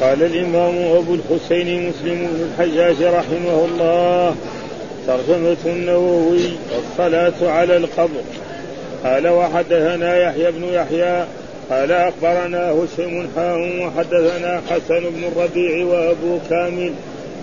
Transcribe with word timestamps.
قال 0.00 0.22
الإمام 0.22 0.96
أبو 0.96 1.14
الحسين 1.14 1.88
مسلم 1.88 2.14
بن 2.14 2.48
الحجاج 2.50 3.02
رحمه 3.02 3.64
الله 3.64 4.34
ترجمة 5.06 5.56
النووي 5.66 6.40
الصلاة 6.78 7.50
على 7.50 7.76
القبر. 7.76 8.22
قال 9.04 9.28
وحدثنا 9.28 10.16
يحيى 10.16 10.50
بن 10.50 10.64
يحيى 10.64 11.24
قال 11.70 11.92
أخبرنا 11.92 12.70
هشيم 12.70 13.28
حاء 13.36 13.58
وحدثنا 13.80 14.62
حسن 14.70 15.00
بن 15.00 15.24
الربيع 15.24 15.86
وأبو 15.86 16.38
كامل. 16.50 16.92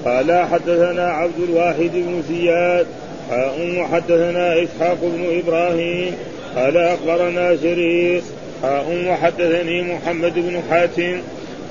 قال 0.06 0.48
حدثنا 0.52 1.08
عبد 1.08 1.40
الواحد 1.50 1.92
بن 1.94 2.24
زياد 2.30 2.88
حاء 3.30 3.80
وحدثنا 3.80 4.64
إسحاق 4.64 4.98
بن 5.02 5.40
إبراهيم 5.40 6.16
قال 6.56 6.78
أخبرنا 6.78 7.56
جرير 7.56 8.22
حاء 8.62 9.06
وحدثني 9.08 9.82
محمد 9.82 10.34
بن 10.36 10.62
حاتم 10.70 11.22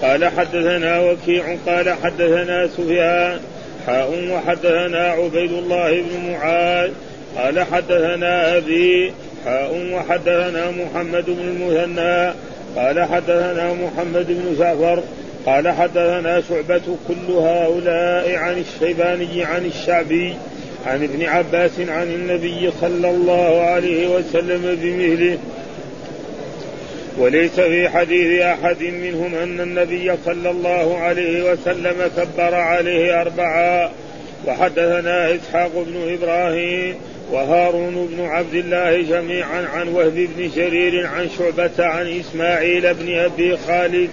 قال 0.02 0.24
حدثنا 0.24 1.00
وكيع 1.00 1.56
قال 1.66 1.90
حدثنا 2.02 2.66
سفيان 2.66 3.40
حاء 3.86 4.28
وحدثنا 4.30 4.98
عبيد 4.98 5.52
الله 5.52 5.90
بن 5.90 6.30
معاذ 6.30 6.90
قال 7.36 7.60
حدثنا 7.60 8.56
أبي 8.56 9.12
حاء 9.44 9.90
وحدثنا 9.92 10.70
محمد 10.70 11.24
بن 11.26 11.40
المثنى 11.40 12.32
قال 12.76 13.04
حدثنا 13.04 13.72
محمد 13.72 14.26
بن 14.28 14.56
جعفر 14.58 15.02
قال 15.46 15.68
حدثنا 15.68 16.42
شعبة 16.48 16.96
كل 17.08 17.32
هؤلاء 17.32 18.36
عن 18.36 18.58
الشيباني 18.58 19.44
عن 19.44 19.66
الشعبي 19.66 20.34
عن 20.86 21.02
ابن 21.02 21.24
عباس 21.24 21.80
عن 21.80 22.06
النبي 22.06 22.70
صلى 22.80 23.10
الله 23.10 23.60
عليه 23.60 24.08
وسلم 24.08 24.78
بمثله 24.82 25.38
وليس 27.18 27.60
في 27.60 27.88
حديث 27.88 28.40
أحد 28.42 28.82
منهم 28.82 29.34
أن 29.34 29.60
النبي 29.60 30.12
صلى 30.24 30.50
الله 30.50 30.98
عليه 30.98 31.52
وسلم 31.52 32.10
كبر 32.16 32.54
عليه 32.54 33.20
اربعا 33.20 33.90
وحدثنا 34.46 35.34
إسحاق 35.34 35.70
بن 35.86 36.12
إبراهيم 36.12 36.94
وهارون 37.32 38.08
بن 38.12 38.24
عبد 38.24 38.54
الله 38.54 39.02
جميعا 39.02 39.66
عن 39.74 39.88
وهب 39.88 40.28
بن 40.36 40.50
جرير 40.56 41.06
عن 41.06 41.28
شعبة 41.38 41.86
عن 41.86 42.20
إسماعيل 42.20 42.94
بن 42.94 43.18
أبي 43.18 43.56
خالد 43.56 44.10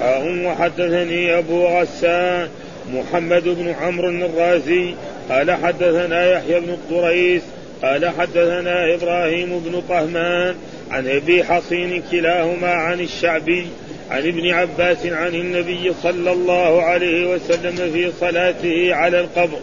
حاء 0.00 0.44
وحدثني 0.44 1.38
أبو 1.38 1.66
غسان 1.66 2.48
محمد 2.92 3.44
بن 3.44 3.74
عمرو 3.80 4.08
الرازي 4.08 4.94
قال 5.30 5.50
حدثنا 5.50 6.32
يحيى 6.32 6.60
بن 6.60 6.70
الطريس 6.70 7.42
قال 7.82 8.08
حدثنا 8.08 8.94
إبراهيم 8.94 9.58
بن 9.58 9.82
طهمان 9.88 10.54
عن 10.90 11.08
أبي 11.08 11.44
حصين 11.44 12.02
كلاهما 12.10 12.68
عن 12.68 13.00
الشعبي 13.00 13.66
عن 14.10 14.26
ابن 14.26 14.50
عباس 14.50 15.06
عن 15.06 15.34
النبي 15.34 15.92
صلى 16.02 16.32
الله 16.32 16.82
عليه 16.82 17.26
وسلم 17.26 17.92
في 17.92 18.12
صلاته 18.20 18.94
على 18.94 19.20
القبر 19.20 19.58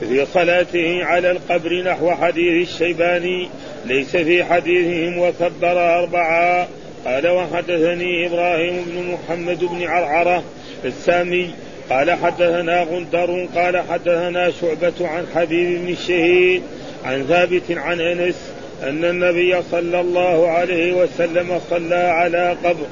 في 0.00 0.26
صلاته 0.26 1.04
على 1.04 1.30
القبر 1.30 1.82
نحو 1.82 2.10
حديث 2.10 2.68
الشيباني 2.68 3.48
ليس 3.86 4.16
في 4.16 4.44
حديثهم 4.44 5.18
وكبر 5.18 5.98
أربعا 5.98 6.66
قال 7.04 7.28
وحدثني 7.28 8.26
إبراهيم 8.26 8.84
بن 8.86 9.12
محمد 9.12 9.64
بن 9.64 9.82
عرعرة 9.82 10.44
السامي 10.84 11.50
قال 11.90 12.10
حدثنا 12.10 12.82
غندر 12.82 13.46
قال 13.54 13.82
حدثنا 13.90 14.50
شعبة 14.50 15.08
عن 15.08 15.26
حبيب 15.34 15.80
بن 15.80 15.88
الشهيد 15.88 16.62
عن 17.06 17.24
ثابت 17.28 17.62
عن 17.70 18.00
أنس 18.00 18.34
أن 18.82 19.04
النبي 19.04 19.62
صلى 19.70 20.00
الله 20.00 20.48
عليه 20.48 20.92
وسلم 20.92 21.60
صلى 21.70 21.94
على 21.94 22.56
قبر. 22.64 22.86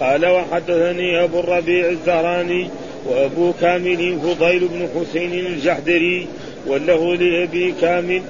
قال 0.00 0.26
وحدثني 0.26 1.24
أبو 1.24 1.40
الربيع 1.40 1.88
الزهراني 1.88 2.68
وأبو 3.06 3.52
كامل 3.60 4.18
فضيل 4.22 4.68
بن 4.68 4.88
حسين 4.94 5.46
الجحدري 5.46 6.26
والله 6.66 7.14
لأبي 7.14 7.74
كامل. 7.80 8.22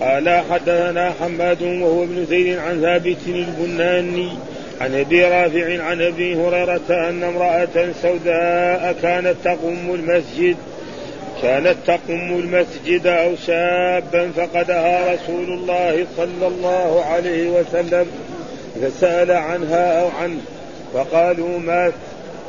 قال 0.00 0.42
حدثنا 0.50 1.12
حماد 1.20 1.62
وهو 1.62 2.04
ابن 2.04 2.24
زيد 2.24 2.58
عن 2.58 2.80
ثابت 2.80 3.18
البناني 3.28 4.28
عن 4.80 4.94
أبي 4.94 5.24
رافع 5.24 5.82
عن 5.82 6.02
أبي 6.02 6.34
هريرة 6.34 7.08
أن 7.08 7.22
امرأة 7.22 7.92
سوداء 8.02 8.96
كانت 9.02 9.34
تقوم 9.44 9.94
المسجد 9.94 10.56
كانت 11.42 11.76
تقوم 11.86 12.30
المسجد 12.30 13.06
أو 13.06 13.36
شابا 13.46 14.30
فقدها 14.36 15.14
رسول 15.14 15.52
الله 15.52 16.06
صلى 16.16 16.46
الله 16.46 17.04
عليه 17.04 17.48
وسلم 17.50 18.06
فسأل 18.82 19.30
عنها 19.30 20.00
أو 20.00 20.08
عنه 20.22 20.40
فقالوا 20.94 21.58
مات. 21.58 21.92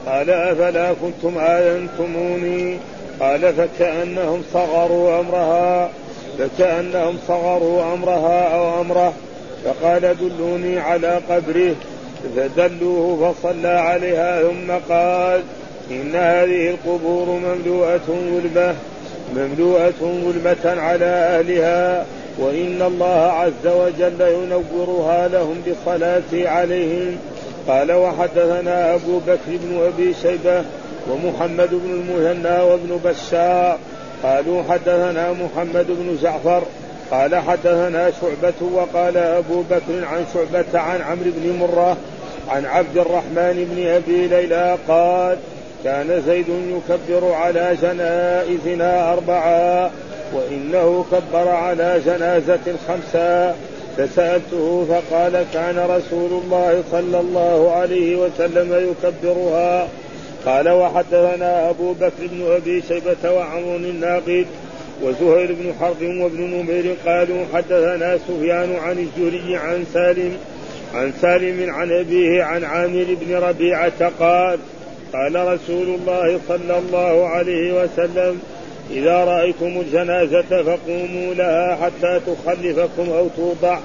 قال 0.06 0.30
أفلا 0.30 0.94
كنتم 0.94 1.38
آذنتموني؟ 1.38 2.78
قال 3.20 3.54
فكأنهم 3.54 4.44
صغروا 4.54 5.20
أمرها 5.20 5.90
فكأنهم 6.40 7.18
صغروا 7.28 7.94
أمرها 7.94 8.56
أو 8.56 8.82
أمره. 8.82 9.14
فقال 9.66 10.18
دلوني 10.18 10.80
على 10.80 11.20
قبره 11.30 11.76
فدلوه 12.36 13.34
فصلى 13.34 13.68
عليها 13.68 14.42
ثم 14.42 14.94
قال 14.94 15.44
إن 15.92 16.16
هذه 16.16 16.70
القبور 16.70 17.26
مملوءة 17.26 18.00
ظلمة 18.08 18.76
مملوءة 19.36 19.94
ظلمة 20.02 20.82
على 20.82 21.06
أهلها 21.06 22.06
وإن 22.40 22.82
الله 22.82 23.32
عز 23.32 23.68
وجل 23.68 24.22
ينورها 24.22 25.28
لهم 25.28 25.62
بالصلاة 25.66 26.50
عليهم. 26.50 27.18
قال 27.68 27.92
وحدثنا 27.92 28.96
أبو 28.96 29.20
بكر 29.20 29.48
بن 29.48 29.82
أبي 29.94 30.14
شيبة 30.22 30.64
ومحمد 31.10 31.70
بن 31.72 31.92
المثنى 31.92 32.62
وابن 32.62 33.00
بشار. 33.06 33.78
قالوا 34.24 34.64
حدثنا 34.70 35.32
محمد 35.32 35.86
بن 35.88 36.18
جعفر. 36.22 36.64
قال 37.12 37.36
حدثنا 37.36 38.12
شعبة 38.22 38.74
وقال 38.74 39.18
أبو 39.18 39.62
بكر 39.62 40.06
عن 40.06 40.26
شعبة 40.34 40.80
عن 40.80 41.02
عمرو 41.02 41.32
بن 41.36 41.58
مرة 41.60 41.98
عن 42.50 42.66
عبد 42.66 42.98
الرحمن 42.98 43.68
بن 43.72 43.88
أبي 43.88 44.28
ليلى 44.28 44.78
قال 44.88 45.38
كان 45.84 46.22
زيد 46.28 46.46
يكبر 46.50 47.32
على 47.34 47.78
جنائزنا 47.82 49.14
أربعا 49.14 49.92
وإنه 50.34 51.06
كبر 51.12 51.48
على 51.48 52.02
جنازة 52.06 52.76
خمسا 52.88 53.56
فسألته 53.98 54.86
فقال 54.90 55.46
كان 55.54 55.78
رسول 55.90 56.42
الله 56.44 56.84
صلى 56.92 57.20
الله 57.20 57.72
عليه 57.72 58.16
وسلم 58.16 58.92
يكبرها. 58.92 59.88
قال 60.46 60.70
وحدثنا 60.70 61.70
أبو 61.70 61.94
بكر 61.94 62.28
بن 62.32 62.52
أبي 62.52 62.82
شيبة 62.88 63.32
وعمر 63.32 63.76
الناقد 63.76 64.46
وزهير 65.04 65.54
بن 65.54 65.74
حرب 65.80 66.02
وابن 66.02 66.42
نمير 66.42 66.96
قالوا 67.06 67.46
حدثنا 67.54 68.18
سفيان 68.28 68.76
عن 68.84 69.00
الزهري 69.00 69.58
عن 69.58 69.86
سالم 69.94 70.38
عن 70.96 71.14
سالم 71.22 71.70
عن 71.70 71.92
أبيه 71.92 72.44
عن 72.44 72.64
عامر 72.64 73.06
بن 73.22 73.36
ربيعة 73.36 74.12
قال 74.20 74.60
قال 75.14 75.36
رسول 75.36 75.88
الله 75.88 76.40
صلى 76.48 76.78
الله 76.78 77.28
عليه 77.28 77.84
وسلم 77.84 78.42
إذا 78.92 79.16
رأيتم 79.16 79.82
الجنازة 79.82 80.64
فقوموا 80.64 81.34
لها 81.34 81.76
حتى 81.76 82.20
تخلفكم 82.28 83.10
أو 83.10 83.28
توضع. 83.38 83.80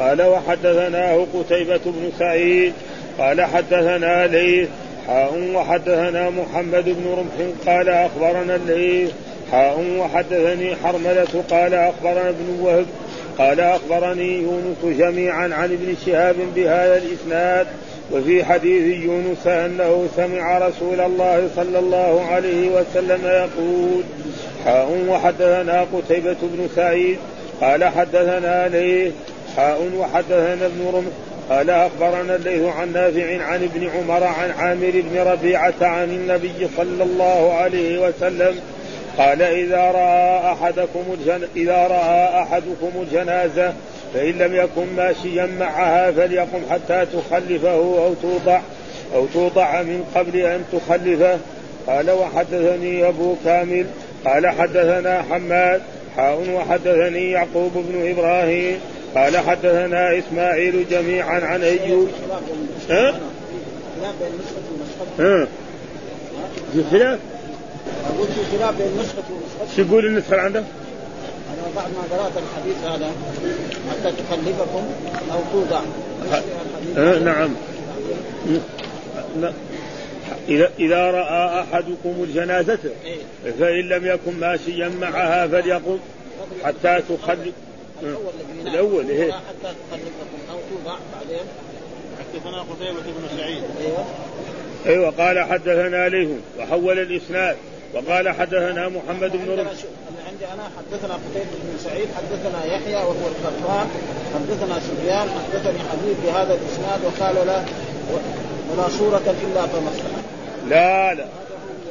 قال 0.00 0.22
وحدثناه 0.22 1.26
قتيبة 1.34 1.80
بن 1.84 2.10
سعيد. 2.18 2.72
قال 3.18 3.42
حدثنا 3.42 4.26
ليث. 4.26 4.68
حاء 5.06 5.50
وحدثنا 5.54 6.30
محمد 6.30 6.84
بن 6.84 7.06
رمح. 7.18 7.52
قال 7.66 7.88
أخبرنا 7.88 8.56
الليث. 8.56 9.10
حاء 9.52 9.84
وحدثني 9.98 10.76
حرملة. 10.76 11.44
قال 11.50 11.74
أخبرنا 11.74 12.28
ابن 12.28 12.60
وهب. 12.60 12.86
قال 13.38 13.60
أخبرني 13.60 14.42
يونس 14.42 14.98
جميعا 14.98 15.42
عن 15.42 15.72
ابن 15.72 15.94
شهاب 16.06 16.36
بهذا 16.56 17.02
الإسناد. 17.02 17.66
وفي 18.12 18.44
حديث 18.44 19.04
يونس 19.04 19.46
أنه 19.46 20.08
سمع 20.16 20.58
رسول 20.58 21.00
الله 21.00 21.48
صلى 21.56 21.78
الله 21.78 22.26
عليه 22.30 22.68
وسلم 22.68 23.20
يقول 23.24 24.02
حاء 24.64 25.06
وحدثنا 25.08 25.86
قتيبة 25.92 26.36
بن 26.42 26.68
سعيد 26.76 27.18
قال 27.60 27.84
حدثنا 27.84 28.68
ليه؟ 28.68 29.10
حاء 29.56 29.90
وحدثنا 29.98 30.66
ابن 30.66 30.90
رمح 30.94 31.12
قال 31.50 31.70
أخبرنا 31.70 32.36
الليث 32.36 32.62
عن 32.62 32.92
نافع 32.92 33.42
عن 33.44 33.62
ابن 33.62 33.88
عمر 33.88 34.24
عن 34.24 34.50
عامر 34.50 34.90
بن 34.94 35.18
ربيعة 35.18 35.74
عن 35.80 36.10
النبي 36.10 36.68
صلى 36.76 37.04
الله 37.04 37.52
عليه 37.54 37.98
وسلم 37.98 38.54
قال 39.18 39.42
إذا 39.42 39.80
رأى 39.80 40.52
أحدكم 40.52 41.04
الجن... 41.12 41.48
إذا 41.56 41.76
رأى 41.76 42.42
أحدكم 42.42 42.90
الجنازة 43.02 43.72
فإن 44.14 44.38
لم 44.38 44.54
يكن 44.54 44.86
ماشيا 44.96 45.46
معها 45.60 46.10
فليقم 46.10 46.60
حتى 46.70 47.06
تخلفه 47.06 47.74
أو 47.74 48.14
توضع 48.14 48.60
أو 49.14 49.26
توضع 49.26 49.82
من 49.82 50.04
قبل 50.14 50.36
أن 50.36 50.64
تخلفه 50.72 51.38
قال 51.86 52.10
وحدثني 52.10 53.08
أبو 53.08 53.34
كامل 53.44 53.86
قال 54.24 54.46
حدثنا 54.46 55.22
حماد 55.22 55.82
حاء 56.16 56.50
وحدثني 56.54 57.30
يعقوب 57.30 57.72
بن 57.74 58.10
إبراهيم 58.10 58.78
قال 59.14 59.36
حدثنا 59.36 60.18
إسماعيل 60.18 60.88
جميعا 60.90 61.40
عن 61.40 61.62
أيوب 61.62 62.08
ها؟ 62.90 63.20
ها؟ 65.18 65.48
في 66.72 66.84
خلاف؟ 66.90 67.18
أقول 68.06 68.26
في 68.26 68.58
خلاف 68.58 68.78
بين 68.78 68.86
نسخة 69.00 69.22
ونسخة 69.30 69.76
شو 69.76 69.82
يقول 69.82 70.06
النسخة 70.06 70.36
عنده؟ 70.40 70.62
بعد 71.76 71.90
ما 71.90 72.16
قرأت 72.16 72.32
الحديث 72.36 72.84
هذا 72.84 73.12
حتى 73.90 74.12
تخلفكم 74.12 74.84
أو 75.32 75.40
توضع. 75.52 75.80
آه 76.96 77.18
نعم. 77.18 77.54
إذا 80.48 80.70
إذا 80.78 81.10
رأى 81.10 81.60
أحدكم 81.60 82.22
الجنازة 82.22 82.78
إيه. 83.04 83.52
فإن 83.60 83.88
لم 83.88 84.06
يكن 84.06 84.40
ماشيا 84.40 84.88
معها 85.00 85.46
فليقم 85.46 85.98
حتى 86.64 87.00
تخلف. 87.08 87.54
الأول 88.66 89.10
إيه. 89.10 89.32
حتى 89.32 89.74
تخلفكم 89.90 90.52
أو 90.52 90.58
توضع 90.70 90.98
بعدين. 91.14 91.46
حدثنا 92.18 92.62
قتيبة 92.62 93.00
بن 93.00 93.38
سعيد. 93.38 93.62
أيوه. 93.80 94.04
أيوة 94.86 95.10
قال 95.10 95.40
حدثنا 95.40 96.08
ليه 96.08 96.28
وحول 96.58 96.98
الإسناد 96.98 97.56
وقال 97.94 98.28
حدثنا 98.28 98.88
محمد 98.88 99.32
بن 99.32 99.50
رمح 99.50 99.70
انا 100.42 100.70
حدثنا 100.78 101.14
قتيبة 101.14 101.50
بن 101.62 101.78
سعيد 101.78 102.08
حدثنا 102.16 102.64
يحيى 102.64 102.94
وهو 102.94 103.26
القطان 103.26 103.88
حدثنا 104.34 104.80
سفيان 104.80 105.28
حدثني 105.30 105.78
حبيب 105.78 106.16
بهذا 106.24 106.54
الاسناد 106.54 107.00
وقال 107.04 107.46
لا 107.46 107.62
ولا 108.72 108.88
صورة 108.88 109.34
الا 109.42 109.66
كمصلحة 109.66 110.22
لا 110.68 111.14
لا 111.14 111.24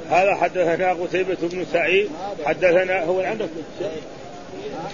هذا 0.10 0.36
حدثنا 0.36 0.94
قتيبة 0.94 1.38
بن 1.42 1.66
سعيد 1.74 2.10
حدثنا 2.46 3.04
هو 3.04 3.22
عندك 3.22 3.50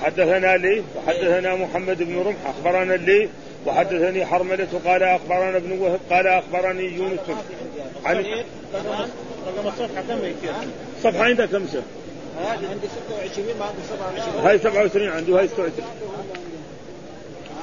حدثنا 0.01 0.57
لي 0.57 0.83
وحدثنا 0.95 1.55
محمد 1.55 2.03
بن 2.03 2.19
رمح 2.19 2.37
أخبرنا 2.45 2.93
لي 2.93 3.29
وحدثني 3.65 4.25
حرملة 4.25 4.81
قال 4.85 5.03
أخبرنا 5.03 5.57
ابن 5.57 5.79
وهب 5.79 5.99
قال 6.09 6.27
أخبرني 6.27 6.83
يونس 6.83 7.19
عن 8.05 8.15
رقم 8.15 9.67
الصفحة 9.67 10.01
كم؟ 10.01 10.19
صفحة 11.03 11.23
عندك 11.23 11.49
كم 11.49 11.67
سنة؟ 11.67 11.83
هذه 12.41 12.69
عندي 12.71 12.87
26 13.09 13.47
ما 13.59 13.65
عندي 13.65 13.81
27 13.89 14.45
هاي 14.45 14.59
27 14.59 15.09
عندي 15.09 15.31
وهاي 15.31 15.47
26 15.47 15.87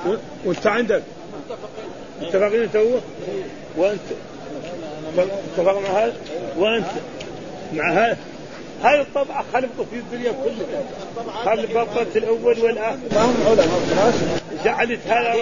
و- 0.07 0.17
وانت 0.45 0.67
عندك؟ 0.67 1.03
متفقين. 2.23 2.63
انت 2.63 2.77
هو 2.77 2.99
وانت؟ 3.77 4.01
اتفق 5.19 5.79
مع 5.79 5.89
هذا؟ 6.05 6.13
وانت؟ 6.57 6.87
مع 7.75 7.93
هذا؟ 7.93 8.17
هاي 8.83 9.01
الطبعة 9.01 9.45
خلقوا 9.53 9.85
في 9.91 9.97
الدنيا 9.97 10.33
كلها. 10.33 10.83
خلقت 11.45 12.17
الأول 12.17 12.61
والآخر. 12.61 12.99
ما 13.13 13.25
هم 13.25 13.35
علماء 13.47 13.81
خلاص 13.97 14.15
جعلت 14.65 15.01
هذا 15.07 15.33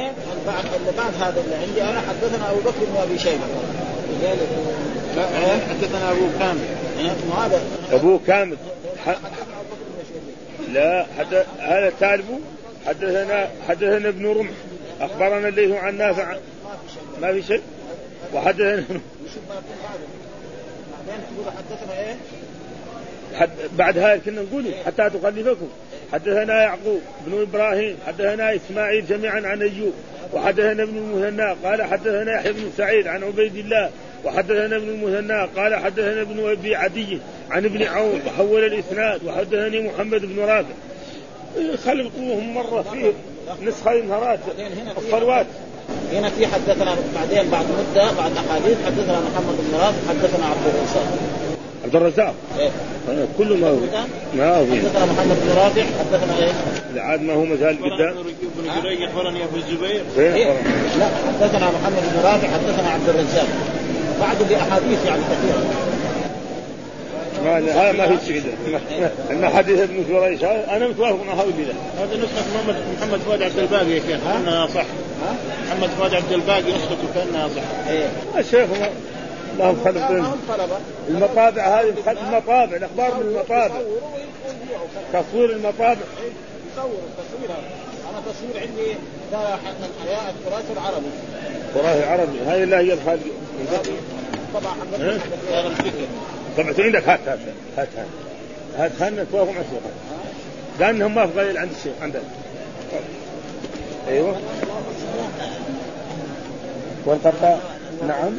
بعد 0.46 0.64
اللي 0.80 0.92
بعد 0.98 1.14
هذا 1.20 1.40
اللي 1.44 1.54
عندي 1.54 1.82
أنا 1.82 2.00
حدثنا 2.00 2.50
أبو 2.50 2.60
بكر 2.60 2.78
بن 2.92 2.96
أبي 3.02 3.18
شيبة. 3.18 3.44
لذلك 4.22 4.48
لا 5.16 5.26
حدثنا 5.68 6.10
أبو 6.12 6.26
كامل. 6.38 6.64
أبوه 7.92 8.20
كامل. 8.26 8.56
لا 10.72 11.06
حد... 11.18 11.34
هذا 11.58 11.92
تالبو 12.00 12.38
حدثنا 12.86 13.50
حدثنا 13.68 14.08
ابن 14.08 14.26
رمح. 14.26 14.50
أخبرنا 15.00 15.48
اللي 15.48 15.72
هو 15.72 15.76
عن 15.76 15.98
نافع. 15.98 16.36
ما 17.20 17.32
في 17.32 17.42
شيء؟ 17.42 17.62
وحدثنا؟ 18.34 18.84
حد 23.34 23.50
بعد 23.72 23.98
هذا 23.98 24.16
كنا 24.16 24.42
نقول 24.42 24.64
حتى 24.86 25.10
تخلفكم. 25.10 25.68
حدثنا 26.12 26.62
يعقوب 26.62 27.00
بن 27.26 27.42
إبراهيم. 27.42 27.96
حدثنا 28.06 28.56
إسماعيل 28.56 29.06
جميعا 29.06 29.40
عن 29.44 29.62
أيوب. 29.62 29.92
وحدثنا 30.32 30.82
ابن 30.82 30.96
المثنى. 30.96 31.68
قال 31.68 31.82
حدثنا 31.82 32.34
يحيى 32.34 32.52
بن 32.52 32.70
سعيد 32.76 33.06
عن 33.06 33.24
عبيد 33.24 33.56
الله 33.56 33.90
وحدثنا 34.24 34.76
ابن 34.76 34.88
المثنى 34.88 35.48
قال 35.56 35.74
حدثنا 35.74 36.20
ابن 36.20 36.50
أبي 36.50 36.76
عدي 36.76 37.18
عن 37.50 37.64
ابن 37.64 37.82
عون 37.82 38.20
وحول 38.26 38.64
الإسناد 38.64 39.24
وحدثني 39.24 39.80
محمد 39.80 40.20
بن 40.20 40.40
رافع. 40.40 40.74
خلقوهم 41.84 42.54
مرة 42.54 42.84
فيه 42.92 43.12
نسخة 43.66 43.94
نهارات 43.94 44.38
الصلوات 44.98 45.46
هنا 46.12 46.30
في 46.30 46.46
حدثنا 46.46 46.96
بعدين 47.14 47.50
بعد 47.50 47.64
مدة 47.64 48.12
بعد 48.12 48.32
أحاديث 48.36 48.76
حدثنا 48.86 49.20
محمد 49.20 49.56
بن 49.58 49.78
رافع 49.78 50.08
حدثنا 50.08 50.46
عبد 50.46 50.66
الرزاق. 50.66 51.06
عبد 51.84 51.96
الرزاق. 51.96 52.34
إيه. 52.58 52.70
كله 53.38 53.56
ما 53.56 53.68
هو. 53.68 53.76
ما 54.36 54.56
هو. 54.56 54.64
حدثنا 54.64 55.04
محمد 55.04 55.36
بن 55.42 55.52
رافع 55.56 55.82
حدثنا 55.82 56.38
إيه؟ 56.38 57.00
عاد 57.00 57.22
ما 57.22 57.32
هو 57.32 57.44
مزال 57.44 57.76
قدام 57.82 58.14
بن 58.56 58.82
جريج 58.82 59.02
أخبرني 59.02 59.44
أبو 59.44 59.56
الزبير. 59.56 60.02
إيه؟ 60.18 60.52
لا 60.98 61.06
حدثنا 61.06 61.70
محمد 61.70 62.02
بن 62.14 62.20
رافع 62.24 62.48
حدثنا 62.48 62.88
عبد 62.88 63.08
الرزاق. 63.08 63.46
بعده 64.20 64.44
بأحاديث 64.44 65.06
يعني 65.06 65.22
كثيرة. 65.22 65.92
ما 67.44 67.58
هذا 67.58 67.92
ما 67.92 68.16
في 68.16 68.26
شيء 68.26 68.42
إن 69.30 69.48
حديث 69.48 69.80
ابن 69.80 70.04
جريج 70.08 70.44
هذا 70.44 70.76
أنا 70.76 70.88
متوافق 70.88 71.24
مع 71.26 71.32
هؤلاء 71.32 71.74
هذه 71.98 72.16
نسخة 72.16 72.44
محمد 72.54 72.76
محمد 72.98 73.18
فؤاد 73.18 73.42
عبد 73.42 73.58
الباقي 73.58 73.90
يا 73.90 74.00
شيخ 74.00 74.20
كأنها 74.24 74.66
صح. 74.66 74.84
ها؟ 75.22 75.36
محمد 75.66 75.88
فؤاد 75.88 76.14
عبد 76.14 76.32
الباقي 76.32 76.72
نسخته 76.72 77.14
كأنها 77.14 77.48
صح. 77.48 77.88
إيه. 77.88 78.08
الشيخ 78.38 78.68
ما 78.70 78.88
لهم 79.58 79.76
طلبة. 79.84 80.32
المطابع 81.08 81.80
هذه 81.80 81.94
المطابع 82.08 82.76
الأخبار 82.76 83.14
من 83.14 83.26
المطابع. 83.26 83.80
تصوير 85.12 85.50
المطابع. 85.50 85.96
يصوروا 86.72 86.90
التصوير. 87.08 87.50
هذا 87.50 88.10
أنا 88.10 88.22
تصوير 88.32 88.68
عندي 88.68 88.96
الحياة 89.32 90.30
التراث 90.30 90.64
العربي. 90.72 91.06
وراهي 91.76 92.04
عربي. 92.04 92.38
هاي 92.46 92.64
لا 92.64 92.78
هي 92.78 92.92
الخالق 92.92 93.22
طبعا 94.54 94.74
عندك 96.78 97.08
هات 97.08 97.20
هات 97.28 97.38
هات 97.76 97.88
هات 97.96 98.06
هات. 98.78 98.92
خلنا 99.00 99.22
نتوافق 99.22 99.52
مع 99.52 99.60
الشيخ. 99.60 99.82
لانهم 100.80 101.14
ما 101.14 101.26
في 101.26 101.40
قليل 101.40 101.58
عند 101.58 101.70
الشيخ 101.78 101.92
عندنا 102.02 102.22
أيوه. 104.08 104.36
والقطاع 107.04 107.58
نعم. 108.08 108.32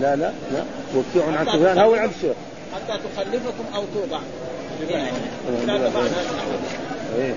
لا 0.00 0.16
لا 0.16 0.32
لا. 0.52 0.64
وكيع 0.96 1.38
عن 1.38 1.46
سفيان. 1.46 1.78
هو 1.78 1.94
عند 1.94 2.10
الشيخ. 2.16 2.36
حتى 2.74 2.98
تخلفكم 3.14 3.64
أو 3.74 3.84
توضع. 3.94 4.18
هذا 4.80 5.66
لا، 5.66 5.78
بعد 5.88 5.94
لا. 5.94 5.98
هذا. 6.00 6.10
إيه 7.18 7.34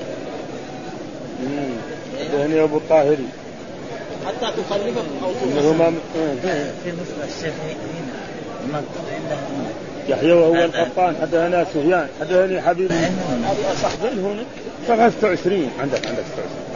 امم 1.43 1.69
حدثني 2.19 2.63
أبو 2.63 2.77
الطاهري. 2.77 3.27
حتى 4.25 4.51
تخلفكم 4.61 5.05
أو 5.23 5.73
ما 5.73 5.93
إيه. 6.15 6.71
في 6.83 6.91
نسخة 6.91 7.37
الشيخ 7.37 7.53
هنا 7.63 8.19
المكتوب 8.65 9.05
عنده 9.13 9.37
يحيى 10.09 10.31
وهو 10.31 10.55
القطان 10.55 11.15
حدثنا 11.21 11.63
سفيان 11.63 12.07
حدثني 12.19 12.61
حبيب. 12.61 12.91
هذه 12.91 13.73
أصح 13.73 14.03
وين 14.03 14.19
هنا؟ 14.19 14.43
صفحة 14.87 15.09
26 15.09 15.71
عندك 15.79 16.07
عندك 16.07 16.23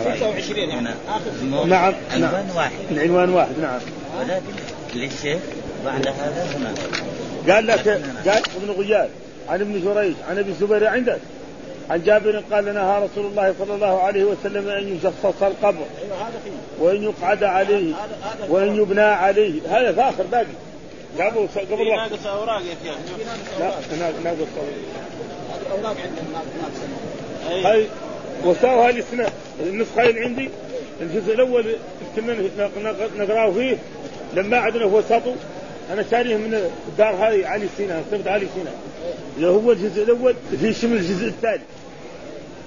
26 0.01 0.17
26 0.17 0.59
يعني. 0.59 0.73
هنا 0.73 0.93
آخر 1.09 1.65
نعم. 1.65 1.69
نعم. 1.69 1.93
عنوان 2.11 2.49
واحد. 2.55 2.71
العنوان 2.91 3.29
واحد. 3.29 3.59
نعم. 3.61 3.79
ولكن 4.19 4.53
للشيخ 4.95 5.39
بعد 5.85 6.07
هذا 6.07 6.47
هنا. 6.55 6.73
قال 7.53 7.67
لك 7.67 7.87
قال 8.27 8.43
ابن 8.55 8.71
غياث 8.81 9.09
عن 9.49 9.61
ابن 9.61 9.81
جريج 9.81 10.13
عن 10.29 10.37
أبي 10.37 10.49
الزبير 10.49 10.87
عندك؟ 10.87 11.19
عن 11.89 12.03
جابر 12.03 12.43
قال 12.51 12.73
نهى 12.73 13.03
رسول 13.05 13.25
الله 13.25 13.55
صلى 13.59 13.75
الله 13.75 13.99
عليه 13.99 14.23
وسلم 14.23 14.69
أن 14.69 14.87
يجصص 14.87 15.43
القبر 15.43 15.85
فيه. 16.43 16.83
وأن 16.83 17.03
يقعد 17.03 17.43
عليه 17.43 17.93
وأن 18.49 18.75
يبنى 18.75 19.01
عليه. 19.01 19.61
هذا 19.69 19.91
فاخر 19.91 20.23
باقي 20.23 20.45
قبل 21.19 21.47
قبل 21.71 21.87
ناقص 21.95 22.25
أوراق 22.27 22.61
يا 22.61 22.75
شيخ 22.83 22.95
ناقص 24.23 24.37
طويل. 24.55 24.83
هذه 25.49 25.71
أوراق 25.71 25.95
عندهم 26.03 26.33
ناس 26.33 26.45
ناس 26.63 27.51
أي. 27.51 27.63
هاي 27.65 27.87
وساوها 28.45 28.89
الاسناد 28.89 29.31
النسخة 29.59 30.03
اللي 30.09 30.19
عندي 30.25 30.49
الجزء 31.01 31.33
الأول 31.33 31.65
كنا 32.15 32.33
نق- 32.33 33.17
نقرأه 33.17 33.51
فيه. 33.51 33.77
لما 34.33 34.57
عدنا 34.57 34.83
هو 34.85 35.01
سطو 35.01 35.33
أنا 35.93 36.03
شاريه 36.11 36.37
من 36.37 36.69
الدار 36.87 37.15
هذه 37.15 37.47
علي 37.47 37.67
سينا 37.77 37.99
مكتبه 38.11 38.31
علي 38.31 38.47
سينا 38.55 38.71
اللي 39.37 39.47
هو 39.47 39.71
الجزء 39.71 40.03
الأول 40.03 40.35
في 40.61 40.73
شمل 40.73 40.97
الجزء 40.97 41.27
الثاني. 41.27 41.63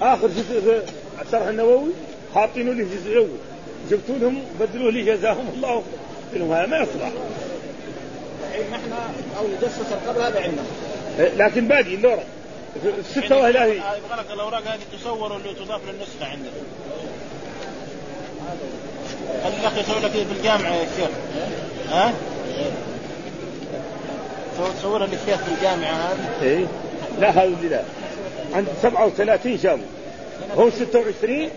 آخر 0.01 0.27
جزء 0.27 0.61
في 0.61 0.81
الشرح 1.25 1.47
النووي 1.47 1.91
حاطينه 2.35 2.71
لي 2.71 2.83
الجزء 2.83 3.11
الأول. 3.11 3.37
جبتوا 3.91 4.15
لهم 4.15 4.41
بدلوه 4.59 4.91
لي 4.91 5.01
جزاهم 5.01 5.47
الله 5.55 5.75
قلت 5.75 5.83
لهم 6.33 6.51
هذا 6.51 6.65
ما 6.65 6.77
يصلح. 6.77 7.11
الحين 8.49 8.71
نحن 8.71 8.91
أو 9.37 9.45
يجسس 9.45 9.91
القبر 9.91 10.27
هذا 10.27 10.41
عندنا. 10.41 10.63
لكن 11.45 11.67
باقي 11.67 11.95
اللورة 11.95 12.23
في 12.81 12.89
الستة 12.99 13.37
وهي 13.37 13.49
يبغى 13.49 13.77
لك 14.17 14.31
الأوراق 14.33 14.61
هذه 14.67 14.79
تصور 14.99 15.33
واللي 15.33 15.53
تضاف 15.53 15.81
للنسخة 15.87 16.25
عندك 16.31 16.51
خلي 19.43 19.57
الأخ 19.59 19.77
يسوي 19.77 19.99
لك 19.99 20.11
في 20.11 20.37
الجامعة 20.39 20.75
يا 20.75 20.87
شيخ. 20.97 21.09
ها؟ 21.89 22.13
تصورها 24.79 25.07
للشيخ 25.07 25.37
في 25.43 25.51
الجامعة 25.57 25.93
هذه؟ 25.93 26.43
إيه. 26.43 26.65
لا 27.19 27.43
اللي 27.43 27.69
لا. 27.69 27.81
عند 28.53 28.67
37 28.81 29.57
شافوا 29.57 29.85
هو 30.57 30.69
26 30.69 31.35
أنا 31.35 31.49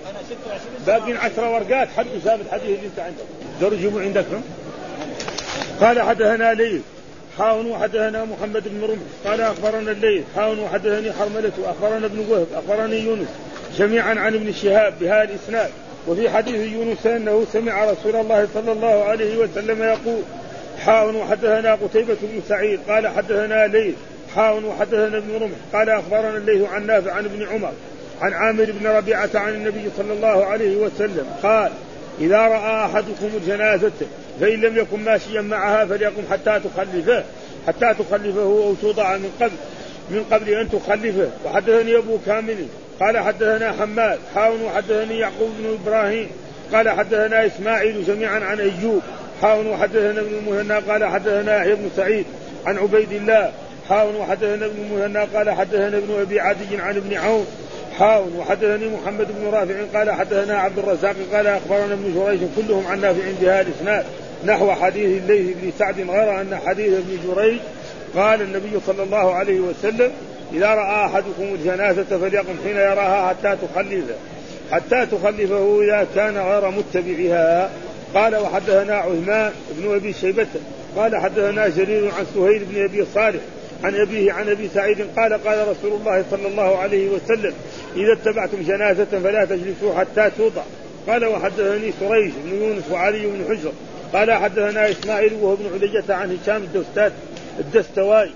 26 0.47 0.85
باقين 0.87 1.17
10 1.17 1.51
ورقات 1.51 1.89
حد 1.97 2.07
ثابت 2.25 2.45
حديث 2.53 2.65
اللي 2.65 2.87
أنت 2.87 2.99
عندك. 2.99 3.25
دور 3.61 3.73
يجيبوا 3.73 4.03
عندك 4.03 4.25
هم؟ 4.33 4.43
قال 5.81 6.03
حدثنا 6.03 6.55
لي 6.55 6.81
حاون 7.39 7.67
وحدثنا 7.67 8.25
محمد 8.25 8.69
بن 8.69 8.85
رمح. 8.85 9.31
قال 9.31 9.41
أخبرنا 9.41 9.91
الليل 9.91 10.25
حاون 10.37 10.59
وحدثني 10.59 11.13
حرملة 11.13 11.53
اخبرنا 11.65 12.07
ابن 12.07 12.19
وهب 12.29 12.47
أخبرني 12.55 12.99
يونس. 12.99 13.29
جميعا 13.79 14.15
عن 14.15 14.35
ابن 14.35 14.53
شهاب 14.53 14.95
بهذا 15.01 15.23
الإسناد. 15.23 15.71
وفي 16.09 16.31
حديث 16.31 16.73
يونس 16.73 17.07
أنه 17.07 17.47
سمع 17.53 17.85
رسول 17.85 18.17
الله 18.17 18.49
صلى 18.55 18.73
الله 18.73 19.05
عليه 19.05 19.37
وسلم 19.37 19.83
يقول 19.83 20.23
حاون 20.79 21.17
وحدثنا 21.17 21.75
قتيبة 21.75 22.17
بن 22.23 22.41
سعيد 22.49 22.81
قال 22.89 23.09
حدثنا 23.09 23.67
ليل 23.67 23.95
حاون 24.35 24.65
وحدثنا 24.65 25.19
ابن 25.19 25.35
رمح 25.35 25.57
قال 25.73 25.91
أخبرنا 25.91 26.37
الليث 26.37 26.69
عن 26.69 26.87
نافع 26.87 27.13
عن 27.13 27.25
ابن 27.25 27.47
عمر 27.47 27.73
عن 28.21 28.33
عامر 28.33 28.73
بن 28.81 28.87
ربيعة 28.87 29.31
عن 29.35 29.55
النبي 29.55 29.91
صلى 29.97 30.13
الله 30.13 30.45
عليه 30.45 30.77
وسلم 30.77 31.27
قال 31.43 31.73
إذا 32.21 32.39
رأى 32.39 32.85
أحدكم 32.85 33.31
الجنازة 33.35 33.93
فإن 34.41 34.61
لم 34.61 34.77
يكن 34.77 35.05
ماشيا 35.05 35.41
معها 35.41 35.85
فليقم 35.85 36.23
حتى 36.31 36.61
تخلفه 36.61 37.25
حتى 37.67 37.95
تخلفه 37.95 38.41
أو 38.41 38.75
توضع 38.83 39.17
من 39.17 39.31
قبل 39.41 39.53
من 40.11 40.25
قبل 40.31 40.49
أن 40.49 40.69
تخلفه. 40.71 41.31
وحدثني 41.45 41.97
أبو 41.97 42.19
كامل 42.27 42.67
قال 43.01 43.19
حدثنا 43.19 43.73
حماد 43.73 44.19
حاون 44.35 44.63
وحدثني 44.63 45.19
يعقوب 45.19 45.51
بن 45.59 45.79
إبراهيم 45.83 46.29
قال 46.73 46.89
حدثنا 46.89 47.47
إسماعيل 47.47 48.05
جميعا 48.05 48.41
عن 48.41 48.61
أيوب 48.61 49.03
حاون 49.43 49.67
وحدثنا 49.67 50.21
ابن 50.21 50.35
المهنا 50.39 50.79
قال 50.79 51.05
حدثنا 51.05 51.57
يحيى 51.57 51.75
بن 51.75 51.91
سعيد 51.97 52.25
عن 52.67 52.79
عبيد 52.79 53.13
الله. 53.13 53.53
حاون 53.89 54.17
وحدثنا 54.17 54.67
ابن 54.67 54.77
المهنا 54.83 55.27
قال 55.35 55.51
حدثنا 55.51 55.99
ابن 55.99 56.21
أبي 56.21 56.41
عدي 56.41 56.77
عن 56.79 56.97
ابن 56.97 57.15
عون. 57.15 57.47
حاون 57.99 58.37
وحدثني 58.39 58.89
محمد 58.89 59.27
بن 59.41 59.51
رافع 59.53 59.99
قال 59.99 60.11
حدثنا 60.11 60.59
عبد 60.59 60.79
الرزاق 60.79 61.17
قال 61.33 61.47
أخبرنا 61.47 61.95
ابن 61.95 62.15
جريج 62.15 62.41
كلهم 62.57 62.87
عن 62.87 63.01
نافع 63.01 63.23
بهذا 63.41 63.61
الإسناد 63.61 64.05
نحو 64.45 64.73
حديث 64.73 65.23
الليث 65.23 65.57
بن 65.57 65.73
سعد 65.79 66.01
غير 66.01 66.41
أن 66.41 66.59
حديث 66.67 66.93
ابن 66.93 67.19
جريج 67.27 67.59
قال 68.17 68.43
النبي 68.43 68.71
صلى 68.87 69.03
الله 69.03 69.35
عليه 69.35 69.61
وسلم 69.61 70.13
إذا 70.53 70.67
رأى 70.67 71.07
أحدكم 71.07 71.43
الجنازة 71.43 72.19
فليقم 72.19 72.55
حين 72.65 72.77
يراها 72.77 73.29
حتى 73.29 73.57
تخلفه 73.67 74.15
حتى 74.73 75.07
تخلفه 75.07 75.81
إذا 75.83 76.07
كان 76.15 76.39
غير 76.39 76.71
متبعها. 76.71 77.71
قال 78.15 78.37
وحدثنا 78.37 78.95
عثمان 78.95 79.53
بن 79.71 79.95
أبي 79.95 80.13
شيبة 80.13 80.47
قال 80.97 81.17
حدثنا 81.17 81.69
جرير 81.69 82.11
عن 82.19 82.27
سهيل 82.35 82.65
بن 82.65 82.85
أبي 82.85 83.05
صالح 83.15 83.41
عن 83.85 83.95
أبيه 83.95 84.33
عن 84.33 84.49
أبي 84.49 84.69
سعيد 84.75 85.07
قال 85.17 85.33
قال 85.33 85.69
رسول 85.69 85.93
الله 85.93 86.25
صلى 86.31 86.49
الله 86.49 86.79
عليه 86.79 87.09
وسلم 87.09 87.55
إذا 87.97 88.13
اتبعتم 88.13 88.63
جنازة 88.63 89.05
فلا 89.05 89.45
تجلسوا 89.45 89.95
حتى 89.95 90.31
توضع. 90.39 90.63
قال 91.07 91.25
وحدثني 91.25 91.93
سريج 92.01 92.33
بن 92.45 92.63
يونس 92.63 92.85
وعلي 92.91 93.27
بن 93.27 93.45
حجر. 93.49 93.73
قال 94.13 94.33
حدثنا 94.33 94.91
إسماعيل 94.91 95.33
وهو 95.35 95.55
ابن 95.55 95.65
علية 95.75 96.15
عن 96.15 96.39
هشام 96.43 96.63
الدستات 96.63 97.13
الدستواي 97.59 98.31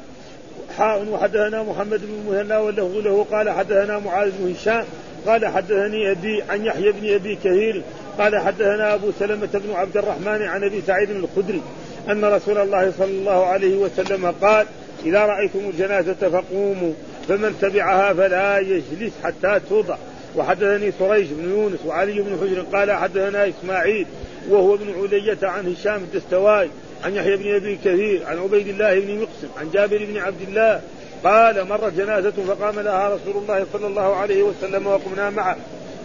حاء 0.79 1.09
وحدثنا 1.09 1.63
محمد 1.63 2.01
بن 2.01 2.33
مهنا 2.33 2.59
وله 2.59 3.03
له 3.03 3.27
قال 3.33 3.51
حدثنا 3.51 3.99
معاذ 3.99 4.31
بن 4.39 4.55
هشام. 4.55 4.85
قال 5.27 5.47
حدثني 5.47 6.11
ابي 6.11 6.43
عن 6.49 6.65
يحيى 6.65 6.93
بن 6.93 7.15
أبي 7.15 7.37
كثير 7.37 7.83
قال 8.19 8.39
حدثنا 8.39 8.95
أبو 8.95 9.11
سلمة 9.19 9.49
بن 9.55 9.73
عبد 9.75 9.97
الرحمن 9.97 10.43
عن 10.43 10.65
أبي 10.65 10.83
سعيد 10.87 11.11
الخدري 11.11 11.63
أن 12.11 12.25
رسول 12.25 12.59
الله 12.59 12.93
صلى 12.99 13.11
الله 13.11 13.47
عليه 13.47 13.77
وسلم 13.77 14.35
قال 14.43 14.67
إذا 15.05 15.21
رأيتم 15.21 15.59
الجنازة 15.59 16.15
فقوموا 16.29 16.93
فمن 17.29 17.59
تبعها 17.61 18.15
فلا 18.15 18.59
يجلس 18.59 19.13
حتى 19.25 19.61
توضع. 19.69 19.97
وحدثني 20.37 20.93
سريج 20.99 21.27
بن 21.33 21.51
يونس 21.51 21.79
وعلي 21.87 22.23
بن 22.23 22.39
حجر 22.41 22.79
قال 22.79 22.93
حدثنا 22.93 23.49
إسماعيل 23.49 24.07
وهو 24.49 24.75
ابن 24.75 24.87
علية 25.03 25.39
عن 25.43 25.73
هشام 25.73 25.97
الدستواي 26.03 26.71
عن 27.05 27.15
يحيى 27.15 27.37
بن 27.37 27.55
أبي 27.55 27.77
كثير 27.77 28.27
عن 28.27 28.39
عبيد 28.39 28.69
الله 28.69 29.01
بن 29.01 29.21
مقسم 29.21 29.49
عن 29.57 29.71
جابر 29.71 30.05
بن 30.05 30.19
عبد 30.19 30.41
الله 30.49 30.81
قال 31.25 31.69
مرت 31.69 31.93
جنازة 31.93 32.31
فقام 32.31 32.81
لها 32.81 33.09
رسول 33.09 33.43
الله 33.43 33.67
صلى 33.73 33.87
الله 33.87 34.17
عليه 34.17 34.43
وسلم 34.43 34.87
وقمنا 34.87 35.31
معه. 35.31 35.57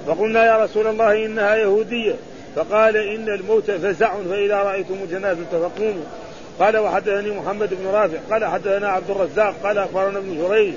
فقلنا 0.09 0.45
يا 0.45 0.63
رسول 0.63 0.87
الله 0.87 1.25
إنها 1.25 1.55
يهودية. 1.55 2.15
فقال 2.55 2.97
إن 2.97 3.29
الموت 3.29 3.71
فزع 3.71 4.13
فإذا 4.29 4.55
رأيتم 4.55 4.95
الجنازة 5.03 5.45
فقوموا. 5.51 6.03
قال 6.59 6.77
وحدثني 6.77 7.31
محمد 7.31 7.69
بن 7.73 7.87
رافع. 7.87 8.17
قال 8.31 8.45
حدثنا 8.45 8.89
عبد 8.89 9.09
الرزاق. 9.09 9.55
قال 9.63 9.77
أخبرنا 9.77 10.17
ابن 10.17 10.47
جريج. 10.47 10.73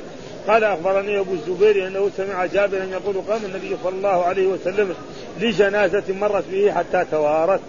قال 0.49 0.65
أخبرني 0.65 1.19
أبو 1.19 1.33
الزبير 1.33 1.87
أنه 1.87 2.11
سمع 2.17 2.47
جابرا 2.47 2.85
يقول 2.85 3.17
قام 3.29 3.41
النبي 3.45 3.77
صلى 3.85 3.93
الله 3.93 4.25
عليه 4.25 4.47
وسلم 4.47 4.95
لجنازة 5.41 6.03
مرت 6.21 6.45
به 6.53 6.73
حتى 6.73 7.05
توارت 7.11 7.61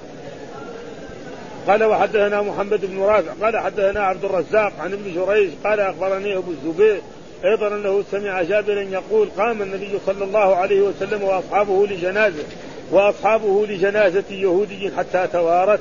قال 1.67 1.84
وحدثنا 1.84 2.41
محمد 2.41 2.86
بن 2.86 3.00
رافع. 3.00 3.32
قال 3.41 3.58
حدثنا 3.58 4.03
عبد 4.03 4.25
الرزاق 4.25 4.74
عن 4.79 4.93
ابن 4.93 5.13
جريج. 5.15 5.50
قال 5.63 5.79
أخبرني 5.79 6.38
أبو 6.38 6.51
الزبير 6.51 7.01
أيضا 7.45 7.67
أنه 7.67 8.03
سمع 8.12 8.41
جابرا 8.41 8.81
يقول 8.81 9.29
قام 9.38 9.62
النبي 9.62 10.00
صلى 10.05 10.23
الله 10.23 10.55
عليه 10.55 10.81
وسلم 10.81 11.23
وأصحابه 11.23 11.88
لجنازة 11.88 12.43
وأصحابه 12.91 13.65
لجنازة 13.65 14.23
يهودي 14.29 14.91
حتى 14.97 15.27
توارت 15.31 15.79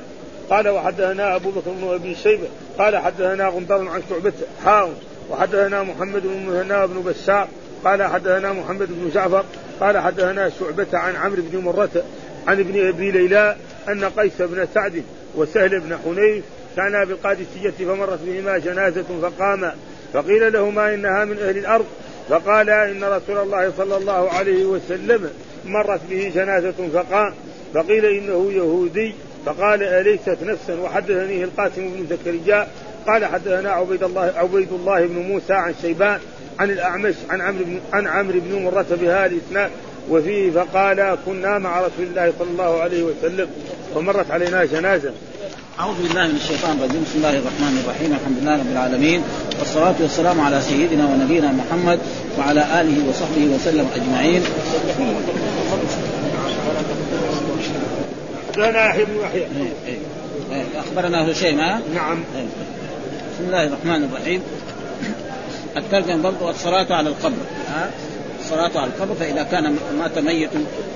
قال 0.49 0.69
وحدثنا 0.69 1.35
أبو 1.35 1.49
بكر 1.49 1.71
بن 1.71 1.93
أبي 1.93 2.15
شيبة. 2.15 2.47
قال 2.77 2.97
حدثنا 2.97 3.47
غندر 3.47 3.87
عن 3.87 4.01
شعبة 4.09 4.33
حاون. 4.65 4.95
وحدثنا 5.29 5.83
محمد 5.83 6.21
بن 6.21 6.45
مهنا 6.47 6.85
بن 6.85 7.01
بشار. 7.01 7.47
قال 7.85 8.03
حدثنا 8.03 8.53
محمد 8.53 8.87
بن 8.87 9.09
جعفر. 9.13 9.43
قال 9.79 9.97
حدثنا 9.97 10.49
شعبة 10.59 10.87
عن 10.93 11.15
عمرو 11.15 11.41
بن 11.51 11.59
مرة 11.59 12.03
عن 12.47 12.59
ابن 12.59 12.87
أبي 12.87 13.11
ليلى 13.11 13.55
أن 13.89 14.05
قيس 14.05 14.41
بن 14.41 14.67
سعد 14.73 15.03
وسهل 15.35 15.79
بن 15.79 15.97
حنيف 16.05 16.43
كانا 16.75 17.03
بالقادسية 17.03 17.85
فمرت 17.85 18.19
بهما 18.25 18.57
جنازة 18.57 19.05
فقاما. 19.21 19.75
فقيل 20.13 20.53
لهما 20.53 20.93
إنها 20.93 21.25
من 21.25 21.39
أهل 21.39 21.57
الأرض. 21.57 21.85
فقال 22.29 22.69
إن 22.69 23.03
رسول 23.03 23.37
الله 23.37 23.71
صلى 23.77 23.97
الله 23.97 24.29
عليه 24.29 24.65
وسلم 24.65 25.29
مرت 25.65 26.01
به 26.09 26.31
جنازة 26.35 26.89
فقام 26.93 27.33
فقيل 27.73 28.05
إنه 28.05 28.51
يهودي. 28.51 29.13
فقال 29.45 29.83
أليست 29.83 30.37
نفسا؟ 30.43 30.79
وحدثنيه 30.81 31.43
القاسم 31.43 31.89
بن 31.89 32.05
زكريا. 32.09 32.67
قال 33.07 33.25
حدثنا 33.25 33.71
عبيد 33.71 34.03
الله 34.03 34.33
عبيد 34.35 34.71
الله 34.71 35.05
بن 35.05 35.15
موسى 35.15 35.53
عن 35.53 35.73
شيبان 35.81 36.19
عن 36.59 36.69
الأعمش 36.69 37.15
عن 37.29 37.41
عمرو 37.41 37.65
بن 37.65 37.79
عن 37.93 38.07
عمرو 38.07 38.39
بن 38.39 38.63
مرة 38.63 38.85
بهذا 39.01 39.25
الإسناد. 39.25 39.71
وفيه 40.09 40.51
فقال 40.51 41.17
كنا 41.25 41.57
مع 41.59 41.79
رسول 41.79 42.05
الله 42.05 42.33
صلى 42.39 42.49
الله 42.49 42.81
عليه 42.81 43.03
وسلم. 43.03 43.49
ومرت 43.95 44.31
علينا 44.31 44.65
جنازة. 44.65 45.13
أعوذ 45.79 45.95
بالله 46.07 46.27
من 46.27 46.35
الشيطان 46.35 46.77
الرجيم 46.77 47.03
بسم 47.03 47.17
الله 47.17 47.29
الرحمن 47.29 47.81
الرحيم 47.85 48.13
الحمد 48.13 48.37
لله 48.41 48.55
رب 48.57 48.71
العالمين 48.71 49.23
والصلاة 49.59 49.95
والسلام 49.99 50.41
على 50.41 50.61
سيدنا 50.61 51.05
ونبينا 51.05 51.51
محمد 51.51 51.99
وعلى 52.37 52.81
آله 52.81 53.09
وصحبه 53.09 53.45
وسلم 53.55 53.87
أجمعين 53.95 54.41
حدثنا 58.55 58.85
يحيى 58.85 59.05
بن 59.05 59.19
يحيى 59.21 59.41
إيه، 59.41 59.97
إيه. 60.51 60.65
أخبرنا 60.79 61.31
هشيم 61.31 61.59
ها؟ 61.59 61.81
نعم 61.95 62.23
إيه. 62.35 62.45
بسم 63.33 63.45
الله 63.45 63.63
الرحمن 63.63 64.03
الرحيم 64.03 64.41
الترجمة 65.77 66.21
برضو 66.21 66.49
الصلاة 66.49 66.93
على 66.93 67.09
القبر 67.09 67.43
ها؟ 67.67 67.89
الصلاة 68.39 68.71
على 68.75 68.91
القبر 68.95 69.15
فإذا 69.15 69.43
كان 69.43 69.77
مات 69.99 70.17
ميت 70.19 70.49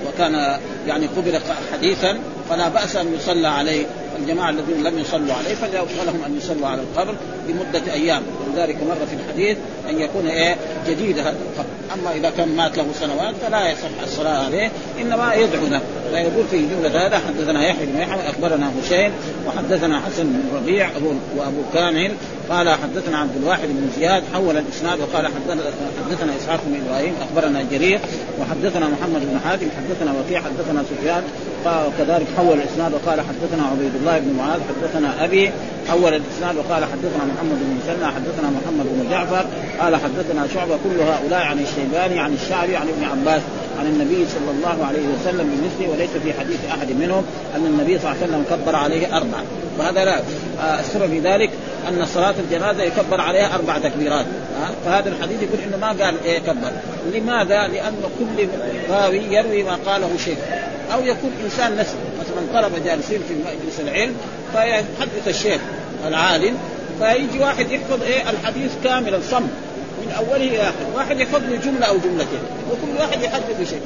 وكان 0.06 0.58
يعني 0.86 1.06
قبل 1.06 1.40
حديثا 1.72 2.18
فلا 2.50 2.68
بأس 2.68 2.96
أن 2.96 3.14
يصلى 3.14 3.48
عليه 3.48 3.86
الجماعة 4.18 4.50
الذين 4.50 4.82
لم 4.82 4.98
يصلوا 4.98 5.34
عليه 5.34 5.54
فلهم 5.54 6.24
أن 6.26 6.36
يصلوا 6.36 6.68
على 6.68 6.82
القبر 6.82 7.14
لمدة 7.48 7.92
أيام. 7.92 8.22
ولذلك 8.58 8.76
مر 8.82 9.06
في 9.06 9.14
الحديث 9.14 9.56
أن 9.90 10.00
يكون 10.00 10.26
إيه؟ 10.26 10.56
جديد 10.88 11.18
أما 11.94 12.12
إذا 12.14 12.30
كان 12.30 12.48
مات 12.56 12.78
له 12.78 12.86
سنوات 13.00 13.34
فلا 13.46 13.70
يصح 13.70 13.88
الصلاة 14.02 14.44
عليه 14.44 14.70
إنما 15.00 15.34
يدعو 15.34 15.66
له. 15.66 15.80
فيقول 16.10 16.44
في 16.50 16.58
جملة 16.58 17.06
هذا 17.06 17.18
حدثنا 17.18 17.68
يحيى 17.68 17.86
بن 17.86 18.00
يحيى 18.00 18.30
أخبرنا 18.30 18.70
هشيم 18.80 19.12
وحدثنا 19.46 20.00
حسن 20.00 20.24
بن 20.24 20.56
ربيع 20.56 20.90
وأبو 21.36 21.62
كامل. 21.74 22.12
قال 22.50 22.70
حدثنا 22.70 23.18
عبد 23.18 23.36
الواحد 23.42 23.68
بن 23.68 23.90
زياد 23.98 24.22
حول 24.34 24.56
الإسناد 24.56 25.00
وقال 25.00 25.26
حدثنا 25.26 26.36
إسحاق 26.36 26.60
بن 26.66 26.80
إبراهيم 26.86 27.14
أخبرنا 27.22 27.62
جرير. 27.70 28.00
وحدثنا 28.40 28.86
محمد 28.88 29.20
بن 29.20 29.40
حاتم 29.44 29.66
حدثنا 29.76 30.12
وكيع 30.20 30.40
حدثنا 30.40 30.82
سفيان. 30.90 31.22
وكذلك 31.66 32.26
حول 32.36 32.58
الإسناد 32.58 32.92
وقال 32.94 33.20
حدثنا 33.20 33.66
عبيد 33.66 33.94
الله 33.94 34.18
بن 34.18 34.36
معاذ 34.38 34.60
حدثنا 34.60 35.24
أبي 35.24 35.50
حول 35.88 36.14
الاسناد 36.14 36.56
وقال 36.56 36.84
حدثنا 36.84 37.24
محمد 37.24 37.58
بن 37.60 37.78
مسنى 37.80 38.06
حدثنا 38.06 38.50
محمد 38.50 38.86
بن 38.86 39.10
جعفر 39.10 39.46
قال 39.80 39.96
حدثنا 39.96 40.46
شعبة 40.54 40.78
كل 40.84 41.00
هؤلاء 41.00 41.42
عن 41.42 41.58
الشيباني 41.58 42.20
عن 42.20 42.34
الشعبي 42.34 42.76
عن 42.76 42.88
ابن 42.88 43.04
عباس 43.04 43.42
عن 43.78 43.86
النبي 43.86 44.26
صلى 44.26 44.50
الله 44.50 44.86
عليه 44.86 45.06
وسلم 45.08 45.50
بمثله 45.50 45.92
وليس 45.92 46.10
في 46.10 46.40
حديث 46.40 46.58
أحد 46.70 46.92
منهم 46.92 47.24
أن 47.56 47.66
النبي 47.66 47.98
صلى 47.98 48.10
الله 48.10 48.22
عليه 48.22 48.32
وسلم 48.32 48.44
كبر 48.50 48.76
عليه 48.76 49.16
أربعة. 49.16 49.42
وهذا 49.78 50.04
لا 50.04 50.18
آه، 50.60 50.80
السر 50.80 51.08
في 51.08 51.18
ذلك 51.18 51.50
أن 51.88 52.06
صلاة 52.06 52.34
الجنازة 52.38 52.82
يكبر 52.82 53.20
عليها 53.20 53.54
أربع 53.54 53.78
تكبيرات. 53.78 54.26
فهذا 54.84 55.08
الحديث 55.08 55.42
يقول 55.42 55.58
إنه 55.66 55.76
ما 55.76 56.04
قال 56.04 56.14
إيه 56.24 56.38
كبر. 56.38 56.72
لماذا؟ 57.14 57.68
لأن 57.68 57.94
كل 58.18 58.48
راوي 58.90 59.18
يروي 59.18 59.62
ما 59.62 59.78
قاله 59.86 60.10
شيخ. 60.24 60.38
أو 60.92 61.00
يكون 61.00 61.30
إنسان 61.44 61.76
نسي 61.76 61.96
مثلا 62.20 62.60
طلبه 62.60 62.78
جالسين 62.84 63.20
في 63.28 63.34
مجلس 63.34 63.80
العلم 63.80 64.14
فيحدث 64.52 65.28
الشيخ. 65.28 65.60
العالم 66.06 66.58
فيجي 67.00 67.38
واحد 67.40 67.70
يحفظ 67.70 68.02
إيه؟ 68.02 68.30
الحديث 68.30 68.72
كاملا 68.84 69.20
صم 69.30 69.42
من 70.02 70.12
أوله 70.18 70.36
إلى 70.36 70.62
آخره، 70.62 70.94
واحد 70.94 71.20
يحفظ 71.20 71.42
له 71.42 71.56
جملة 71.56 71.86
أو 71.86 71.96
جملتين، 71.98 72.40
وكل 72.70 73.00
واحد 73.00 73.22
يحدد 73.22 73.60
بشيء. 73.60 73.80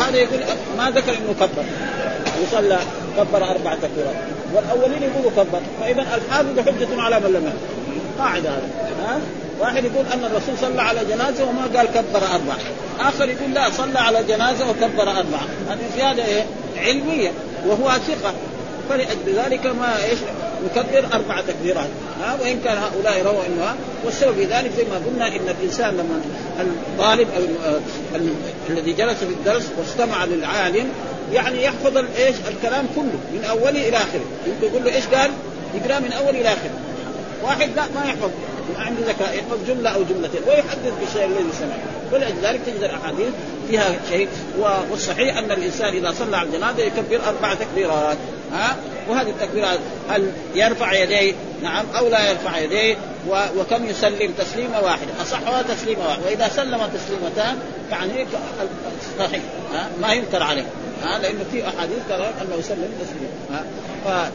هذا 0.00 0.16
يقول 0.16 0.40
ما 0.78 0.90
ذكر 0.90 1.12
إنه 1.12 1.34
كبر. 1.40 1.64
وصلى 2.42 2.78
كبر 3.16 3.44
أربع 3.44 3.74
تكبيرات، 3.74 4.14
والأولين 4.54 5.02
يقولوا 5.02 5.30
كبر، 5.30 5.60
فإذا 5.80 6.00
الحافظ 6.00 6.58
حجة 6.58 7.02
على 7.02 7.20
من 7.20 7.32
لم 7.32 7.52
قاعدة 8.18 8.50
هذا 8.50 8.68
ها؟ 9.06 9.18
واحد 9.60 9.84
يقول 9.84 10.06
أن 10.06 10.24
الرسول 10.24 10.54
صلى 10.60 10.82
على 10.82 11.00
جنازة 11.04 11.44
وما 11.44 11.62
قال 11.76 11.86
كبر 11.86 12.22
أربع، 12.34 12.54
آخر 13.00 13.28
يقول 13.28 13.54
لا 13.54 13.70
صلى 13.70 13.98
على 13.98 14.24
جنازة 14.28 14.70
وكبر 14.70 15.02
اربعه، 15.02 15.46
هذه 15.68 15.90
زيادة 15.96 16.24
إيه؟ 16.24 16.44
علمية. 16.76 17.32
وهو 17.66 17.90
ثقة. 17.90 18.32
فلذلك 18.90 19.66
ما 19.66 20.04
إيش 20.04 20.18
يكبر 20.64 21.14
أربع 21.14 21.40
تكبيرات. 21.40 21.88
ها 22.20 22.38
وإن 22.40 22.60
كان 22.64 22.78
هؤلاء 22.78 23.22
رووا 23.22 23.46
انه 23.46 23.74
والسبب 24.04 24.34
في 24.34 24.44
ذلك 24.44 24.70
زي 24.76 24.84
ما 24.84 25.00
قلنا 25.06 25.26
إن 25.26 25.54
الإنسان 25.60 25.94
لما 25.94 26.20
الطالب 26.60 27.28
أو 27.36 27.42
الذي 28.70 28.92
جلس 28.92 29.18
في 29.18 29.24
الدرس 29.24 29.70
واستمع 29.78 30.24
للعالم 30.24 30.88
يعني 31.32 31.64
يحفظ 31.64 31.96
إيش 31.96 32.36
الكلام 32.48 32.86
كله 32.96 33.18
من 33.32 33.44
اوله 33.50 33.88
إلى 33.88 33.96
آخره. 33.96 34.24
يمكن 34.46 34.66
يقول 34.66 34.84
له 34.84 34.94
إيش 34.94 35.06
قال؟ 35.06 35.30
يقرأ 35.74 35.98
من 35.98 36.12
أول 36.12 36.36
إلى 36.36 36.48
آخره. 36.48 36.78
واحد 37.42 37.70
لا 37.76 37.82
ما 37.94 38.04
يحفظ. 38.04 38.30
ما 38.74 38.84
عنده 38.84 39.00
ذكاء 39.06 39.36
يحفظ 39.38 39.58
جملة 39.68 39.90
أو 39.90 40.02
جملتين 40.02 40.40
ويحدث 40.46 40.92
بالشيء 41.00 41.24
الذي 41.24 41.52
سمع. 41.58 41.76
ولذلك 42.12 42.60
تجد 42.66 42.82
الأحاديث 42.82 43.28
فيها 43.68 43.96
شيء 44.10 44.28
والصحيح 44.90 45.36
أن 45.36 45.50
الإنسان 45.50 45.96
إذا 45.96 46.14
صلى 46.18 46.36
على 46.36 46.48
الجنازة 46.48 46.82
يكبر 46.82 47.20
أربع 47.28 47.54
تكبيرات. 47.54 48.16
ها؟ 48.54 48.76
وهذه 49.08 49.28
التكبيرات 49.28 49.78
هل 50.08 50.32
يرفع 50.54 50.92
يديه؟ 50.92 51.34
نعم. 51.62 51.84
أو 51.98 52.08
لا 52.08 52.30
يرفع 52.30 52.58
يديه؟ 52.58 52.96
وكم 53.28 53.86
يسلم 53.86 54.32
تسليمة 54.38 54.80
واحدة؟ 54.80 55.22
اصحها 55.22 55.62
تسليمة 55.62 56.06
واحدة؟ 56.06 56.24
وإذا 56.26 56.48
سلم 56.48 56.88
تسليمتان 56.94 57.58
يعني 57.90 58.26
صحيح. 59.18 59.42
ها؟ 59.74 59.88
ما 60.00 60.12
ينكر 60.12 60.42
عليه. 60.42 60.66
ها 61.04 61.18
لأنه 61.18 61.44
في 61.52 61.68
أحاديث 61.68 61.98
ترى 62.08 62.26
أنه 62.42 62.56
يسلم 62.58 62.88
تسليما 63.00 63.30
ها 63.50 63.64
ف... 64.04 64.32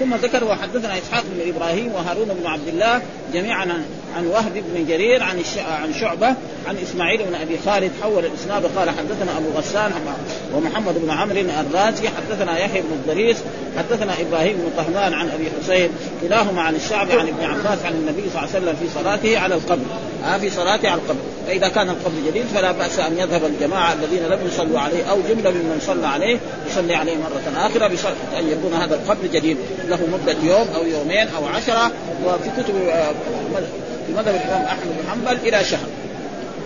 ثم 0.00 0.14
ذكر 0.14 0.44
وحدثنا 0.44 0.98
إسحاق 0.98 1.24
بن 1.34 1.54
إبراهيم 1.54 1.92
وهارون 1.92 2.28
بن 2.28 2.46
عبد 2.46 2.68
الله 2.68 3.02
جميعا 3.34 3.84
عن, 4.16 4.26
وهب 4.26 4.52
بن 4.54 4.86
جرير 4.86 5.22
عن 5.22 5.38
الش... 5.38 5.58
عن 5.58 5.94
شعبة 6.00 6.34
عن 6.66 6.76
إسماعيل 6.82 7.22
بن 7.22 7.34
أبي 7.34 7.58
خالد 7.66 7.90
حول 8.02 8.24
الإسناد 8.24 8.66
قال 8.76 8.90
حدثنا 8.90 9.38
أبو 9.38 9.58
غسان 9.58 9.92
ومحمد 10.54 10.94
بن 10.98 11.10
عمرو 11.10 11.40
الرازي 11.40 12.08
حدثنا 12.08 12.58
يحيى 12.58 12.80
بن 12.80 12.92
الضريس 12.92 13.36
حدثنا 13.78 14.12
إبراهيم 14.20 14.56
بن 14.56 14.70
طهمان 14.76 15.14
عن 15.14 15.30
أبي 15.30 15.50
حسين 15.60 15.90
كلاهما 16.22 16.62
عن 16.62 16.74
الشعبي 16.74 17.12
عن 17.12 17.28
ابن 17.28 17.44
عباس 17.44 17.84
عن 17.84 17.92
النبي 17.92 18.22
صلى 18.30 18.42
الله 18.42 18.54
عليه 18.54 18.58
وسلم 18.58 18.76
في 18.76 18.94
صلاته 18.94 19.38
على 19.38 19.54
القبر. 19.54 19.84
ها 20.24 20.38
في 20.38 20.50
صلاته 20.50 20.90
على 20.90 21.00
القبر. 21.00 21.20
فإذا 21.46 21.68
كان 21.68 21.88
القبر 21.88 22.14
جديد 22.26 22.44
فلا 22.54 22.72
بأس 22.72 22.98
أن 22.98 23.18
يذهب 23.18 23.44
الجماعة 23.44 23.92
الذين 23.92 24.22
لم 24.22 24.38
يصلوا 24.46 24.80
عليه 24.80 25.04
أو 25.04 25.16
جملة 25.28 25.50
ممن 25.50 25.80
صلى 25.86 26.06
عليه 26.06 26.38
يصلي 26.70 26.94
عليه 26.94 27.16
مرة 27.16 27.66
أخرى 27.66 27.88
بشرط 27.88 28.16
أن 28.38 28.48
يكون 28.48 28.74
هذا 28.74 28.94
القبر 28.94 29.26
جديد. 29.26 29.56
له 29.88 29.98
مدة 30.12 30.36
يوم 30.42 30.68
أو 30.74 30.84
يومين 30.84 31.28
أو 31.36 31.46
عشرة. 31.46 31.92
وفي 32.24 32.50
كتب 32.50 32.74
في 34.06 34.12
مذهب 34.12 34.34
الإمام 34.34 34.64
أحمد 34.64 34.86
بن 34.86 35.10
حنبل 35.10 35.48
إلى 35.48 35.64
شهر. 35.64 35.88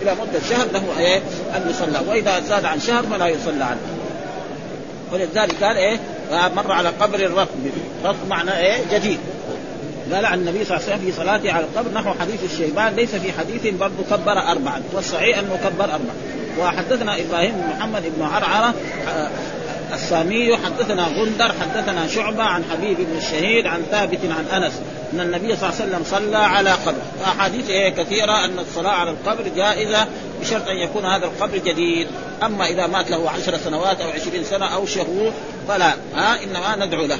إلى 0.01 0.11
مدة 0.11 0.39
شهر 0.49 0.67
له 0.73 0.99
إيه؟ 0.99 1.17
أن 1.55 1.69
يصلى. 1.69 2.09
وإذا 2.09 2.39
زاد 2.39 2.65
عن 2.65 2.79
شهر 2.79 3.03
فلا 3.03 3.27
يصلى 3.27 3.63
عنه. 3.63 3.79
ولذلك 5.13 5.63
قال 5.63 5.77
إيه؟ 5.77 5.99
مر 6.55 6.71
على 6.71 6.89
قبر 6.89 7.19
الرطب 7.19 7.59
رطب 8.05 8.27
معنى 8.29 8.57
إيه؟ 8.57 8.77
جديد. 8.93 9.19
قال 10.13 10.25
عن 10.25 10.39
النبي 10.39 10.65
صلى 10.65 10.77
الله 10.77 10.85
عليه 10.85 10.95
وسلم 10.95 11.11
في 11.11 11.17
صلاته 11.17 11.51
على 11.51 11.65
القبر 11.65 11.91
نحو 11.93 12.13
حديث 12.19 12.39
الشيبان 12.51 12.95
ليس 12.95 13.15
في 13.15 13.31
حديث 13.31 13.73
برضه 13.73 14.03
كبر 14.11 14.39
اربعا. 14.51 14.81
والصحيح 14.93 15.37
أنه 15.39 15.59
كبر 15.63 15.85
اربعا. 15.85 16.15
وحدثنا 16.59 17.19
إبراهيم 17.19 17.51
بن 17.51 17.77
محمد 17.77 18.03
بن 18.17 18.23
عرعرة 18.23 18.73
السامي 19.93 20.57
حدثنا 20.57 21.03
غندر 21.03 21.53
حدثنا 21.61 22.07
شعبة 22.07 22.43
عن 22.43 22.63
حبيب 22.71 22.97
بن 22.97 23.17
الشهيد 23.17 23.67
عن 23.67 23.83
ثابت 23.91 24.19
عن 24.23 24.63
أنس 24.63 24.73
أن 25.13 25.19
النبي 25.19 25.55
صلى 25.55 25.69
الله 25.69 25.81
عليه 25.81 25.89
وسلم 25.89 26.03
صلى 26.05 26.37
على 26.37 26.71
قبر. 26.71 26.97
فأحاديث 27.19 27.69
إيه 27.69 27.89
كثيرة 27.89 28.45
أن 28.45 28.59
الصلاة 28.59 28.91
على 28.91 29.11
القبر 29.11 29.43
جائزة 29.55 30.07
بشرط 30.41 30.67
أن 30.67 30.75
يكون 30.75 31.05
هذا 31.05 31.25
القبر 31.25 31.57
جديد. 31.57 32.07
أما 32.43 32.67
إذا 32.67 32.87
مات 32.87 33.11
له 33.11 33.29
عشر 33.29 33.57
سنوات 33.57 34.01
أو 34.01 34.09
عشرين 34.09 34.43
سنة 34.43 34.65
أو 34.65 34.85
شهور 34.85 35.31
فلا 35.67 35.93
ها 36.15 36.43
إنما 36.43 36.85
ندعو 36.85 37.05
له. 37.05 37.17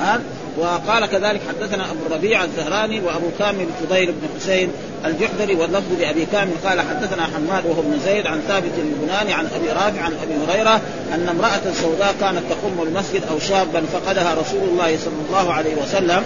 ها؟ 0.00 0.20
وقال 0.58 1.06
كذلك 1.06 1.40
حدثنا 1.48 1.90
أبو 1.90 2.06
الربيع 2.06 2.44
الزهراني 2.44 3.00
وأبو 3.00 3.26
كامل 3.38 3.66
فضيل 3.82 4.12
بن 4.12 4.28
حسين 4.36 4.72
الجحدري 5.04 5.54
واللفظ 5.54 6.00
لأبي 6.00 6.26
كامل 6.32 6.52
قال 6.64 6.80
حدثنا 6.80 7.22
حماد 7.22 7.66
وهو 7.66 7.80
ابن 7.80 7.98
زيد 8.04 8.26
عن 8.26 8.40
ثابت 8.48 8.72
البناني 8.78 9.32
عن 9.32 9.46
أبي 9.56 9.68
رافع 9.68 10.02
عن 10.02 10.12
أبي 10.22 10.34
هريرة 10.52 10.80
أن 11.14 11.28
امرأة 11.28 11.72
سوداء 11.74 12.14
كانت 12.20 12.42
تقوم 12.50 12.88
المسجد 12.88 13.22
أو 13.30 13.38
شابا 13.38 13.82
فقدها 13.92 14.34
رسول 14.34 14.68
الله 14.68 14.98
صلى 14.98 15.14
الله 15.28 15.52
عليه 15.52 15.74
وسلم 15.74 16.24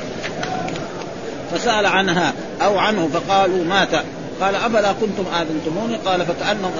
فسأل 1.53 1.87
عنها 1.87 2.33
أو 2.62 2.79
عنه 2.79 3.09
فقالوا 3.14 3.64
مات. 3.64 4.05
قال 4.40 4.55
افلا 4.55 4.93
كنتم 4.93 5.25
آذنتموني؟ 5.35 5.97
قال 5.97 6.27
فكأنهم 6.27 6.73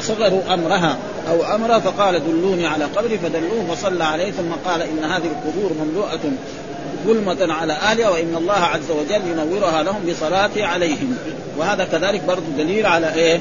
صغروا 0.00 0.54
أمرها 0.54 0.96
أو 1.28 1.54
امره 1.54 1.78
فقال 1.78 2.22
دلوني 2.26 2.66
على 2.66 2.84
قبري 2.84 3.18
فدلوه 3.18 3.74
فصلى 3.74 4.04
عليه 4.04 4.30
ثم 4.30 4.70
قال 4.70 4.82
إن 4.82 5.04
هذه 5.04 5.26
القبور 5.26 5.72
مملوءة 5.80 6.20
ظلمة 7.06 7.54
على 7.54 7.72
أهلها 7.72 8.08
وإن 8.08 8.36
الله 8.36 8.52
عز 8.52 8.90
وجل 8.90 9.20
ينورها 9.30 9.82
لهم 9.82 10.02
بصلاته 10.10 10.66
عليهم. 10.66 11.16
وهذا 11.58 11.84
كذلك 11.84 12.22
برضو 12.24 12.42
دليل 12.58 12.86
على 12.86 13.14
إيه؟ 13.14 13.40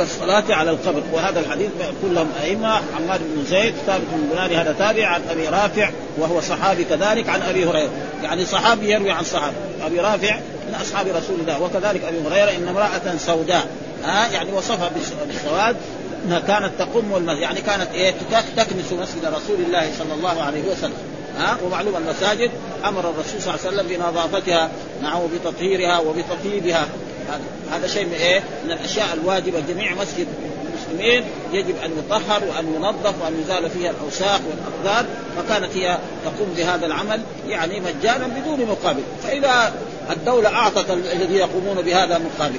الصلاة 0.00 0.44
على 0.50 0.70
القبر. 0.70 1.02
وهذا 1.12 1.40
الحديث 1.40 1.68
كلهم 2.02 2.28
أئمة 2.42 2.68
عمار 2.68 3.18
بن 3.18 3.44
زيد 3.50 3.74
ثابت 3.86 4.04
بن 4.12 4.28
بناني 4.32 4.56
هذا 4.56 4.72
تابع 4.78 5.06
عن 5.06 5.20
أبي 5.30 5.48
رافع 5.48 5.90
وهو 6.18 6.40
صحابي 6.40 6.84
كذلك 6.84 7.28
عن 7.28 7.42
أبي 7.42 7.64
هريرة. 7.64 7.90
يعني 8.22 8.44
صحابي 8.44 8.90
يروي 8.90 9.10
عن 9.10 9.24
صحابي. 9.24 9.56
أبي 9.86 10.00
رافع 10.00 10.36
من 10.68 10.74
أصحاب 10.80 11.06
رسول 11.06 11.40
الله 11.40 11.62
وكذلك 11.62 12.04
أبي 12.04 12.16
هريرة 12.28 12.50
إن 12.56 12.68
امرأة 12.68 13.16
سوداء. 13.18 13.66
ها 14.04 14.32
يعني 14.32 14.52
وصفها 14.52 14.90
بالسواد 15.26 15.76
إنها 16.24 16.40
كانت 16.40 16.72
المسجد 16.78 17.32
يعني 17.32 17.60
كانت 17.60 17.88
إيه 17.94 18.14
تكنس 18.56 18.92
مسجد 18.92 19.24
رسول 19.24 19.56
الله 19.66 19.90
صلى 19.98 20.14
الله 20.14 20.42
عليه 20.42 20.62
وسلم. 20.62 20.96
ها 21.38 21.58
ومعلوم 21.64 21.96
المساجد 21.96 22.50
أمر 22.84 23.00
الرسول 23.00 23.42
صلى 23.42 23.54
الله 23.54 23.66
عليه 23.66 23.76
وسلم 23.76 23.88
بنظافتها 23.88 24.70
نعم 25.02 25.20
وبتطهيرها 25.20 25.98
وبتطيبها. 25.98 26.86
هذا 27.28 27.40
هذا 27.72 27.86
شيء 27.86 28.06
من 28.06 28.12
إيه؟ 28.12 28.40
من 28.64 28.70
الأشياء 28.70 29.08
الواجبة. 29.14 29.60
جميع 29.68 29.94
مسجد 29.94 30.26
المسلمين 30.66 31.24
يجب 31.52 31.74
أن 31.84 31.90
يطهر 31.98 32.42
وأن 32.44 32.74
ينظف 32.74 33.22
وأن 33.22 33.42
يزال 33.44 33.70
فيها 33.70 33.90
الأوساخ 33.90 34.40
والاقدار 34.50 35.06
فكانت 35.36 35.76
هي 35.76 35.98
تقوم 36.24 36.54
بهذا 36.56 36.86
العمل 36.86 37.20
يعني 37.48 37.80
مجانا 37.80 38.26
بدون 38.26 38.66
مقابل. 38.66 39.02
فإذا 39.22 39.72
الدولة 40.10 40.48
أعطت 40.48 40.90
الذين 40.90 41.36
يقومون 41.36 41.82
بهذا 41.82 42.18
مقابل. 42.18 42.58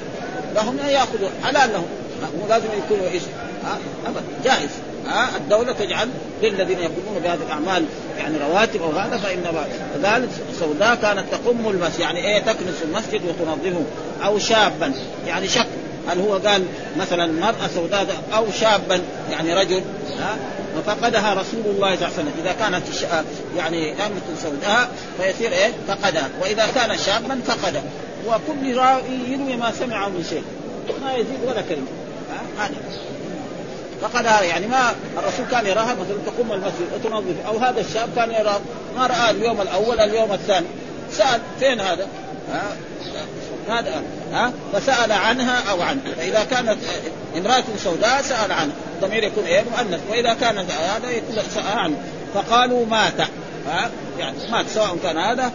لهم 0.56 0.78
أن 0.78 0.88
يأخذوا 0.88 1.28
حلال 1.44 1.72
لهم. 1.72 1.86
مو 2.40 2.48
لازم 2.48 2.68
يكونوا 2.84 3.08
إيش؟ 3.10 3.22
ابدا 4.06 4.20
جائز. 4.44 4.70
ها 5.06 5.36
الدولة 5.36 5.72
تجعل 5.72 6.08
للذين 6.42 6.78
يقومون 6.78 7.22
بهذه 7.24 7.40
الأعمال 7.46 7.84
يعني 8.18 8.38
رواتب 8.38 8.82
أو 8.82 8.90
هذا 8.90 9.16
فإن 9.16 9.42
كذلك 9.94 10.28
سوداء 10.60 10.94
كانت 10.94 11.24
تقم 11.32 11.70
المسجد 11.70 12.00
يعني 12.00 12.20
إيه 12.20 12.38
تكنس 12.38 12.82
المسجد 12.84 13.20
وتنظفه 13.24 13.82
أو 14.24 14.38
شابا. 14.38 14.92
يعني 15.26 15.48
شك 15.48 15.66
هل 16.08 16.20
هو 16.20 16.32
قال 16.34 16.64
مثلا 16.96 17.32
مرأة 17.32 17.68
سوداء 17.74 18.06
أو 18.34 18.46
شابا 18.60 19.00
يعني 19.30 19.54
رجل؟ 19.54 19.82
ها 20.18 20.36
ففقدها 20.76 21.34
رسول 21.34 21.62
الله 21.66 21.96
صلى 21.96 22.06
الله 22.06 22.06
عليه 22.06 22.14
وسلم. 22.14 22.32
إذا 22.44 22.52
كانت 22.52 22.82
يعني 23.56 23.92
أمة 23.92 24.42
سوداء 24.42 24.90
فيصير 25.20 25.52
إيه؟ 25.52 25.70
فقدها. 25.88 26.28
وإذا 26.42 26.66
كان 26.74 26.98
شابا 26.98 27.40
فقده 27.46 27.82
وكل 28.26 28.76
راوي 28.76 29.02
يروي 29.28 29.56
ما 29.56 29.72
سمعه 29.72 30.08
من 30.08 30.24
شيء. 30.30 30.44
ما 31.02 31.14
يزيد 31.14 31.40
ولا 31.46 31.62
كلمة. 31.62 31.86
هذا 32.58 32.74
فقد 34.02 34.24
يعني 34.24 34.66
ما 34.66 34.94
الرسول 35.18 35.46
كان 35.50 35.66
يراها 35.66 35.94
مثلا 35.94 36.16
تقوم 36.26 36.52
المسجد 36.52 36.86
وتنظف. 36.94 37.46
أو 37.46 37.58
هذا 37.58 37.80
الشاب 37.80 38.08
كان 38.16 38.30
يراه 38.30 38.60
ما 38.96 39.06
رأى 39.06 39.30
اليوم 39.30 39.60
الأول 39.60 40.00
اليوم 40.00 40.32
الثاني. 40.32 40.66
سأل 41.10 41.40
فين 41.60 41.80
هذا؟ 41.80 42.06
ها؟ 42.52 42.62
هذا 43.68 44.02
ها؟ 44.32 44.52
فسأل 44.72 45.12
عنها 45.12 45.70
أو 45.70 45.82
عنه. 45.82 46.00
فإذا 46.16 46.44
كانت 46.44 46.76
امرأة 47.36 47.64
سوداء 47.84 48.22
سأل 48.22 48.52
عنها 48.52 48.74
الضمير 48.94 49.24
يكون 49.24 49.44
إيه؟ 49.44 49.62
مؤنث. 49.62 50.00
وإذا 50.10 50.34
كان 50.34 50.58
هذا 50.58 51.10
يكون 51.10 51.36
سأل 51.54 51.78
عنه. 51.78 51.96
فقالوا 52.34 52.86
مات. 52.86 53.20
ها؟ 53.66 53.90
يعني 54.18 54.36
مات 54.50 54.68
سواء 54.68 54.96
كان 55.02 55.18
هذا. 55.18 55.52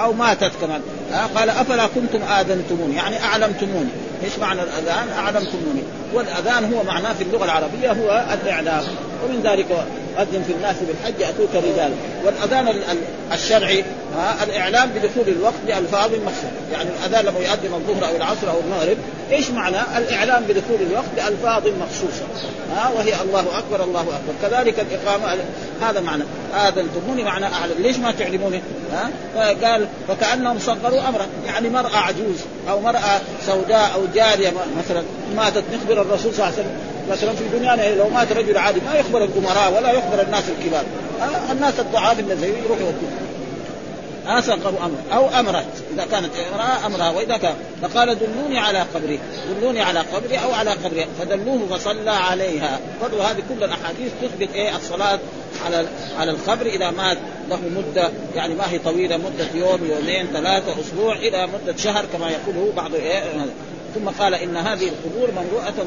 أو 0.00 0.12
ماتت 0.12 0.52
كمان. 0.60 0.82
ها؟ 1.12 1.26
قال 1.26 1.50
أفلا 1.50 1.86
كنتم 1.86 2.22
آذنتموني؟ 2.22 2.96
يعني 2.96 3.24
أعلمتموني. 3.24 3.90
إيش 4.24 4.38
معنى 4.38 4.62
الأذان؟ 4.62 5.08
أعلمتموني. 5.18 5.82
والأذان 6.14 6.74
هو 6.74 6.82
معناه 6.82 7.12
في 7.12 7.24
اللغة 7.24 7.44
العربية 7.44 7.92
هو 7.92 8.24
الإعلام. 8.32 8.84
ومن 9.24 9.40
ذلك 9.44 9.66
أذن 10.18 10.42
في 10.46 10.52
الناس 10.52 10.76
بالحج 10.76 11.22
اتوك 11.22 11.54
رجالا 11.54 11.94
والأذان 12.24 12.82
الشرعي 13.32 13.84
ها 14.16 14.44
الإعلام 14.44 14.90
بدخول 14.90 15.28
الوقت 15.28 15.60
بالفاظ 15.66 16.10
مخصوصه 16.14 16.50
يعني 16.72 16.90
الأذان 16.90 17.24
لما 17.24 17.38
يؤذن 17.38 17.74
الظهر 17.74 18.10
أو 18.10 18.16
العصر 18.16 18.50
أو 18.50 18.60
المغرب 18.60 18.96
إيش 19.32 19.50
معنى؟ 19.50 19.76
الإعلام 19.96 20.42
بدخول 20.42 20.78
الوقت 20.90 21.04
بالفاظ 21.16 21.62
مخصوصة. 21.66 22.24
ها 22.76 22.90
وهي 22.96 23.12
الله 23.22 23.58
أكبر 23.58 23.84
الله 23.84 24.00
أكبر. 24.00 24.32
كذلك 24.42 24.74
الإقامة 24.80 25.38
هذا 25.82 26.00
معنى. 26.00 26.24
آذنتموني 26.54 27.24
معنى 27.24 27.46
أعلم. 27.46 27.74
ليش 27.78 27.96
ما 27.96 28.12
تعلموني؟ 28.12 28.60
ها؟ 28.92 29.10
فقال 29.34 29.86
فكأنهم 30.08 30.58
صغروا 30.58 31.08
أمرا. 31.08 31.26
يعني 31.46 31.68
مرأة 31.68 31.96
عجوز 31.96 32.36
أو 32.70 32.80
مرأة 32.80 33.20
سوداء 33.46 33.90
أو 33.94 34.00
جارية 34.14 34.52
مثلا 34.78 35.02
ماتت 35.36 35.64
نخبر 35.74 36.02
الرسول 36.02 36.34
صلى 36.34 36.44
الله 36.44 36.44
عليه 36.44 36.54
وسلم. 36.54 36.89
مثلا 37.10 37.32
في 37.32 37.44
دنيانا 37.58 37.94
لو 37.94 38.08
مات 38.08 38.32
رجل 38.32 38.58
عادي 38.58 38.80
ما 38.80 38.94
يخبر 38.94 39.24
الأمراء 39.24 39.72
ولا 39.76 39.92
يخبر 39.92 40.22
الناس 40.22 40.44
الكبار. 40.58 40.84
الناس 41.52 41.80
الضعاف 41.80 42.20
الذين 42.20 42.54
يروحوا 42.64 42.86
يوكلوا 42.86 43.30
آسقر 44.26 44.68
أمر. 44.68 44.96
أو 45.12 45.28
أمرت. 45.28 45.66
إذا 45.94 46.04
كانت 46.10 46.30
إمرأة 46.52 46.86
أمرها. 46.86 47.10
وإذا 47.10 47.36
كان 47.36 47.54
فقال 47.82 48.18
دلوني 48.18 48.58
على 48.58 48.78
قبري. 48.94 49.20
دلوني 49.60 49.80
على 49.80 50.00
قبري 50.00 50.38
أو 50.38 50.52
على 50.52 50.70
قبري. 50.70 51.06
فدلوه 51.20 51.66
فصلى 51.70 52.10
عليها. 52.10 52.78
برضو 53.02 53.20
هذه 53.20 53.42
كل 53.48 53.64
الأحاديث 53.64 54.12
تثبت 54.22 54.54
إيه؟ 54.54 54.76
الصلاة 54.76 55.18
على 55.66 55.86
على 56.18 56.30
القبر 56.30 56.66
إذا 56.66 56.90
مات 56.90 57.18
له 57.50 57.58
مدة. 57.76 58.10
يعني 58.34 58.54
ما 58.54 58.70
هي 58.70 58.78
طويلة 58.78 59.16
مدة 59.16 59.46
يوم 59.54 59.90
يومين 59.90 60.26
ثلاثة 60.32 60.80
أسبوع 60.80 61.16
إلى 61.16 61.46
مدة 61.46 61.76
شهر 61.76 62.04
كما 62.12 62.30
يقوله 62.30 62.72
بعض 62.76 62.94
إيه؟ 62.94 63.22
ثم 63.94 64.08
قال 64.08 64.34
إن 64.34 64.56
هذه 64.56 64.88
القبور 64.88 65.30
مملوءه 65.30 65.86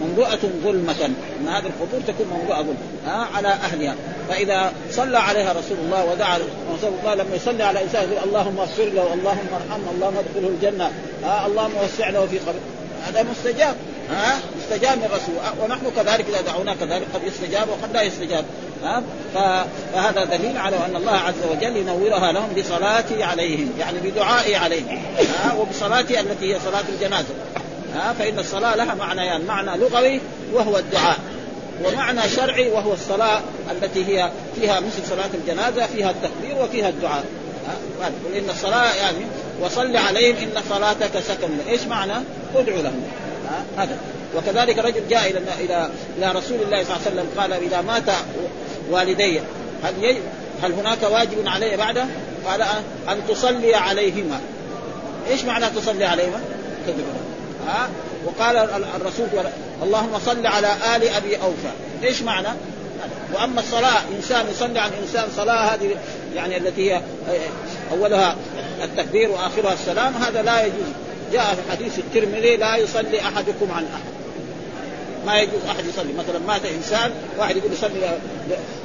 مملوءه 0.00 0.38
ظلمة. 0.64 1.06
إن 1.40 1.48
هذه 1.48 1.66
القبور 1.66 2.00
تكون 2.06 2.26
مملوءه 2.26 2.62
ظلمة. 2.62 3.26
على 3.34 3.48
أهلها. 3.48 3.94
فإذا 4.28 4.72
صلى 4.90 5.18
عليها 5.18 5.52
رسول 5.52 5.78
الله 5.78 6.04
ودعا 6.04 6.38
رسول 6.78 6.92
الله 7.00 7.14
لما 7.14 7.36
يصلي 7.36 7.62
على 7.62 7.82
إنسان 7.82 8.02
يقول 8.02 8.28
اللهم 8.28 8.58
اغفر 8.58 8.84
له 8.84 9.14
اللهم 9.14 9.48
ارحمه 9.54 9.90
اللهم 9.94 10.16
ادخله 10.18 10.48
الجنة. 10.48 10.92
آه 11.24 11.46
اللهم 11.46 11.72
وسع 11.84 12.10
له 12.10 12.26
في 12.26 12.38
قبره 12.38 12.60
هذا 13.06 13.22
مستجاب. 13.22 13.74
ها 14.10 14.38
استجاب 14.62 14.98
من 14.98 15.04
الرسول 15.04 15.34
ونحن 15.64 15.86
كذلك 15.96 16.26
إذا 16.28 16.40
دعونا 16.40 16.74
كذلك 16.74 17.06
قد 17.14 17.22
يستجاب 17.22 17.68
وقد 17.68 17.94
لا 17.94 18.02
يستجاب. 18.02 18.44
فهذا 19.34 20.24
دليل 20.24 20.58
على 20.58 20.76
أن 20.76 20.96
الله 20.96 21.12
عز 21.12 21.50
وجل 21.50 21.76
ينورها 21.76 22.32
لهم 22.32 22.48
بصلاته 22.58 23.24
عليهم 23.24 23.72
يعني 23.78 23.98
بدعائه 23.98 24.56
عليهم 24.56 25.02
ها 25.44 25.54
وبصلاته 25.54 26.20
التي 26.20 26.54
هي 26.54 26.60
صلاة 26.60 26.84
الجنازة 26.88 27.34
ها 27.94 28.12
فإن 28.12 28.38
الصلاة 28.38 28.76
لها 28.76 28.94
معنيان 28.94 29.26
يعني 29.26 29.44
معنى 29.44 29.78
لغوي 29.78 30.20
وهو 30.52 30.78
الدعاء 30.78 31.18
ومعنى 31.84 32.20
شرعي 32.28 32.70
وهو 32.70 32.92
الصلاة 32.92 33.40
التي 33.70 34.04
هي 34.04 34.30
فيها 34.60 34.80
مثل 34.80 35.08
صلاة 35.08 35.30
الجنازة 35.34 35.86
فيها 35.86 36.10
التكبير 36.10 36.64
وفيها 36.64 36.88
الدعاء 36.88 37.24
قل 38.00 38.34
إن 38.38 38.50
الصلاة 38.50 38.94
يعني 38.94 39.26
وصل 39.60 39.96
عليهم 39.96 40.36
إن 40.36 40.62
صلاتك 40.70 41.20
سكن 41.20 41.48
إيش 41.68 41.82
معنى؟ 41.82 42.12
ادعو 42.54 42.82
لهم 42.82 43.02
هذا 43.78 43.98
وكذلك 44.36 44.78
رجل 44.78 45.08
جاء 45.10 45.30
إلى 45.30 45.40
إلى 45.60 45.90
إلى 46.18 46.32
رسول 46.32 46.58
الله 46.62 46.84
صلى 46.84 46.96
الله 46.96 47.06
عليه 47.06 47.12
وسلم 47.12 47.26
قال 47.38 47.52
إذا 47.52 47.80
مات 47.80 48.02
والدي. 48.90 49.40
هل 49.82 50.04
ي... 50.04 50.18
هل 50.62 50.72
هناك 50.72 51.02
واجب 51.02 51.46
علي 51.46 51.76
بعده؟ 51.76 52.06
قال 52.46 52.62
أن 53.08 53.20
تصلي 53.28 53.74
عليهما. 53.74 54.40
إيش 55.30 55.44
معنى 55.44 55.66
تصلي 55.70 56.04
عليهما؟ 56.04 56.40
ها؟ 57.66 57.88
وقال 58.24 58.56
الرسول 58.96 59.28
اللهم 59.82 60.18
صل 60.26 60.46
على 60.46 60.72
آل 60.96 61.08
أبي 61.08 61.36
أوفى. 61.36 61.70
إيش 62.04 62.22
معنى؟ 62.22 62.48
وأما 63.34 63.60
الصلاة 63.60 64.00
إنسان 64.16 64.46
يصلي 64.50 64.78
على 64.80 64.92
إنسان 65.02 65.24
صلاة 65.36 65.74
هذه 65.74 65.96
يعني 66.34 66.56
التي 66.56 66.92
هي 66.92 67.00
أولها 67.92 68.36
التكبير 68.82 69.30
وآخرها 69.30 69.72
السلام 69.72 70.14
هذا 70.14 70.42
لا 70.42 70.64
يجوز. 70.64 70.88
جاء 71.32 71.54
في 71.54 71.70
حديث 71.70 71.98
الترمذي 71.98 72.56
لا 72.56 72.76
يصلي 72.76 73.20
أحدكم 73.20 73.70
عن 73.70 73.84
أحد. 73.84 74.13
ما 75.26 75.40
يجوز 75.40 75.60
أحد 75.70 75.84
يصلي. 75.86 76.12
مثلا 76.12 76.38
مات 76.46 76.64
إنسان 76.64 77.10
واحد 77.38 77.56
يقول 77.56 77.72
يصلي 77.72 78.18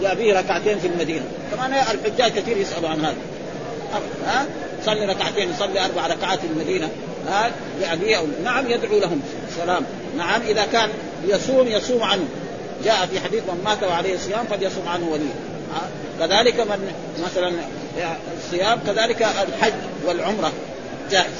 لابيه 0.02 0.39
ركعتين 0.39 0.80
في 0.80 0.88
المدينة. 0.88 1.25
طبعا 1.52 1.67
الحجاج 1.67 2.32
كثير 2.32 2.58
يسألوا 2.58 2.89
عن 2.89 3.06
هذا. 3.06 3.15
ها؟ 4.25 4.45
صلي 4.86 5.06
ركعتين 5.06 5.52
يصلي 5.52 5.86
أربع 5.86 6.08
ركعات 6.08 6.39
في 6.39 6.47
المدينة. 6.47 6.89
ها؟ 7.28 7.52
لابيه 7.82 8.17
أو 8.17 8.25
نعم 8.43 8.71
يدعو 8.71 8.99
لهم. 8.99 9.21
سلام. 9.58 9.84
نعم 10.17 10.41
إذا 10.41 10.65
كان 10.65 10.89
يصوم 11.28 11.67
يصوم 11.67 12.04
عنه. 12.04 12.25
جاء 12.86 13.06
في 13.12 13.19
حديث 13.19 13.43
من 13.43 13.62
مات 13.65 13.84
وعليه 13.84 14.17
صيام 14.17 14.45
فليصوم 14.45 14.88
عنه 14.88 15.08
وليه. 15.10 15.34
كذلك 16.19 16.60
من 16.60 16.91
مثلا 17.23 17.54
الصيام 18.38 18.80
كذلك 18.88 19.21
الحج 19.21 19.73
والعمرة 20.06 20.52
جائز. 21.12 21.32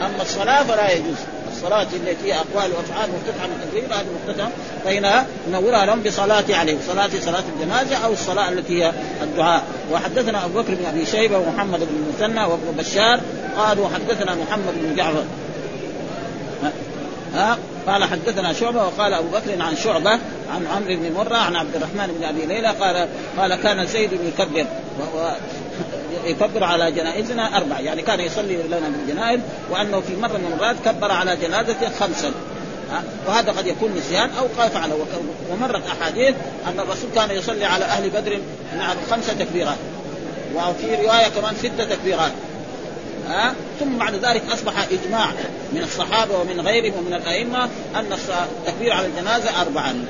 أما 0.00 0.22
الصلاة 0.22 0.62
فلا 0.62 0.90
يجوز. 0.90 1.16
الصلاة 1.60 1.82
التي 1.82 2.16
فيها 2.22 2.36
أقوال 2.36 2.72
وأفعال 2.72 3.10
مفتتحة 3.10 3.46
من 3.46 3.60
تكبير 3.64 3.84
هذه 3.84 4.06
مفتتحة 4.22 4.50
فإنها 4.84 5.26
نورها 5.50 5.86
لهم 5.86 6.02
بصلاة 6.02 6.44
عليه 6.50 6.76
صلاة 6.88 7.10
صلاة 7.20 7.42
الجنازة 7.56 7.96
أو 7.96 8.12
الصلاة 8.12 8.48
التي 8.48 8.84
هي 8.84 8.92
الدعاء. 9.22 9.62
وحدثنا 9.92 10.44
أبو 10.44 10.62
بكر 10.62 10.74
بن 10.74 10.86
أبي 10.86 11.06
شيبة 11.06 11.38
ومحمد 11.38 11.78
بن 11.78 12.04
المثنى 12.06 12.44
وابن 12.44 12.76
بشار 12.78 13.20
قالوا 13.56 13.88
حدثنا 13.88 14.34
محمد 14.34 14.74
بن 14.82 14.96
جعفر. 14.96 15.24
ها؟ 17.34 17.58
قال 17.86 18.04
حدثنا 18.04 18.52
شعبة 18.52 18.84
وقال 18.84 19.14
أبو 19.14 19.28
بكر 19.28 19.62
عن 19.62 19.76
شعبة 19.76 20.10
عن 20.54 20.66
عمرو 20.76 20.96
بن 20.96 21.12
مرة 21.12 21.36
عن 21.36 21.56
عبد 21.56 21.76
الرحمن 21.76 22.14
بن 22.18 22.24
أبي 22.24 22.46
ليلى 22.46 22.68
قال 22.68 23.08
قال 23.38 23.54
كان 23.54 23.86
زيد 23.86 24.12
يكبر. 24.12 24.66
يكبر 26.24 26.64
على 26.64 26.92
جنائزنا 26.92 27.56
أربع 27.56 27.80
يعني 27.80 28.02
كان 28.02 28.20
يصلي 28.20 28.56
لنا 28.56 28.88
بالجنائز 28.88 29.40
وأنه 29.70 30.00
في 30.00 30.16
مرة 30.16 30.36
من 30.36 30.52
المرات 30.52 30.76
كبر 30.84 31.12
على 31.12 31.36
جنازة 31.36 31.90
خمسا 32.00 32.32
وهذا 33.26 33.52
قد 33.52 33.66
يكون 33.66 33.94
نسيان 33.94 34.30
أو 34.38 34.46
قال 34.58 34.70
فعله 34.70 35.06
ومرت 35.50 35.82
أحاديث 35.86 36.34
أن 36.66 36.80
الرسول 36.80 37.10
كان 37.14 37.30
يصلي 37.30 37.64
على 37.64 37.84
أهل 37.84 38.10
بدر 38.10 38.38
نعم 38.78 38.96
خمس 39.10 39.26
تكبيرات. 39.26 39.78
وفي 40.54 40.94
رواية 40.94 41.28
كمان 41.28 41.54
ست 41.54 41.80
تكبيرات. 41.90 42.32
ها؟ 43.28 43.54
ثم 43.80 43.98
بعد 43.98 44.14
ذلك 44.14 44.42
أصبح 44.52 44.86
إجماع 44.92 45.30
من 45.72 45.82
الصحابة 45.82 46.38
ومن 46.38 46.60
غيرهم 46.60 46.98
ومن 46.98 47.14
الأئمة 47.14 47.64
أن 47.96 48.12
التكبير 48.12 48.92
على 48.92 49.06
الجنازة 49.06 49.60
اربعا. 49.62 50.04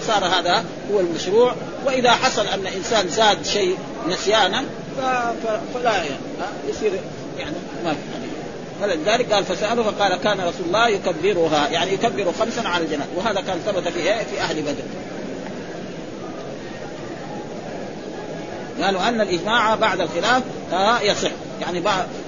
فصار 0.00 0.24
هذا 0.24 0.64
هو 0.92 1.00
المشروع. 1.00 1.54
وإذا 1.86 2.10
حصل 2.10 2.46
أن 2.46 2.66
إنسان 2.66 3.08
زاد 3.08 3.46
شيء 3.46 3.76
نسيانا 4.08 4.64
فلا 5.74 5.96
يعني 5.96 6.16
يصير 6.68 6.92
يعني 7.38 7.56
ما 7.84 7.96
فلذلك 8.82 9.32
قال 9.32 9.44
فسأله 9.44 9.82
فقال 9.82 10.16
كان 10.16 10.40
رسول 10.40 10.66
الله 10.66 10.88
يكبرها 10.88 11.68
يعني 11.68 11.92
يكبر 11.92 12.32
خمسا 12.40 12.68
على 12.68 12.84
الجنازة 12.84 13.10
وهذا 13.16 13.40
كان 13.40 13.58
ثبت 13.66 13.88
في 13.88 13.98
إية؟ 13.98 14.22
في 14.22 14.40
أهل 14.40 14.62
بدر. 14.62 14.82
قالوا 18.84 19.08
أن 19.08 19.20
الإجماع 19.20 19.74
بعد 19.74 20.00
الخلاف 20.00 20.42
يصح. 21.02 21.30
يعني 21.60 21.80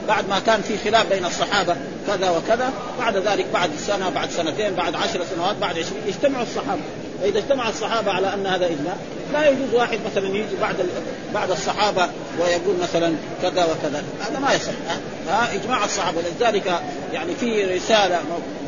بعد 0.09 0.29
ما 0.29 0.39
كان 0.39 0.63
في 0.63 0.79
خلاف 0.79 1.09
بين 1.09 1.25
الصحابة 1.25 1.77
كذا 2.07 2.31
وكذا 2.31 2.73
بعد 2.99 3.17
ذلك 3.17 3.47
بعد 3.55 3.71
سنة 3.87 4.09
بعد 4.09 4.31
سنتين 4.31 4.75
بعد 4.75 4.95
عشر 4.95 5.21
سنوات 5.35 5.57
بعد 5.57 5.79
عشرين 5.79 6.03
يجتمعوا 6.07 6.43
الصحابة. 6.43 6.81
فإذا 7.21 7.39
اجتمع 7.39 7.69
الصحابة 7.69 8.11
على 8.13 8.35
أن 8.35 8.47
هذا 8.47 8.67
إجماع 8.67 8.97
لا 9.35 9.49
يجوز 9.49 9.75
واحد 9.75 9.99
مثلا 10.07 10.29
يجي 10.29 10.57
بعد 10.61 10.77
بعد 11.35 11.51
الصحابة 11.51 12.09
ويقول 12.41 12.77
مثلا 12.83 13.15
كذا 13.43 13.65
وكذا. 13.65 14.05
هذا 14.21 14.39
ما 14.39 14.55
يصح 14.55 14.73
ها؟ 15.29 15.55
إجماع 15.55 15.85
الصحابة. 15.85 16.19
ولذلك 16.19 16.81
يعني 17.13 17.35
في 17.35 17.65
رسالة 17.65 18.21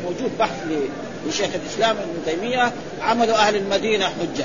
موجود 0.04 0.38
بحث 0.38 0.64
لشيخ 1.28 1.48
الإسلام 1.54 1.96
ابن 1.96 2.24
تيمية 2.26 2.72
عمل 3.02 3.30
أهل 3.30 3.56
المدينة 3.56 4.04
حجة. 4.04 4.44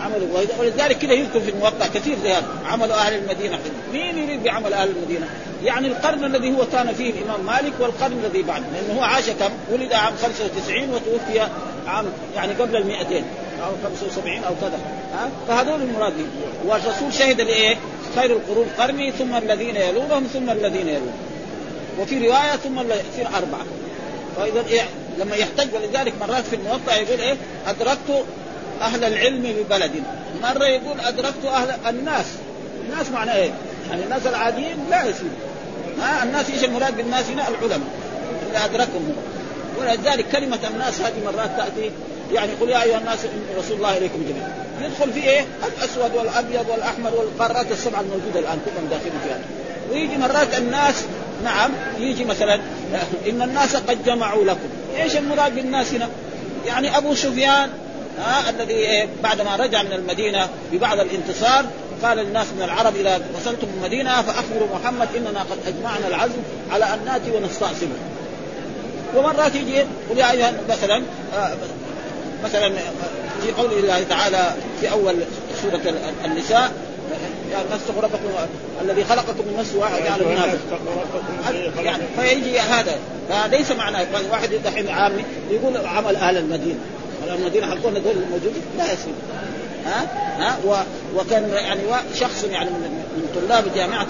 عملوا 0.00 0.28
ولذلك 0.58 0.98
كذا 0.98 1.12
يذكر 1.12 1.40
في 1.40 1.50
الموقع 1.50 1.86
كثير 1.94 2.16
زي 2.22 2.32
هذا 2.32 2.46
عمل 2.66 2.92
أهل 2.92 3.14
المدينة 3.14 3.58
مين 3.92 4.18
يريد 4.18 4.42
بعمل 4.42 4.72
أهل 4.72 4.88
المدينة؟ 4.88 5.26
يعني 5.64 5.88
القرن 5.88 6.24
الذي 6.24 6.56
هو 6.56 6.66
كان 6.72 6.94
فيه 6.94 7.10
الإمام 7.10 7.46
مالك 7.46 7.72
والقرن 7.80 8.24
الذي 8.24 8.42
بعده. 8.42 8.64
لأنه 8.72 9.00
هو 9.00 9.04
عاش 9.04 9.30
كم؟ 9.30 9.50
ولد 9.72 9.92
عام 9.92 10.12
95 10.22 10.90
وتوفي 10.90 11.48
عام 11.86 12.06
يعني 12.36 12.52
قبل 12.52 12.76
ال 12.76 12.86
200 12.86 13.24
أو 13.64 13.72
75 13.84 14.44
أو 14.44 14.54
كذا 14.60 14.78
ها؟ 15.12 15.30
فهذول 15.48 15.82
المراد 15.82 16.14
والرسول 16.64 17.14
شهد 17.14 17.40
لإيه؟ 17.40 17.76
خير 18.16 18.30
القرون 18.30 18.66
قرني 18.78 19.12
ثم 19.12 19.34
الذين 19.34 19.76
يلونهم 19.76 20.24
ثم 20.32 20.50
الذين 20.50 20.88
يلونهم. 20.88 21.16
وفي 22.00 22.18
رواية 22.18 22.56
ثم 22.56 22.80
يصير 22.80 23.26
أربعة. 23.36 23.64
فإذا 24.36 24.64
إيه؟ 24.68 24.82
لما 25.18 25.36
يحتج 25.36 25.74
ولذلك 25.74 26.14
مرات 26.20 26.44
في 26.44 26.56
الموطأ 26.56 26.94
يقول 26.94 27.20
إيه؟ 27.20 27.36
أدركت 27.66 28.24
أهل 28.80 29.04
العلم 29.04 29.42
ببلد 29.42 30.02
مرة 30.42 30.64
يقول 30.64 31.00
أدركت 31.00 31.44
أهل 31.44 31.74
الناس. 31.88 32.26
الناس 32.88 33.10
معنى 33.10 33.34
إيه؟ 33.34 33.50
يعني 33.90 34.04
الناس 34.04 34.26
العاديين 34.26 34.76
لا 34.90 35.04
يصير 35.04 35.30
ها؟ 36.00 36.22
الناس 36.22 36.50
إيش 36.50 36.64
المراد 36.64 36.96
بالناس 36.96 37.24
هنا؟ 37.30 37.48
العلماء 37.48 37.88
اللي 38.46 38.64
أدركهم. 38.64 39.12
ولذلك 39.80 40.28
كلمة 40.32 40.58
الناس 40.70 41.00
هذه 41.00 41.24
مرات 41.24 41.50
تأتي 41.56 41.90
يعني 42.32 42.52
قل 42.60 42.68
يا 42.68 42.82
أيها 42.82 42.98
الناس 42.98 43.18
رسول 43.58 43.76
الله 43.76 43.96
إليكم 43.96 44.24
جميعا. 44.28 44.52
يدخل 44.80 45.12
في 45.12 45.28
إيه؟ 45.28 45.44
الأسود 45.66 46.14
والأبيض 46.14 46.68
والأحمر 46.68 47.14
والقارات 47.14 47.72
السبعة 47.72 48.00
الموجودة 48.00 48.40
الآن 48.40 48.58
كلهم 48.64 48.88
داخلين 48.90 49.12
فيها 49.24 49.38
ويجي 49.90 50.16
مرات 50.18 50.58
الناس 50.58 51.04
نعم 51.44 51.70
يجي 51.98 52.24
مثلا 52.24 52.54
إن 53.28 53.42
الناس 53.42 53.76
قد 53.76 54.04
جمعوا 54.04 54.44
لكم. 54.44 54.68
إيش 54.96 55.16
المراد 55.16 55.54
بالناس 55.54 55.92
هنا؟ 55.94 56.08
يعني 56.66 56.96
أبو 56.96 57.14
سفيان 57.14 57.70
ها 58.18 58.50
الذي 58.50 58.72
إيه؟ 58.74 59.08
بعدما 59.22 59.56
رجع 59.56 59.82
من 59.82 59.92
المدينة 59.92 60.48
ببعض 60.72 61.00
الانتصار 61.00 61.64
قال 62.02 62.18
للناس 62.18 62.46
من 62.56 62.62
العرب 62.62 62.96
إذا 62.96 63.20
وصلتم 63.36 63.66
المدينة 63.76 64.22
فأخبروا 64.22 64.68
محمد 64.74 65.08
إننا 65.16 65.40
قد 65.40 65.58
أجمعنا 65.66 66.08
العزم 66.08 66.42
على 66.72 66.84
أن 66.84 66.98
نأتي 67.04 67.30
ونستأصله 67.30 67.96
ومرات 69.16 69.54
يجي 69.54 69.74
يقول 69.76 70.18
يا 70.18 70.30
أيها 70.30 70.52
مثلا 70.68 71.02
آه 71.34 71.54
مثلا 72.44 72.72
في 73.42 73.52
قول 73.52 73.72
الله 73.72 74.02
تعالى 74.02 74.54
في 74.80 74.90
أول 74.90 75.14
سورة 75.62 75.94
النساء 76.24 76.72
يا 77.52 77.60
اتقوا 77.60 78.02
ربكم 78.02 78.48
الذي 78.82 79.04
خلقكم 79.04 79.44
من 79.46 79.56
نفس 79.58 79.74
واحد 79.74 80.02
جعل 80.02 80.24
منها 80.24 80.54
يعني 81.82 82.02
فيجي 82.18 82.60
هذا 82.60 82.98
فليس 83.28 83.70
معناه 83.70 84.06
واحد 84.30 84.50
دحين 84.64 84.88
عامي 84.88 85.24
يقول 85.50 85.86
عمل 85.86 86.16
أهل 86.16 86.36
المدينة. 86.36 86.78
أهل 87.22 87.34
المدينة 87.38 87.66
حقون 87.66 87.96
هذول 87.96 88.16
الموجودين 88.16 88.62
لا 88.78 88.84
يصير 88.84 89.14
ها؟ 89.86 90.06
ها؟ 90.38 90.58
و... 90.66 90.76
وكان 91.18 91.50
يعني 91.50 91.80
شخص 92.14 92.44
يعني 92.44 92.70
من 92.70 93.28
طلاب 93.34 93.74
جامعة 93.74 94.06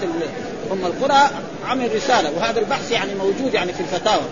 أم 0.71 0.85
القرى 0.85 1.29
عمل 1.67 1.95
رسالة 1.95 2.31
وهذا 2.37 2.59
البحث 2.59 2.91
يعني 2.91 3.15
موجود 3.15 3.53
يعني 3.53 3.73
في 3.73 3.79
الفتاوى. 3.79 4.23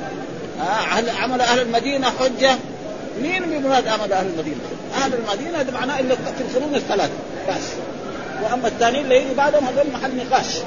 هل 0.90 1.10
عمل 1.10 1.42
أهل 1.42 1.60
المدينة 1.60 2.08
حجة 2.20 2.58
مين 3.22 3.44
بمراد 3.44 3.88
عمل 3.88 4.14
أهل 4.14 4.28
المدينة؟ 4.28 4.56
أهل 4.96 5.14
المدينة 5.14 5.62
هذا 5.62 5.72
معناه 5.72 6.00
الا 6.00 6.16
في 6.16 6.42
القرون 6.42 6.76
الثلاثه 6.76 7.14
بس 7.50 7.64
وأما 8.44 8.68
الثانيين 8.68 9.06
اللي 9.06 9.34
بعدهم 9.38 9.66
هذول 9.66 9.92
محل 9.94 10.18
نقاش. 10.18 10.58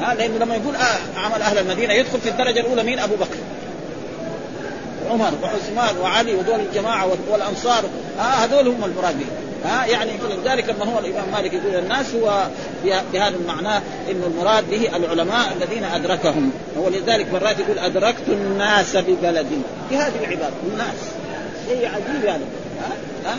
ها 0.00 0.14
لأنه 0.14 0.38
لما 0.38 0.54
يقول 0.54 0.76
آه 0.76 1.20
عمل 1.20 1.42
أهل 1.42 1.58
المدينة 1.58 1.92
يدخل 1.94 2.20
في 2.20 2.28
الدرجة 2.28 2.60
الأولى 2.60 2.82
مين؟ 2.82 2.98
أبو 2.98 3.14
بكر. 3.14 3.36
عمر 5.10 5.32
وعثمان 5.42 5.96
وعلي 6.02 6.34
ودول 6.34 6.60
الجماعة 6.60 7.08
والأنصار. 7.30 7.84
آه 8.18 8.22
هذول 8.22 8.68
هم 8.68 8.84
المراد 8.84 9.18
بهم 9.18 9.52
ها 9.64 9.86
يعني 9.86 10.10
لذلك 10.44 10.68
لما 10.68 10.92
هو 10.92 10.98
الإمام 10.98 11.24
مالك 11.32 11.52
يقول 11.52 11.74
الناس 11.74 12.14
هو 12.14 12.46
بهذا 12.84 13.36
المعنى 13.36 13.82
إنه 14.10 14.26
المراد 14.26 14.70
به 14.70 14.96
العلماء 14.96 15.52
الذين 15.56 15.84
أدركهم. 15.84 16.50
هو 16.78 16.88
لذلك 16.88 17.32
مرات 17.32 17.58
يقول 17.58 17.78
أدركت 17.78 18.28
الناس 18.28 18.96
ببلد. 18.96 19.46
في 19.88 19.96
هذه 19.96 20.18
العباره 20.24 20.52
الناس. 20.72 21.11
شيء 21.68 21.88
عجيب 21.88 22.24
يعني. 22.24 22.44
ها؟ 23.24 23.36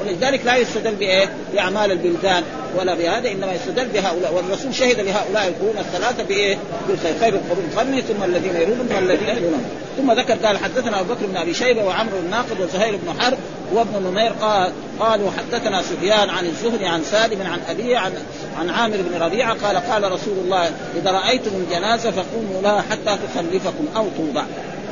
ولذلك 0.00 0.40
لا 0.46 0.56
يستدل 0.56 0.94
بإيه؟ 0.94 1.28
بأعمال 1.52 1.92
البلدان 1.92 2.42
ولا 2.78 2.94
بهذا 2.94 3.30
إنما 3.30 3.52
يستدل 3.52 3.86
بهؤلاء 3.86 4.34
والرسول 4.34 4.74
شهد 4.74 5.00
لهؤلاء 5.00 5.48
القرون 5.48 5.78
الثلاثة 5.78 6.22
بإيه؟ 6.22 6.56
بالخير 6.88 7.14
خير 7.20 7.34
القرون 7.34 7.70
قرني 7.76 8.02
ثم 8.02 8.24
الذين 8.24 8.56
يلونهم 8.56 8.86
ثم 8.86 8.98
الذين 8.98 9.28
يلونهم. 9.28 9.64
ثم 9.96 10.12
ذكر 10.12 10.34
قال 10.46 10.58
حدثنا 10.58 11.00
أبو 11.00 11.14
بكر 11.14 11.26
بن 11.26 11.36
أبي 11.36 11.54
شيبة 11.54 11.84
وعمرو 11.84 12.18
الناقد 12.18 12.60
وزهير 12.60 12.96
بن 12.96 13.20
حرب 13.20 13.38
وابن 13.72 14.06
نمير 14.06 14.32
قال 14.32 14.72
قالوا 15.00 15.30
حدثنا 15.30 15.82
سفيان 15.82 16.30
عن 16.30 16.46
الزهري 16.46 16.86
عن 16.86 17.04
سالم 17.04 17.42
عن 17.42 17.60
أبيه 17.68 17.98
عن 17.98 18.12
عن 18.58 18.70
عامر 18.70 18.96
بن 18.96 19.22
ربيعة 19.22 19.66
قال 19.66 19.76
قال 19.76 20.12
رسول 20.12 20.38
الله 20.44 20.70
إذا 20.96 21.10
رأيتم 21.10 21.50
الجنازة 21.54 22.10
فقوموا 22.10 22.62
لها 22.62 22.84
حتى 22.90 23.18
تخلفكم 23.26 23.86
أو 23.96 24.06
توضع. 24.16 24.44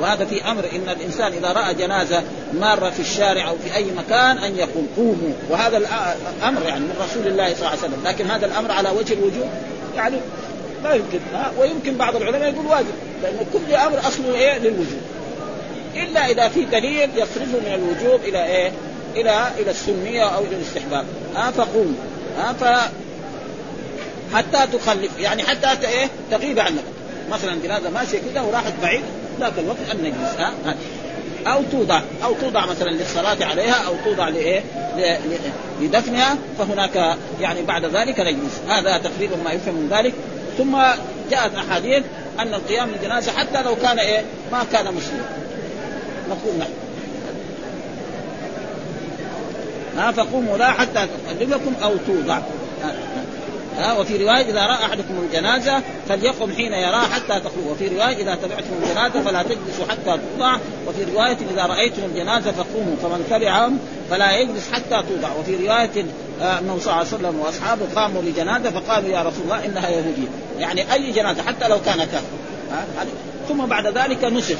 وهذا 0.03 0.25
في 0.25 0.45
أمر 0.45 0.65
إن 0.73 0.88
الإنسان 0.88 1.33
إذا 1.33 1.53
رأى 1.53 1.75
جنازة 1.75 2.23
مارة 2.61 2.91
في 2.91 3.01
الشارع 3.01 3.49
أو 3.49 3.57
في 3.65 3.77
أي 3.77 3.85
مكان 3.85 4.38
أن 4.38 4.57
يقول 4.57 4.85
قوموا. 4.97 5.33
وهذا 5.51 5.77
الأمر 5.77 6.62
يعني 6.62 6.81
من 6.81 6.95
رسول 7.01 7.27
الله 7.27 7.47
صلى 7.47 7.59
الله 7.59 7.69
عليه 7.69 7.79
وسلم. 7.79 8.03
لكن 8.05 8.31
هذا 8.31 8.47
الأمر 8.47 8.73
على 8.73 8.91
وجه 8.91 9.15
الوجوب 9.15 9.51
يعني 9.97 10.17
ما 10.85 10.95
يمكن 10.95 11.19
ويمكن 11.59 11.97
بعض 11.97 12.17
العلماء 12.17 12.53
يقول 12.53 12.67
واجب 12.67 12.95
لأن 13.23 13.47
كل 13.53 13.75
أمر 13.75 13.99
أصله 13.99 14.35
إيه؟ 14.35 14.59
للوجوب. 14.59 15.01
إلا 15.95 16.31
إذا 16.31 16.49
في 16.49 16.65
دليل 16.65 17.11
يصرفه 17.17 17.59
من 17.59 17.73
الوجوب 17.75 18.21
إلى 18.25 18.45
إيه؟ 18.45 18.73
إلى 19.17 19.49
إلى 19.59 19.71
السنية 19.71 20.23
أو 20.23 20.45
إلى 20.45 20.57
الاستحباب. 20.57 21.05
ها؟ 21.37 21.51
فقوم. 21.51 21.99
ها؟ 22.38 22.53
ف 22.53 22.91
حتى 24.35 24.79
تخلف. 24.79 25.19
يعني 25.19 25.43
حتى 25.43 25.88
إيه؟ 25.88 26.09
تغيب 26.31 26.59
عنك. 26.59 26.85
مثلا 27.31 27.59
جنازة 27.62 27.91
ماشية 27.91 28.19
كده 28.31 28.43
وراحت 28.43 28.73
بعيد. 28.83 29.03
ذاك 29.40 29.53
الوقت 29.59 29.90
أن 29.92 29.99
نجلس 29.99 30.35
ها 30.38 30.75
أو 31.47 31.62
توضع 31.73 32.03
أو 32.25 32.35
توضع 32.35 32.66
مثلا 32.66 32.90
للصلاة 32.90 33.45
عليها 33.45 33.75
أو 33.87 33.95
توضع 34.05 34.29
لإيه؟ 34.29 34.62
لدفنها 35.81 36.37
فهناك 36.59 37.16
يعني 37.40 37.62
بعد 37.62 37.85
ذلك 37.85 38.21
نجلس. 38.21 38.61
هذا 38.68 38.99
تقريبا 38.99 39.37
ما 39.45 39.53
يفهم 39.53 39.75
من 39.75 39.88
ذلك. 39.90 40.12
ثم 40.59 40.77
جاءت 41.31 41.55
أحاديث 41.55 42.05
أن 42.38 42.55
القيام 42.55 42.88
بالجنازه 42.90 43.33
حتى 43.33 43.62
لو 43.62 43.77
كان 43.77 43.99
إيه؟ 43.99 44.25
ما 44.53 44.64
كان 44.73 44.85
مسلما 44.85 45.25
نقول 46.31 46.59
نحن 46.59 46.71
ها 49.97 50.12
فقوموا 50.12 50.59
لا 50.59 50.73
حتى 50.73 51.09
تقدمكم 51.27 51.73
أو 51.83 51.97
توضع. 52.07 52.38
ها 53.79 53.93
وفي 53.93 54.17
رواية 54.17 54.51
إذا 54.51 54.67
رأى 54.67 54.85
أحدكم 54.87 55.15
الجنازة 55.23 55.83
فليقم 56.09 56.53
حين 56.53 56.73
يراها 56.73 57.07
حتى 57.07 57.41
تخلو 57.41 57.71
وفي 57.71 57.89
رواية 57.89 58.17
إذا 58.17 58.35
تبعتم 58.35 58.71
الجنازة 58.83 59.23
فلا 59.23 59.43
تجلسوا 59.43 59.87
حتى 59.89 60.21
توضع 60.29 60.57
وفي 60.89 61.05
رواية 61.15 61.37
إذا 61.55 61.67
رأيتم 61.67 62.03
الجنازة 62.05 62.53
فقوموا 62.53 62.97
فمن 63.03 63.27
تبعهم 63.31 63.79
فلا 64.11 64.37
يجلس 64.37 64.73
حتى 64.73 65.03
توضع. 65.09 65.33
وفي 65.41 65.67
رواية 65.67 66.07
انه 66.41 66.79
صلى 66.81 66.93
الله 66.93 66.93
عليه 66.93 67.07
وسلم 67.07 67.41
وأصحابه 67.41 67.83
قاموا 67.97 68.23
لجنازة 68.23 68.71
فقالوا 68.71 69.09
يا 69.09 69.23
رسول 69.23 69.43
الله 69.45 69.65
إنها 69.65 69.89
يهودية. 69.89 70.29
يعني 70.59 70.93
أي 70.93 71.13
جنازة 71.13 71.43
حتى 71.43 71.69
لو 71.69 71.81
كان 71.81 71.99
كافر. 71.99 72.37
ثم 73.49 73.67
بعد 73.67 73.87
ذلك 73.87 74.25
نسخ. 74.25 74.57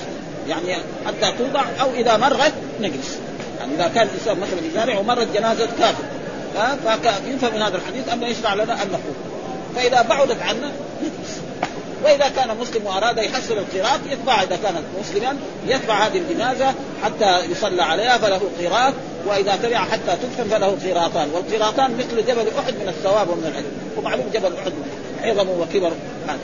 يعني 0.49 0.77
حتى 1.07 1.33
توضع 1.39 1.65
أو 1.81 1.91
إذا 1.95 2.17
مرت 2.17 2.53
نجلس. 2.81 3.19
يعني 3.61 3.75
إذا 3.75 3.89
كان 3.95 4.07
الانسان 4.07 4.41
مثلا 4.41 4.67
يزارع 4.73 4.99
ومرت 4.99 5.29
جنازة 5.35 5.69
كافر. 5.79 6.05
فيفهم 6.53 7.55
من 7.55 7.63
هذا 7.63 7.77
الحديث 7.77 8.09
انه 8.13 8.27
يشرع 8.27 8.55
لنا 8.55 8.83
أن 8.83 8.89
نقول. 8.89 9.15
فإذا 9.77 10.03
بعدت 10.03 10.43
عنا 10.43 10.73
وإذا 12.05 12.29
كان 12.37 12.57
مسلم 12.57 12.87
واراد 12.87 13.19
يحصل 13.19 13.55
القراط 13.59 14.01
يتبع 14.11 14.43
إذا 14.43 14.57
كان 14.57 14.83
مسلما 15.01 15.37
يتبع 15.67 16.07
هذه 16.07 16.19
الجنازة 16.19 16.75
حتى 17.05 17.45
يصلى 17.51 17.83
عليها 17.83 18.19
فله 18.19 18.41
قراط 18.61 18.95
وإذا 19.27 19.57
تبع 19.57 19.79
حتى 19.79 20.17
تدفن 20.23 20.51
فله 20.51 20.67
قراطان. 20.67 21.29
والقراطان 21.35 21.97
مثل 21.99 22.27
جبل 22.27 22.47
أحد 22.59 22.75
من 22.75 22.89
الثواب 22.89 23.29
ومن 23.29 23.47
العلم. 23.47 23.73
ومعلوم 23.97 24.31
جبل 24.35 24.53
أحد 24.57 24.73
عظم 25.23 25.49
وكبر. 25.49 25.93
هذا. 26.27 26.39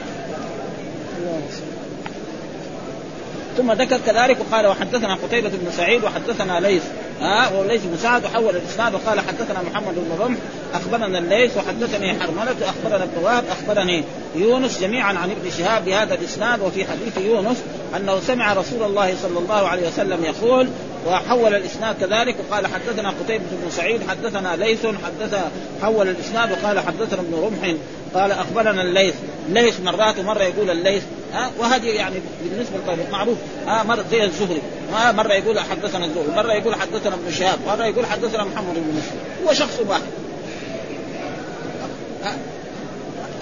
ثم 3.58 3.72
ذكر 3.72 3.98
كذلك 4.06 4.36
وقال 4.40 4.66
وحدثنا 4.66 5.14
قتيبة 5.14 5.48
بن 5.48 5.70
سعيد 5.70 6.04
وحدثنا 6.04 6.60
ليث 6.60 6.82
ها 7.20 7.46
آه 7.46 7.58
وليث 7.58 7.82
بن 7.84 7.96
سعد 7.96 8.24
وحول 8.24 8.56
الإسناد 8.56 8.94
وقال 8.94 9.20
حدثنا 9.20 9.62
محمد 9.62 9.94
بن 9.94 10.22
رمح 10.24 10.38
أخبرنا 10.74 11.18
الليث 11.18 11.56
وحدثني 11.56 12.20
حرملة 12.20 12.56
أخبرنا 12.68 13.04
ابن 13.04 13.48
أخبرني 13.50 14.04
يونس 14.34 14.80
جميعا 14.80 15.12
عن 15.12 15.30
ابن 15.30 15.50
شهاب 15.58 15.84
بهذا 15.84 16.14
الإسناد 16.14 16.60
وفي 16.60 16.84
حديث 16.84 17.18
يونس 17.18 17.56
أنه 17.96 18.20
سمع 18.20 18.52
رسول 18.52 18.82
الله 18.82 19.14
صلى 19.22 19.38
الله 19.38 19.68
عليه 19.68 19.88
وسلم 19.88 20.24
يقول 20.24 20.68
وحول 21.06 21.54
الإسناد 21.54 21.96
كذلك 22.00 22.36
وقال 22.48 22.66
حدثنا 22.66 23.10
قتيبة 23.10 23.44
بن 23.64 23.70
سعيد 23.70 24.00
حدثنا 24.08 24.56
ليث 24.56 24.86
حدث 24.86 25.38
حول 25.82 26.08
الإسناد 26.08 26.52
وقال 26.52 26.80
حدثنا 26.80 27.20
ابن 27.20 27.34
رمح 27.34 27.74
قال 28.14 28.32
أخبرنا 28.32 28.82
الليث 28.82 29.14
ليث 29.48 29.80
مرات 29.80 30.18
ومره 30.18 30.42
يقول 30.42 30.70
الليث 30.70 31.02
ها؟ 31.32 31.50
وهذه 31.58 31.86
يعني 31.86 32.16
بالنسبة 32.42 32.76
للطريق 32.76 33.10
معروف. 33.12 33.38
ها؟ 33.66 33.82
مره 33.82 34.04
زي 34.10 34.24
الزهري. 34.24 34.62
ما 34.92 35.12
مرة 35.12 35.32
يقول 35.32 35.60
حدثنا 35.60 36.04
الزهري 36.04 36.28
مرة 36.36 36.52
يقول 36.52 36.74
حدثنا 36.74 37.14
ابن 37.14 37.32
شهاب 37.32 37.58
مرة 37.66 37.84
يقول 37.84 38.06
حدثنا 38.06 38.44
محمد 38.44 38.74
بن 38.74 38.98
مسلم 38.98 39.46
هو 39.46 39.52
شخص 39.52 39.80
واحد. 39.88 40.02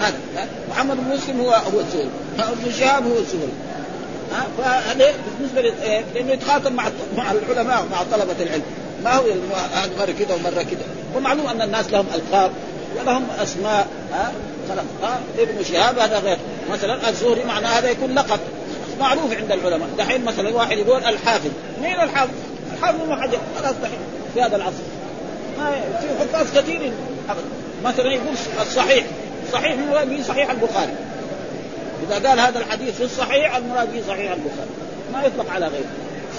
هذا 0.01 0.17
محمد 0.69 0.97
بن 0.97 1.15
مسلم 1.15 1.41
هو 1.41 1.51
هو 1.51 1.79
الزهري. 1.79 2.09
ابن 2.39 2.71
شهاب 2.79 3.03
هو 3.05 3.17
الزهري. 3.17 3.51
ها؟ 4.33 4.47
فهذا 4.57 5.13
بالنسبة 5.39 5.61
لأنه 5.61 6.31
يتخاطب 6.31 6.71
مع 6.71 6.89
مع 7.17 7.31
العلماء 7.31 7.85
مع 7.91 8.03
طلبة 8.03 8.43
العلم. 8.43 8.63
ما 9.03 9.13
هو 9.13 9.23
مرة 9.99 10.13
كده 10.19 10.35
ومرة 10.35 10.63
كده 10.63 10.85
ومعلوم 11.15 11.47
أن 11.47 11.61
الناس 11.61 11.91
لهم 11.91 12.05
ألقاب 12.15 12.51
ولهم 12.99 13.27
أسماء 13.39 13.87
خلاص 14.69 14.85
ها 15.03 15.19
ابن 15.39 15.63
شهاب 15.63 15.99
هذا 15.99 16.19
غير. 16.19 16.37
مثلا 16.71 17.09
الزهري 17.09 17.43
معناه 17.43 17.69
هذا 17.69 17.89
يكون 17.89 18.15
لقب. 18.15 18.39
معروف 18.99 19.33
عند 19.37 19.51
العلماء. 19.51 19.89
دحين 19.97 20.25
مثلا 20.25 20.55
واحد 20.55 20.77
يقول 20.77 21.03
الحافظ. 21.03 21.49
مين 21.81 22.01
الحافظ؟ 22.01 22.33
الحافظ 22.73 23.01
ابن 23.01 23.21
حجر 23.21 23.39
خلاص 23.57 23.73
دحين 23.83 23.99
في 24.33 24.41
هذا 24.41 24.55
العصر. 24.55 24.83
ما 25.59 25.71
في 26.01 26.07
حفاظ 26.19 26.57
كثيرين 26.57 26.93
مثلا 27.83 28.13
يقول 28.13 28.33
الصحيح. 28.61 29.05
صحيح 29.53 29.71
المراد 29.71 30.09
به 30.09 30.23
صحيح 30.27 30.49
البخاري. 30.49 30.93
إذا 32.07 32.29
قال 32.29 32.39
هذا 32.39 32.59
الحديث 32.59 32.95
في 32.95 33.03
الصحيح 33.03 33.55
المراد 33.55 33.93
به 33.93 34.01
صحيح 34.07 34.31
البخاري. 34.31 34.69
ما 35.13 35.23
يطلق 35.23 35.51
على 35.51 35.67
غيره. 35.67 35.89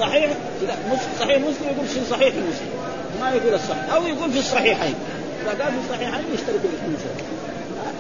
صحيح 0.00 0.30
صحيح 1.20 1.38
مسلم 1.38 1.64
يقول 1.64 1.86
في 1.86 2.00
صحيح 2.10 2.28
مسلم. 2.28 2.70
ما 3.20 3.30
يقول 3.30 3.54
الصحيح. 3.54 3.94
أو 3.94 4.06
يقول 4.06 4.32
في 4.32 4.38
الصحيحين. 4.38 4.94
إذا 5.42 5.64
قال 5.64 5.72
في 5.72 5.78
الصحيحين 5.90 6.24
يشترك 6.34 6.60
الاثنين 6.64 6.96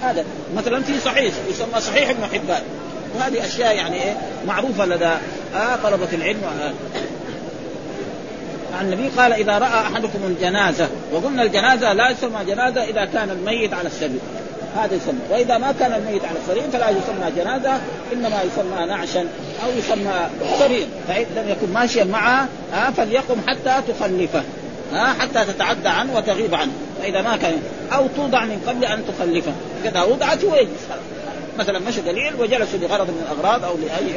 هذا 0.02 0.24
مثلا 0.56 0.82
في 0.82 1.00
صحيح 1.00 1.34
يسمى 1.50 1.80
صحيح 1.80 2.10
ابن 2.10 2.24
حبان. 2.24 2.62
وهذه 3.16 3.46
أشياء 3.46 3.76
يعني 3.76 4.02
إيه 4.02 4.16
معروفة 4.46 4.86
لدى 4.86 5.12
آه 5.54 5.76
طلبة 5.82 6.08
العلم. 6.12 6.40
آه. 6.44 6.72
النبي 8.80 9.08
قال 9.08 9.32
إذا 9.32 9.58
رأى 9.58 9.80
أحدكم 9.80 10.18
الجنازة 10.26 10.88
وقلنا 11.12 11.42
الجنازة 11.42 11.92
لا 11.92 12.10
يسمى 12.10 12.44
جنازة 12.46 12.84
إذا 12.84 13.04
كان 13.04 13.30
الميت 13.30 13.74
على 13.74 13.88
السبيل 13.88 14.20
هذا 14.76 14.94
يسمى. 14.94 15.20
وإذا 15.30 15.58
ما 15.58 15.74
كان 15.80 15.92
الميت 15.92 16.24
على 16.24 16.38
السرير 16.42 16.70
فلا 16.70 16.90
يسمى 16.90 17.30
جنازة 17.36 17.80
إنما 18.12 18.42
يسمى 18.42 18.86
نعشا 18.86 19.20
أو 19.64 19.70
يسمى 19.78 20.14
سرير. 20.58 20.86
فإن 21.08 21.26
لم 21.36 21.48
يكن 21.48 21.72
ماشيا 21.72 22.04
معه 22.04 22.48
ها 22.72 22.90
فليقم 22.90 23.36
حتى 23.46 23.92
تخلفه 23.92 24.42
ها 24.92 25.14
حتى 25.20 25.52
تتعدى 25.52 25.88
عنه 25.88 26.16
وتغيب 26.16 26.54
عنه. 26.54 26.72
فاذا 27.02 27.22
ما 27.22 27.36
كان 27.36 27.56
أو 27.92 28.06
توضع 28.16 28.44
من 28.44 28.62
قبل 28.66 28.84
أن 28.84 29.02
تخلفه. 29.06 29.52
إذا 29.84 30.02
وضعت 30.02 30.44
ويجلس 30.44 30.86
مثلا 31.58 31.78
مشى 31.78 32.00
دليل 32.00 32.34
وجلسوا 32.38 32.78
لغرض 32.78 33.06
من 33.10 33.26
الأغراض 33.26 33.64
أو 33.64 33.76
لاي 33.76 34.14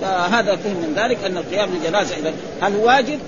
فهذا 0.00 0.56
فهم 0.56 0.76
من 0.76 0.94
ذلك 0.96 1.24
أن 1.24 1.36
القيام 1.36 1.68
للجنازة 1.74 2.16
إذا 2.16 2.32
هل 2.60 2.76
واجب؟ 2.76 3.18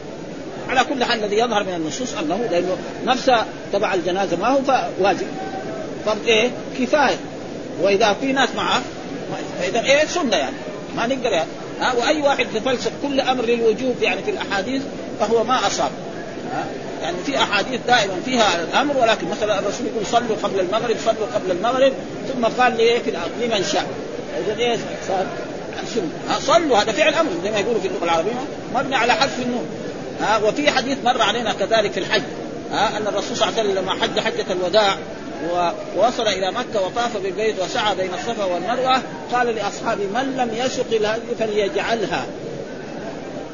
على 0.68 0.84
كل 0.84 1.04
حال 1.04 1.24
الذي 1.24 1.38
يظهر 1.38 1.64
من 1.64 1.74
النصوص 1.74 2.14
أنه 2.14 2.48
لأنه 2.50 2.76
نفس 3.04 3.30
تبع 3.72 3.94
الجنازة 3.94 4.36
ما 4.36 4.48
هو 4.48 4.62
فواجب. 4.62 5.26
فرض 6.06 6.26
إيه؟ 6.26 6.50
كفاية. 6.78 7.16
وإذا 7.82 8.12
في 8.20 8.32
ناس 8.32 8.48
معه 8.56 8.82
فإذا 9.60 9.80
إيه؟ 9.80 10.06
سنة 10.06 10.36
يعني. 10.36 10.56
ما 10.96 11.06
نقدر 11.06 11.30
يعني. 11.30 11.48
ها 11.80 11.92
وأي 11.92 12.22
واحد 12.22 12.46
يفلسف 12.54 12.92
كل 13.02 13.20
أمر 13.20 13.44
للوجوب 13.44 14.02
يعني 14.02 14.22
في 14.22 14.30
الأحاديث 14.30 14.82
فهو 15.20 15.44
ما 15.44 15.66
أصاب. 15.66 15.90
يعني 17.02 17.16
في 17.26 17.38
أحاديث 17.38 17.80
دائما 17.86 18.20
فيها 18.24 18.62
الأمر 18.62 18.96
ولكن 18.96 19.28
مثلا 19.28 19.58
الرسول 19.58 19.86
يقول 19.86 20.06
صلوا 20.06 20.36
قبل 20.42 20.60
المغرب 20.60 20.96
صلوا 21.04 21.26
قبل 21.34 21.50
المغرب 21.50 21.92
ثم 22.32 22.44
قال 22.44 22.76
لي 22.76 23.00
في 23.00 23.10
لمن 23.40 23.64
شاء. 23.72 23.86
اذا 24.46 24.58
إيه؟ 24.58 24.76
صار 25.08 25.26
سنه 25.94 26.38
صلوا 26.38 26.78
هذا 26.78 26.92
فعل 26.92 27.14
أمر 27.14 27.30
زي 27.44 27.50
ما 27.50 27.58
يقولوا 27.58 27.80
في 27.80 27.88
اللغة 27.88 28.04
العربية 28.04 28.32
مبني 28.74 28.96
على 28.96 29.12
حذف 29.12 29.38
النون. 29.42 29.66
ها 30.20 30.38
وفي 30.38 30.70
حديث 30.70 30.98
مر 31.04 31.22
علينا 31.22 31.52
كذلك 31.52 31.92
في 31.92 32.00
الحج. 32.00 32.22
ها 32.72 32.96
أن 32.96 33.06
الرسول 33.06 33.36
صلى 33.36 33.48
الله 33.48 33.58
عليه 33.58 33.70
وسلم 33.70 33.84
لما 33.84 34.02
حج 34.02 34.20
حجة 34.20 34.52
الوداع 34.52 34.96
ووصل 35.96 36.28
إلى 36.28 36.52
مكة 36.52 36.82
وطاف 36.86 37.16
بالبيت 37.16 37.54
وسعى 37.60 37.94
بين 37.94 38.10
الصفا 38.14 38.44
والمروة 38.44 39.02
قال 39.32 39.46
لأصحابه 39.46 40.04
من 40.04 40.36
لم 40.36 40.50
يسق 40.54 40.86
الهدي 40.92 41.34
فليجعلها. 41.38 42.26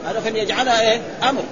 هذا 0.07 0.21
فليجعلها 0.21 0.81
إيه؟ 0.81 1.01
أمر. 1.29 1.43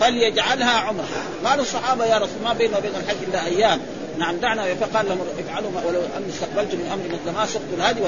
فليجعلها 0.00 0.70
عمرة. 0.70 1.04
قال 1.44 1.60
الصحابة 1.60 2.04
يا 2.04 2.16
رسول 2.16 2.42
ما 2.44 2.52
بيننا 2.52 2.78
وبين 2.78 2.90
الحج 2.90 3.16
إلا 3.28 3.46
أيام. 3.46 3.80
نعم 4.18 4.36
دعنا 4.36 4.74
فقال 4.74 5.06
لهم 5.08 5.18
افعلوا 5.38 5.70
ولو 5.86 6.00
اني 6.16 6.28
استقبلت 6.28 6.74
من 6.74 7.18
مثل 7.24 7.36
ما 7.36 7.46
سقت 7.46 7.62
الهدي 7.76 8.00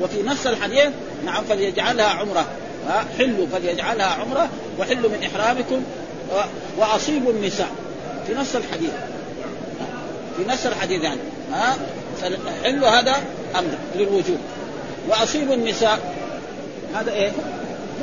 وفي 0.00 0.22
نفس 0.22 0.46
الحديث 0.46 0.88
نعم 1.24 1.44
فليجعلها 1.44 2.06
عمرة. 2.06 2.46
حلوا 3.18 3.46
فليجعلها 3.52 4.06
عمرة 4.06 4.48
وحلوا 4.78 5.10
من 5.10 5.22
إحرامكم 5.24 5.82
وأصيبوا 6.78 7.32
النساء. 7.32 7.68
في 8.26 8.34
نفس 8.34 8.56
الحديث. 8.56 8.90
في 10.36 10.44
نفس 10.48 10.66
الحديث 10.66 11.02
يعني. 11.02 11.20
ها 11.52 11.76
حلوا 12.64 12.88
هذا 12.88 13.16
أمر 13.58 13.70
للوجوب. 13.96 14.38
وأصيبوا 15.08 15.54
النساء. 15.54 16.14
هذا 16.94 17.12
إيه؟ 17.12 17.32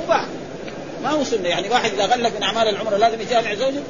مباح. 0.04 0.26
ما 1.06 1.12
هو 1.12 1.24
سنة. 1.24 1.48
يعني 1.48 1.70
واحد 1.70 1.94
إذا 1.94 2.06
غلق 2.06 2.32
من 2.36 2.44
أعمال 2.44 2.68
العمره 2.68 2.98
لازم 2.98 3.22
يجامع 3.22 3.54
زوجه؟ 3.54 3.82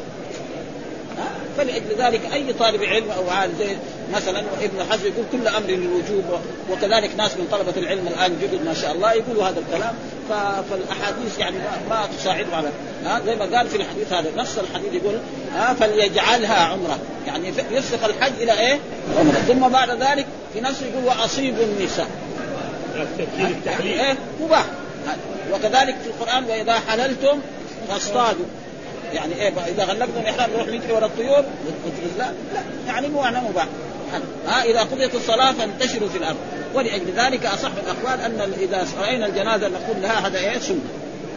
فلأجل 1.58 1.96
ذلك 1.98 2.22
أي 2.34 2.54
طالب 2.54 2.84
علم 2.84 3.12
أو 3.12 3.30
عالم 3.30 3.54
زي 3.60 3.76
مثلا 4.14 4.40
ابن 4.40 4.92
حزم 4.92 5.06
يقول 5.06 5.26
كل 5.32 5.48
أمر 5.48 5.68
للوجوب 5.68 6.40
وكذلك 6.72 7.16
ناس 7.18 7.38
من 7.38 7.48
طلبة 7.52 7.74
العلم 7.78 8.08
الآن 8.08 8.38
جدد 8.42 8.66
ما 8.66 8.74
شاء 8.74 8.92
الله 8.92 9.14
يقولوا 9.14 9.44
هذا 9.44 9.60
الكلام. 9.60 9.96
فالأحاديث 10.30 11.40
يعني 11.40 11.58
ما, 11.58 11.80
ما 11.90 12.08
تساعدهم 12.20 12.54
على 12.54 12.70
ها؟ 13.06 13.22
زي 13.26 13.36
ما 13.36 13.58
قال 13.58 13.70
في 13.70 13.78
الحديث 13.78 14.14
هذا 14.14 14.32
نفس 14.38 14.60
الحديث 14.60 14.94
يقول 14.94 15.20
ها؟ 15.56 15.74
فليجعلها 15.74 16.56
عمرة. 16.56 17.00
يعني 17.28 17.54
يسلك 17.72 18.04
الحج 18.04 18.34
إلى 18.42 18.60
إيه؟ 18.60 18.80
عمرة. 19.20 19.34
ثم 19.48 19.70
بعد 19.70 19.90
ذلك 19.90 20.26
في 20.54 20.62
نفسه 20.62 20.86
يقول 20.86 21.06
وأصيبوا 21.06 21.64
النساء. 21.64 22.08
يعني 23.66 24.02
إيه؟ 24.02 24.18
مباح. 24.42 24.66
وكذلك 25.54 25.96
في 26.04 26.08
القرآن 26.08 26.44
وإذا 26.44 26.74
حللتم 26.74 27.40
فاصطادوا. 27.90 28.46
يعني 29.14 29.36
إيه 29.36 29.54
إذا 29.68 29.84
غلقنا 29.84 30.20
الاحرام 30.22 30.50
نروح 30.52 30.68
نجري 30.68 30.94
ورا 30.94 31.06
الطيور 31.06 31.44
لا 32.18 32.26
لا 32.54 32.62
يعني 32.88 33.08
مو 33.08 33.22
معنى 33.22 33.38
مباح. 33.50 33.68
ها 34.48 34.64
إذا 34.64 34.80
قضيت 34.80 35.16
الصلاة 35.16 35.52
فانتشروا 35.52 36.10
في 36.10 36.18
الأرض. 36.18 36.38
ولأجل 36.74 37.12
ذلك 37.18 37.46
أصح 37.46 37.72
الأقوال 37.84 38.22
أن 38.22 38.54
إذا 38.62 38.88
رأينا 39.02 39.26
الجنازة 39.26 39.68
نقول 39.68 40.02
لها 40.02 40.28
هذا 40.28 40.40
إيه 40.40 40.60
سنة. 40.60 40.80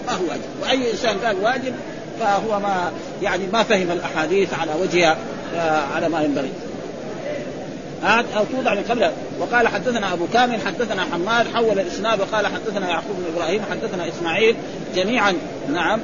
ما 0.07 0.13
هو 0.13 0.25
واجب. 0.29 0.43
وأي 0.63 0.91
إنسان 0.91 1.19
قال 1.19 1.37
واجب 1.43 1.75
فهو 2.21 2.61
ما 2.61 2.93
يعني 3.23 3.47
ما 3.53 3.63
فهم 3.63 3.91
الأحاديث 3.91 4.55
على 4.55 4.71
وجهها 4.81 5.17
على 5.95 6.09
ما 6.09 6.23
ينبغي. 6.23 6.53
أو 8.05 8.45
توضع 8.53 8.75
من 8.75 8.83
قبل. 8.91 9.11
وقال 9.41 9.69
حدثنا 9.69 10.13
أبو 10.13 10.27
كامل 10.33 10.61
حدثنا 10.67 11.03
حماد 11.13 11.47
حول 11.55 11.79
الاسناد 11.79 12.21
وقال 12.21 12.47
حدثنا 12.47 12.89
يعقوب 12.89 13.17
بن 13.17 13.35
إبراهيم 13.37 13.63
حدثنا 13.71 14.09
إسماعيل 14.09 14.57
جميعا. 14.95 15.35
نعم. 15.69 16.01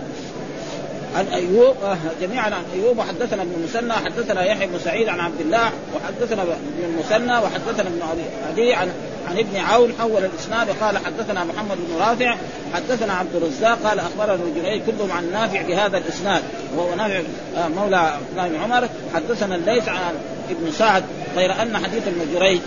عن 1.16 1.26
أيوب 1.26 1.76
آه، 1.85 1.96
جميعا 2.20 2.46
عن 2.46 2.64
أيوب. 2.74 2.98
وحدثنا 2.98 3.42
ابن 3.42 3.52
المثنى 3.57 3.92
حدثنا 3.92 4.44
يحيى 4.44 4.66
بن 4.66 4.78
سعيد 4.78 5.09
عن 5.09 5.20
عبد 5.20 5.40
الله 5.40 5.70
وحدثنا 5.94 6.42
ابن 6.42 6.54
المثنى 6.85 7.38
وحدثنا 7.38 7.88
ابن 7.88 8.02
عدي 8.48 8.74
عن 8.74 8.92
عن 9.30 9.38
ابن 9.38 9.56
عون 9.56 9.92
حول 9.98 10.24
الإسناد 10.24 10.68
وقال 10.68 10.98
حدثنا 10.98 11.44
محمد 11.44 11.76
بن 11.76 11.96
رافع 12.00 12.37
حدثنا 12.74 13.12
عبد 13.12 13.37
الرزاق 13.37 13.78
قال 13.84 13.98
أخبرنا 13.98 14.34
ابن 14.34 14.62
جريج 14.62 14.82
كلهم 14.82 15.12
عن 15.12 15.32
نافع 15.32 15.62
بهذا 15.62 15.98
الإسناد 15.98 16.42
وهو 16.76 16.94
نافع 16.94 17.20
آه، 17.56 17.68
مولى 17.68 18.14
بن 18.37 18.56
عمر. 18.62 18.88
حدثنا 19.14 19.54
الليث 19.54 19.88
عن 19.88 20.14
ابن 20.50 20.72
سعد 20.72 21.04
غير 21.37 21.62
أن 21.62 21.76
حديث 21.76 22.02
ابن 22.06 22.34
جريج 22.34 22.60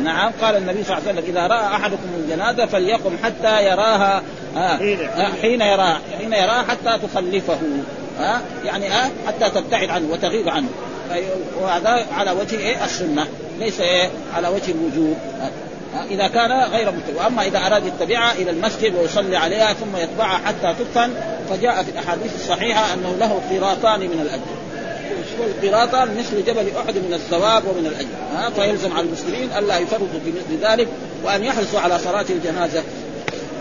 نعم 0.00 0.32
قال 0.42 0.56
النبي 0.56 0.84
صلى 0.84 0.98
الله 0.98 1.08
عليه 1.08 1.18
وسلم 1.20 1.36
إذا 1.36 1.46
رأى 1.46 1.66
أحدكم 1.76 2.08
الجنازة 2.18 2.66
فليقم 2.66 3.16
حتى 3.24 3.66
يراها 3.66 4.22
آه 4.56 4.76
حين 5.42 5.60
يراها. 5.60 6.00
حين 6.18 6.32
يراها 6.32 6.62
حتى 6.62 6.98
تخلفه 7.08 7.58
آه 8.20 8.40
يعني 8.64 8.92
آه 8.92 9.10
حتى 9.26 9.50
تبتعد 9.50 9.88
عنه 9.90 10.12
وتغيب 10.12 10.48
عنه. 10.48 10.68
وهذا 11.60 12.06
على 12.12 12.30
وجه 12.30 12.58
إيه؟ 12.58 12.84
السنة 12.84 13.26
ليس 13.58 13.80
إيه؟ 13.80 14.10
على 14.36 14.48
وجه 14.48 14.70
الوجوب. 14.70 15.16
آه 15.40 15.50
إذا 16.10 16.26
كان 16.26 16.52
غير 16.52 16.90
متبع. 16.90 17.24
واما 17.24 17.42
إذا 17.42 17.58
أراد 17.58 17.86
يتبعها 17.86 18.32
إلى 18.32 18.50
المسجد 18.50 18.94
ويصلي 18.94 19.36
عليها 19.36 19.72
ثم 19.72 19.96
يتبعها 19.96 20.40
حتى 20.46 20.74
تدفن 20.78 21.10
فجاء 21.50 21.82
في 21.82 21.90
الأحاديث 21.90 22.34
الصحيحة 22.34 22.94
أنه 22.94 23.16
له 23.20 23.42
قيراطان 23.50 24.00
من 24.00 24.20
الأجر. 24.22 24.64
والقراطة 25.40 26.04
مثل 26.04 26.44
جبل 26.44 26.66
أحد 26.76 26.94
من 26.94 27.14
الثواب 27.14 27.62
ومن 27.64 27.86
الأجر. 27.86 28.08
ها 28.36 28.50
فيلزم 28.50 28.92
على 28.92 29.06
المسلمين 29.06 29.50
ألا 29.58 29.78
يفرطوا 29.78 30.20
في 30.24 30.30
مثل 30.30 30.66
ذلك 30.66 30.88
وأن 31.24 31.44
يحرصوا 31.44 31.80
على 31.80 31.98
صلاة 31.98 32.26
الجنازة. 32.30 32.82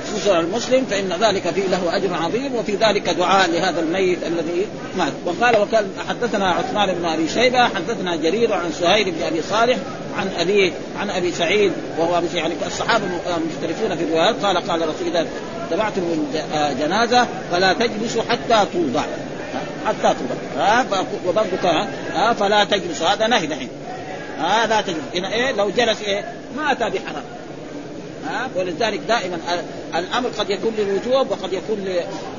خصوصا 0.08 0.40
المسلم 0.40 0.86
فإن 0.86 1.14
ذلك 1.22 1.50
فيه 1.50 1.68
له 1.68 1.96
أجر 1.96 2.14
عظيم 2.14 2.56
وفي 2.56 2.76
ذلك 2.76 3.10
دعاء 3.10 3.50
لهذا 3.50 3.80
الميت 3.80 4.20
الذي 4.28 4.66
مات. 4.98 5.14
وقال 5.26 5.62
وكان 5.62 5.86
حدثنا 6.10 6.52
عثمان 6.52 6.94
بن 6.94 7.06
أبي 7.06 7.30
شيبة 7.30 7.64
حدثنا 7.64 8.16
جرير 8.16 8.54
عن 8.54 8.72
سهيل 8.72 9.12
بن 9.12 9.24
أبي 9.24 9.42
صالح 9.42 9.78
عن 10.18 10.28
أبي 10.38 10.74
عن 11.00 11.10
أبي 11.10 11.32
سعيد 11.32 11.72
وهو 11.98 12.22
يعني 12.34 12.54
الصحابة 12.66 13.06
مختلفون 13.28 13.96
في 13.96 14.04
الروايات 14.04 14.46
قال 14.46 14.58
قال 14.58 14.82
رسول 14.82 15.08
إذا 15.08 15.28
تبعتم 15.72 16.02
جنازة 16.80 17.28
فلا 17.52 17.74
تجلسوا 17.74 18.24
حتى 18.30 18.66
توضع. 18.74 19.04
حتى 19.86 20.16
توضع. 20.16 21.04
وبرضك 21.28 21.88
فلا 22.40 22.64
تجلس 22.64 23.02
هذا 23.02 23.28
نهي 23.28 23.48
دحين. 23.48 23.70
ها؟ 24.40 24.68
لا 24.68 24.82
تجلس 24.82 25.00
إيه؟ 25.14 25.52
لو 25.52 25.70
جلس 25.70 26.02
إيه؟ 26.02 26.34
ما 26.58 26.72
اتى 26.72 26.90
بحرام. 26.90 27.24
ها؟ 28.28 28.50
ولذلك 28.56 29.00
دائما 29.00 29.38
الأمر 29.96 30.30
قد 30.30 30.50
يكون 30.50 30.74
للوجوب 30.78 31.32
وقد 31.32 31.54
يكون 31.54 31.86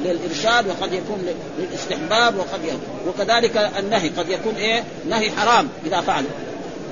للإرشاد 0.04 0.66
وقد 0.66 0.92
يكون 0.92 1.26
للاستحباب 1.58 2.36
وقد 2.36 2.64
يكون 2.64 2.80
وكذلك 3.08 3.70
النهي 3.78 4.08
قد 4.08 4.28
يكون 4.28 4.54
إيه؟ 4.56 4.84
نهي 5.08 5.30
حرام 5.30 5.68
إذا 5.86 6.00
فعل. 6.00 6.24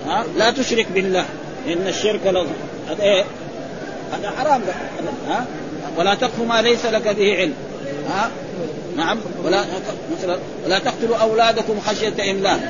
ها؟ 0.07 0.24
لا 0.36 0.50
تشرك 0.50 0.86
بالله. 0.94 1.24
إن 1.66 1.86
الشرك 1.86 2.20
لظلم 2.26 2.53
هذا 2.90 3.03
إيه؟ 3.03 3.24
هذا 4.12 4.30
حرام 4.30 4.62
ها؟ 5.28 5.46
ولا 5.96 6.14
تقف 6.14 6.40
ما 6.48 6.62
ليس 6.62 6.86
لك 6.86 7.09
به 7.09 7.36
علم. 7.36 7.55
ها؟ 8.09 8.30
نعم. 8.96 9.18
ولا 9.44 9.64
مثلا 10.18 10.38
ولا 10.66 10.78
تقتلوا 10.78 11.16
أولادكم 11.16 11.80
خشية 11.80 12.30
إملاق. 12.30 12.61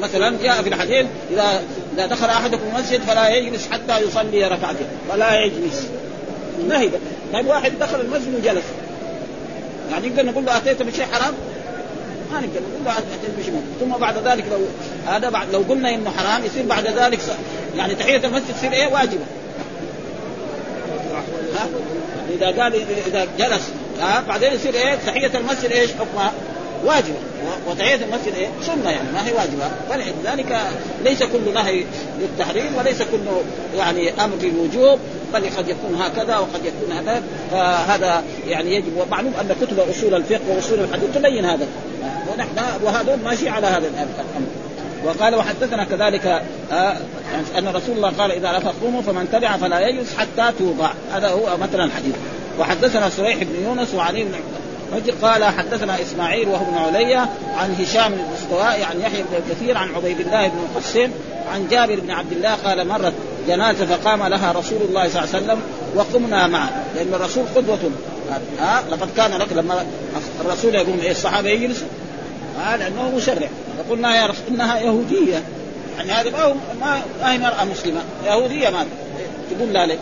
مثلا 0.00 0.36
جاء 0.42 0.62
في 0.62 0.68
الحديث 0.68 1.06
اذا 1.30 1.62
إذا 1.94 2.06
دخل 2.06 2.26
أحدكم 2.26 2.62
المسجد 2.74 3.00
فلا 3.00 3.28
يجلس 3.28 3.68
حتى 3.70 3.98
يصلي 3.98 4.44
ركعتين. 4.44 4.86
فلا 5.10 5.44
يجلس. 5.44 5.86
نهي 6.68 6.90
طيب 7.32 7.46
واحد 7.46 7.72
دخل 7.80 8.00
المسجد 8.00 8.34
وجلس. 8.34 8.64
يعني 9.92 10.08
نقدر 10.08 10.26
نقول 10.26 10.44
له 10.44 10.56
أتيت 10.56 10.82
بشيء 10.82 11.04
حرام؟ 11.04 11.34
ما 12.32 12.40
نقدر 12.40 12.60
نقول 12.60 12.84
له 12.84 13.62
ثم 13.80 14.00
بعد 14.00 14.28
ذلك 14.28 14.44
لو 14.50 14.58
هذا 15.06 15.30
بعد 15.30 15.52
لو 15.52 15.64
قلنا 15.68 15.94
إنه 15.94 16.10
حرام 16.10 16.44
يصير 16.44 16.66
بعد 16.66 16.86
ذلك 16.86 17.20
يعني 17.76 17.94
تحية 17.94 18.26
المسجد 18.26 18.54
تصير 18.58 18.72
إيه؟ 18.72 18.86
واجبة. 18.86 19.24
ها؟ 21.54 21.68
إذا 22.30 22.62
قال 22.62 22.74
إذا 23.06 23.26
جلس 23.38 23.62
ها؟ 24.00 24.24
بعدين 24.28 24.52
يصير 24.52 24.74
إيه؟ 24.74 24.94
تحية 24.94 25.38
المسجد 25.38 25.72
إيش؟ 25.72 25.90
حكمها؟ 25.90 26.32
واجبة. 26.84 27.16
وتحيه 27.68 27.94
المسجد 27.94 28.34
إيه؟ 28.34 28.48
سنة 28.66 28.90
يعني 28.90 29.12
ما 29.12 29.26
هي 29.26 29.32
واجبة. 29.32 29.70
فلذلك 29.90 30.60
ليس 31.04 31.22
كل 31.22 31.54
نهي 31.54 31.84
للتحريم 32.20 32.76
وليس 32.76 33.02
كل 33.02 33.18
يعني 33.76 34.24
أمر 34.24 34.36
للوجوب 34.42 34.98
بل 35.34 35.50
قد 35.56 35.68
يكون 35.68 35.94
هكذا 36.00 36.38
وقد 36.38 36.60
يكون 36.64 36.96
هذا. 36.96 37.22
فهذا 37.50 38.24
يعني 38.48 38.74
يجب 38.74 38.96
ومعلوم 38.96 39.34
أن 39.40 39.56
كتب 39.60 39.78
أصول 39.78 40.14
الفقه 40.14 40.40
وأصول 40.48 40.80
الحديث 40.80 41.14
تبين 41.14 41.44
هذا. 41.44 41.66
ونحن 42.32 42.56
وهذول 42.82 43.18
ماشي 43.24 43.48
على 43.48 43.66
هذا 43.66 43.88
الأمر. 43.88 44.46
وقال 45.04 45.34
وحدثنا 45.34 45.84
كذلك 45.84 46.42
آه 46.72 46.96
أن 47.58 47.68
رسول 47.68 47.96
الله 47.96 48.12
قال 48.18 48.32
إذا 48.32 48.58
رفع 48.58 48.70
قوموا 48.82 49.02
فمن 49.02 49.28
تبع 49.32 49.56
فلا 49.56 49.88
يجلس 49.88 50.14
حتى 50.16 50.52
توضع. 50.58 50.90
هذا 51.12 51.28
هو 51.28 51.56
مثلا 51.56 51.84
الحديث. 51.84 52.14
وحدثنا 52.58 53.08
سريح 53.08 53.36
بن 53.36 53.64
يونس 53.64 53.94
وعلي 53.94 54.24
بن 54.24 54.34
قال 55.22 55.44
حدثنا 55.44 56.02
إسماعيل 56.02 56.48
وهو 56.48 56.64
ابن 56.66 56.78
علي 56.78 57.14
عن 57.56 57.74
هشام 57.80 58.12
بن 58.12 58.20
الاستواء 58.30 58.82
عن 58.90 59.00
يحيى 59.00 59.22
بن 59.22 59.54
كثير 59.54 59.78
عن 59.78 59.94
عبيد 59.94 60.20
الله 60.20 60.48
بن 60.48 60.58
القسم 60.58 61.10
عن 61.52 61.68
جابر 61.68 62.00
بن 62.00 62.10
عبد 62.10 62.32
الله 62.32 62.54
قال 62.54 62.88
مرت 62.88 63.12
جنازة 63.48 63.86
فقام 63.86 64.26
لها 64.26 64.52
رسول 64.52 64.78
الله 64.88 65.08
صلى 65.08 65.24
الله 65.24 65.34
عليه 65.34 65.44
وسلم 65.44 65.60
وقمنا 65.94 66.46
معه. 66.46 66.70
لأن 66.94 67.14
الرسول 67.14 67.44
قدوة. 67.56 67.78
ها؟ 68.60 68.82
لقد 68.90 69.08
كان 69.16 69.30
لك 69.38 69.52
لما 69.52 69.86
الرسول 70.40 70.74
يقوم 70.74 71.00
إيه 71.02 71.10
الصحابه 71.10 71.48
يجلسوا 71.48 71.86
ها؟ 72.60 72.76
لأنه 72.76 73.10
مشرع. 73.16 73.48
فقلنا 73.78 74.16
يا 74.16 74.26
رسول 74.26 74.44
إنها 74.50 74.78
يهودية. 74.78 75.42
يعني 75.96 76.12
هذه 76.12 76.30
ما 76.80 77.02
ما 77.20 77.32
هي 77.32 77.38
مرأة 77.38 77.64
مسلمة. 77.64 78.00
يهودية 78.26 78.70
ما 78.70 78.86
تقول 79.50 79.72
لا 79.72 79.86
ليه 79.86 79.98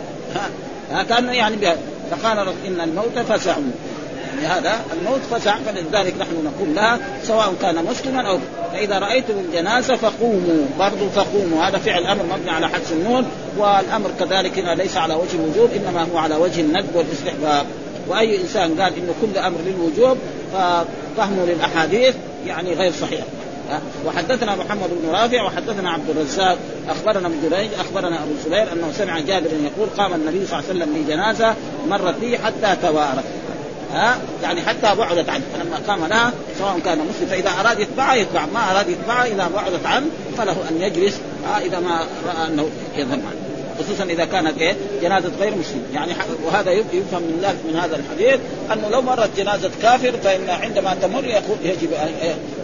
ها؟ 0.91 1.03
كان 1.03 1.33
يعني 1.33 1.55
بها. 1.55 1.75
فقال 2.11 2.39
إن 2.67 2.81
الموت 2.81 3.19
فسع 3.19 3.55
يعني 4.41 4.59
هذا 4.59 4.81
الموت 4.93 5.21
فسع 5.31 5.55
فلذلك 5.55 6.13
نحن 6.19 6.43
نقول 6.45 6.75
لها 6.75 6.99
سواء 7.23 7.53
كان 7.61 7.85
مسلما 7.85 8.27
أو 8.27 8.39
فإذا 8.73 8.99
رأيتم 8.99 9.33
الجنازة 9.33 9.95
فقوموا 9.95 10.65
برضو 10.79 11.09
فقوموا. 11.09 11.63
هذا 11.67 11.77
فعل 11.77 12.05
أمر 12.05 12.23
مبني 12.23 12.51
على 12.51 12.69
حدث 12.69 12.91
النون 12.91 13.25
والأمر 13.57 14.11
كذلك 14.19 14.59
هنا 14.59 14.75
ليس 14.75 14.97
على 14.97 15.13
وجه 15.13 15.35
الوجوب 15.35 15.69
إنما 15.75 16.07
هو 16.13 16.17
على 16.17 16.35
وجه 16.35 16.61
الندب 16.61 16.95
والاستحباب. 16.95 17.65
وأي 18.07 18.41
إنسان 18.41 18.81
قال 18.81 18.93
إنه 18.93 19.13
كل 19.21 19.37
أمر 19.37 19.57
للوجوب 19.65 20.17
ففهمه 20.53 21.45
للأحاديث 21.45 22.15
يعني 22.47 22.73
غير 22.73 22.91
صحيح. 22.91 23.21
وحدثنا 24.05 24.55
محمد 24.55 24.89
بن 25.03 25.09
رافع 25.09 25.43
وحدثنا 25.43 25.89
عبد 25.89 26.09
الرزاق 26.09 26.57
أخبرنا 26.89 27.27
ابن 27.27 27.49
جريج 27.49 27.69
أخبرنا 27.79 28.23
أبو 28.23 28.31
الزبير 28.31 28.73
أنه 28.73 28.91
سمع 28.97 29.19
جابر 29.19 29.47
يقول 29.47 29.89
قام 29.97 30.13
النبي 30.13 30.45
صلى 30.45 30.59
الله 30.59 30.69
عليه 30.69 30.79
وسلم 30.79 31.03
بجنازه 31.03 31.55
مرت 31.89 32.15
به 32.21 32.37
حتى 32.37 32.81
توارت 32.81 33.23
ها؟ 33.93 34.17
يعني 34.43 34.61
حتى 34.61 34.95
بعدت 34.95 35.29
عنه. 35.29 35.43
فلما 35.53 35.77
قام 35.87 36.05
لها 36.05 36.33
سواء 36.59 36.79
كان 36.85 36.97
مسلم 36.97 37.27
فإذا 37.29 37.49
أراد 37.59 37.79
يتبعها 37.79 38.15
يتبع. 38.15 38.45
ما 38.53 38.71
أراد 38.71 38.89
يتبعها 38.89 39.25
إذا 39.25 39.49
بعدت 39.55 39.85
عنه 39.85 40.05
فله 40.37 40.55
أن 40.69 40.81
يجلس 40.81 41.17
ها 41.45 41.59
إذا 41.59 41.79
ما 41.79 42.05
رأى 42.27 42.47
أنه 42.47 42.69
يذهب 42.95 43.11
عنه 43.11 43.51
خصوصا 43.79 44.03
إذا 44.03 44.25
كانت 44.25 44.57
إيه؟ 44.57 44.75
جنازة 45.01 45.31
غير 45.39 45.55
مسلم. 45.55 45.83
يعني 45.93 46.13
وهذا 46.45 46.71
يفهم 46.71 47.21
من 47.21 47.59
من 47.67 47.79
هذا 47.79 47.95
الحديث 47.95 48.39
أنه 48.73 48.89
لو 48.89 49.01
مرت 49.01 49.29
جنازة 49.37 49.71
كافر 49.81 50.11
فإن 50.23 50.49
عندما 50.49 50.95
تمر 51.01 51.23
يجب 51.63 51.89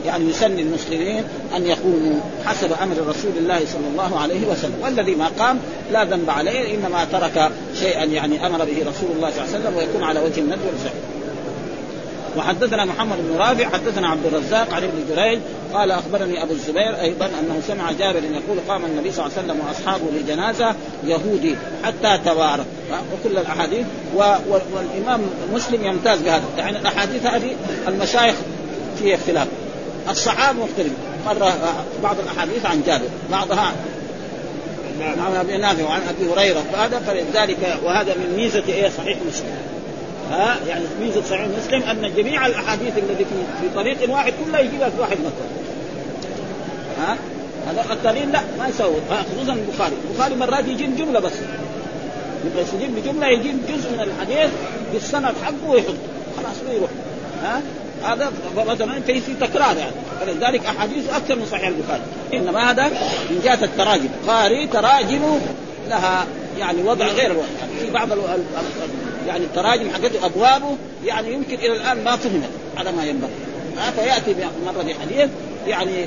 يعني 0.05 0.30
يسن 0.30 0.59
المسلمين 0.59 1.23
أن 1.55 1.67
يقوموا 1.67 2.19
حسب 2.45 2.71
أمر 2.82 2.95
رسول 3.07 3.32
الله 3.38 3.59
صلى 3.59 3.88
الله 3.91 4.19
عليه 4.19 4.47
وسلم. 4.47 4.75
والذي 4.84 5.15
ما 5.15 5.28
قام 5.39 5.59
لا 5.91 6.03
ذنب 6.03 6.30
عليه 6.30 6.75
إنما 6.75 7.05
ترك 7.11 7.51
شيئا 7.80 8.03
يعني 8.03 8.47
أمر 8.47 8.65
به 8.65 8.78
رسول 8.89 9.09
الله 9.15 9.32
صلى 9.32 9.43
الله 9.43 9.53
عليه 9.53 9.59
وسلم 9.59 9.78
ويكون 9.78 10.03
على 10.03 10.19
وجه 10.19 10.39
الند 10.39 10.59
والفعل 10.67 11.16
وحدثنا 12.38 12.85
محمد 12.85 13.17
بن 13.17 13.38
رافع 13.38 13.65
حدثنا 13.69 14.07
عبد 14.07 14.25
الرزاق 14.25 14.73
عن 14.73 14.83
ابن 14.83 15.05
جريج 15.09 15.39
قال 15.73 15.91
أخبرني 15.91 16.43
أبو 16.43 16.53
الزبير 16.53 17.01
أيضا 17.01 17.25
أنه 17.25 17.61
سمع 17.67 17.91
جابر 17.91 18.23
يقول 18.23 18.59
قام 18.67 18.85
النبي 18.85 19.11
صلى 19.11 19.25
الله 19.25 19.38
عليه 19.38 19.47
وسلم 19.47 19.67
وأصحابه 19.67 20.03
لجنازه 20.19 20.75
يهودي 21.03 21.55
حتى 21.83 22.19
توارى 22.25 22.65
وكل 22.91 23.38
الأحاديث 23.38 23.85
والإمام 24.15 25.21
مسلم 25.53 25.85
يمتاز 25.85 26.19
بهذا. 26.21 26.43
يعني 26.57 26.79
الأحاديث 26.79 27.25
هذه 27.25 27.55
المشايخ 27.88 28.35
في 28.99 29.15
اختلاف. 29.15 29.47
الصحابة 30.09 30.59
مختلف. 30.59 30.93
مره 31.25 31.53
بعض 32.03 32.15
الأحاديث 32.19 32.65
عن 32.65 32.83
جابر 32.85 33.09
بعضها 33.31 33.73
عن 35.01 35.35
ابي 35.35 35.57
نافع 35.57 35.83
وعن 35.83 36.01
أبي 36.09 36.33
هريرة. 36.33 36.63
وهذا 36.73 36.99
فلذلك 36.99 37.79
وهذا 37.83 38.13
من 38.13 38.33
ميزة 38.38 38.63
إيه؟ 38.67 38.89
صحيح 38.89 39.17
مسلم. 39.27 39.76
ها 40.32 40.57
يعني 40.67 40.86
ميزه 41.01 41.21
صحيح 41.21 41.47
مسلم 41.57 41.84
أن 41.84 42.13
جميع 42.15 42.45
الأحاديث 42.45 42.97
التي 42.97 43.25
في 43.25 43.36
في 43.61 43.75
طريق 43.75 44.11
واحد 44.11 44.34
كلها 44.45 44.59
يجيبها 44.59 44.89
في 44.89 44.99
واحد 44.99 45.17
مثلا 45.19 45.47
ها؟ 46.99 47.17
هذا 47.67 47.93
التانيين 47.93 48.32
لا 48.32 48.41
ما 48.59 48.67
يسوي. 48.67 48.95
خصوصا 49.09 49.53
البخاري. 49.53 49.95
البخاري 50.09 50.36
مرات 50.36 50.67
يجيب 50.67 50.97
جمله 50.97 51.19
بس. 51.19 51.34
بس 52.57 52.67
يجيب 52.73 52.95
بجمله 52.95 53.28
يجيب 53.28 53.57
جزء 53.69 53.91
من 53.91 53.99
الحديث 53.99 54.49
بالسند 54.93 55.34
حقه 55.43 55.69
ويحط. 55.69 55.95
خلاص 56.38 56.55
ويروح 56.69 56.89
ها؟ 57.43 57.61
هذا 58.03 58.32
مثلا 58.57 58.99
في 58.99 59.34
تكرار 59.41 59.78
يعني. 59.78 59.95
فلذلك 60.21 60.65
احاديثه 60.65 61.17
أكثر 61.17 61.36
من 61.36 61.45
صحيح 61.51 61.67
البخاري. 61.67 62.01
إنما 62.34 62.71
هذا 62.71 62.88
من 63.30 63.41
جهة 63.43 63.63
التراجم. 63.63 64.09
قاري 64.28 64.67
تراجم 64.67 65.39
لها 65.89 66.25
يعني 66.59 66.84
وضع 66.84 67.05
غير 67.05 67.32
الوضع 67.32 67.45
في 67.80 67.91
بعض 67.91 68.11
يعني 69.28 69.43
التراجم 69.45 69.89
حقته 69.89 70.25
أبوابه 70.25 70.78
يعني 71.05 71.34
يمكن 71.34 71.55
إلى 71.55 71.73
الآن 71.73 72.03
ما 72.03 72.15
فهمت 72.15 72.49
على 72.78 72.91
ما 72.91 73.05
ينبغي. 73.05 73.32
فياتي 73.95 74.36
مره 74.65 74.84
بحديث 74.84 75.30
يعني 75.67 76.05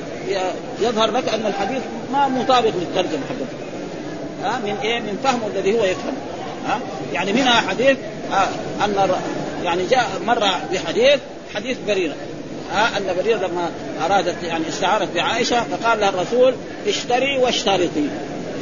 يظهر 0.81 1.11
لك 1.11 1.29
أن 1.29 1.45
الحديث 1.45 1.81
ما 2.13 2.27
مطابق 2.27 2.71
للترجمة 2.79 3.21
حقته. 3.29 3.55
ها 4.43 4.59
من 4.59 4.77
إيه؟ 4.83 4.99
من 4.99 5.17
فهمه 5.23 5.47
الذي 5.55 5.79
هو 5.79 5.83
يفهم. 5.83 6.13
ها 6.67 6.79
يعني 7.13 7.33
منها 7.33 7.61
حديث 7.61 7.97
أن 8.85 9.09
يعني 9.63 9.85
جاء 9.85 10.09
مرة 10.25 10.61
بحديث 10.73 11.19
حديث 11.55 11.77
بريرة. 11.87 12.15
ها 12.73 12.97
أن 12.97 13.15
بريرة 13.17 13.37
لما 13.37 13.69
أرادت 14.05 14.35
يعني 14.43 14.69
استعارت 14.69 15.07
بعائشة 15.15 15.63
فقال 15.63 15.99
لها 15.99 16.09
الرسول 16.09 16.53
اشتري 16.87 17.37
واشترطي 17.37 18.07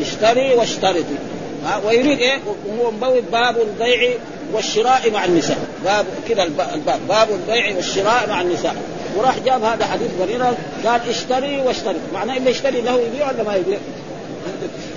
اشتري 0.01 0.55
واشترطي. 0.55 1.17
ها 1.65 1.81
ويريد 1.85 2.19
إيه؟ 2.19 2.39
وهو 2.67 2.91
مبوب 2.91 3.23
باب 3.31 3.57
البيع 3.57 4.11
والشراء 4.53 5.11
مع 5.11 5.25
النساء. 5.25 5.57
باب 5.85 6.05
كذا 6.29 6.43
الباب. 6.43 6.99
باب 7.09 7.27
البيع 7.31 7.75
والشراء 7.75 8.29
مع 8.29 8.41
النساء. 8.41 8.75
وراح 9.15 9.39
جاب 9.45 9.63
هذا 9.63 9.85
حديث 9.85 10.11
بريرة 10.19 10.57
قال 10.85 11.01
اشتري 11.09 11.61
واشتري. 11.61 11.97
معناه 12.13 12.37
اللي 12.37 12.51
يشتري 12.51 12.81
له 12.81 13.01
يبيع 13.01 13.27
ولا 13.27 13.43
ما 13.43 13.55
يبيع؟ 13.55 13.77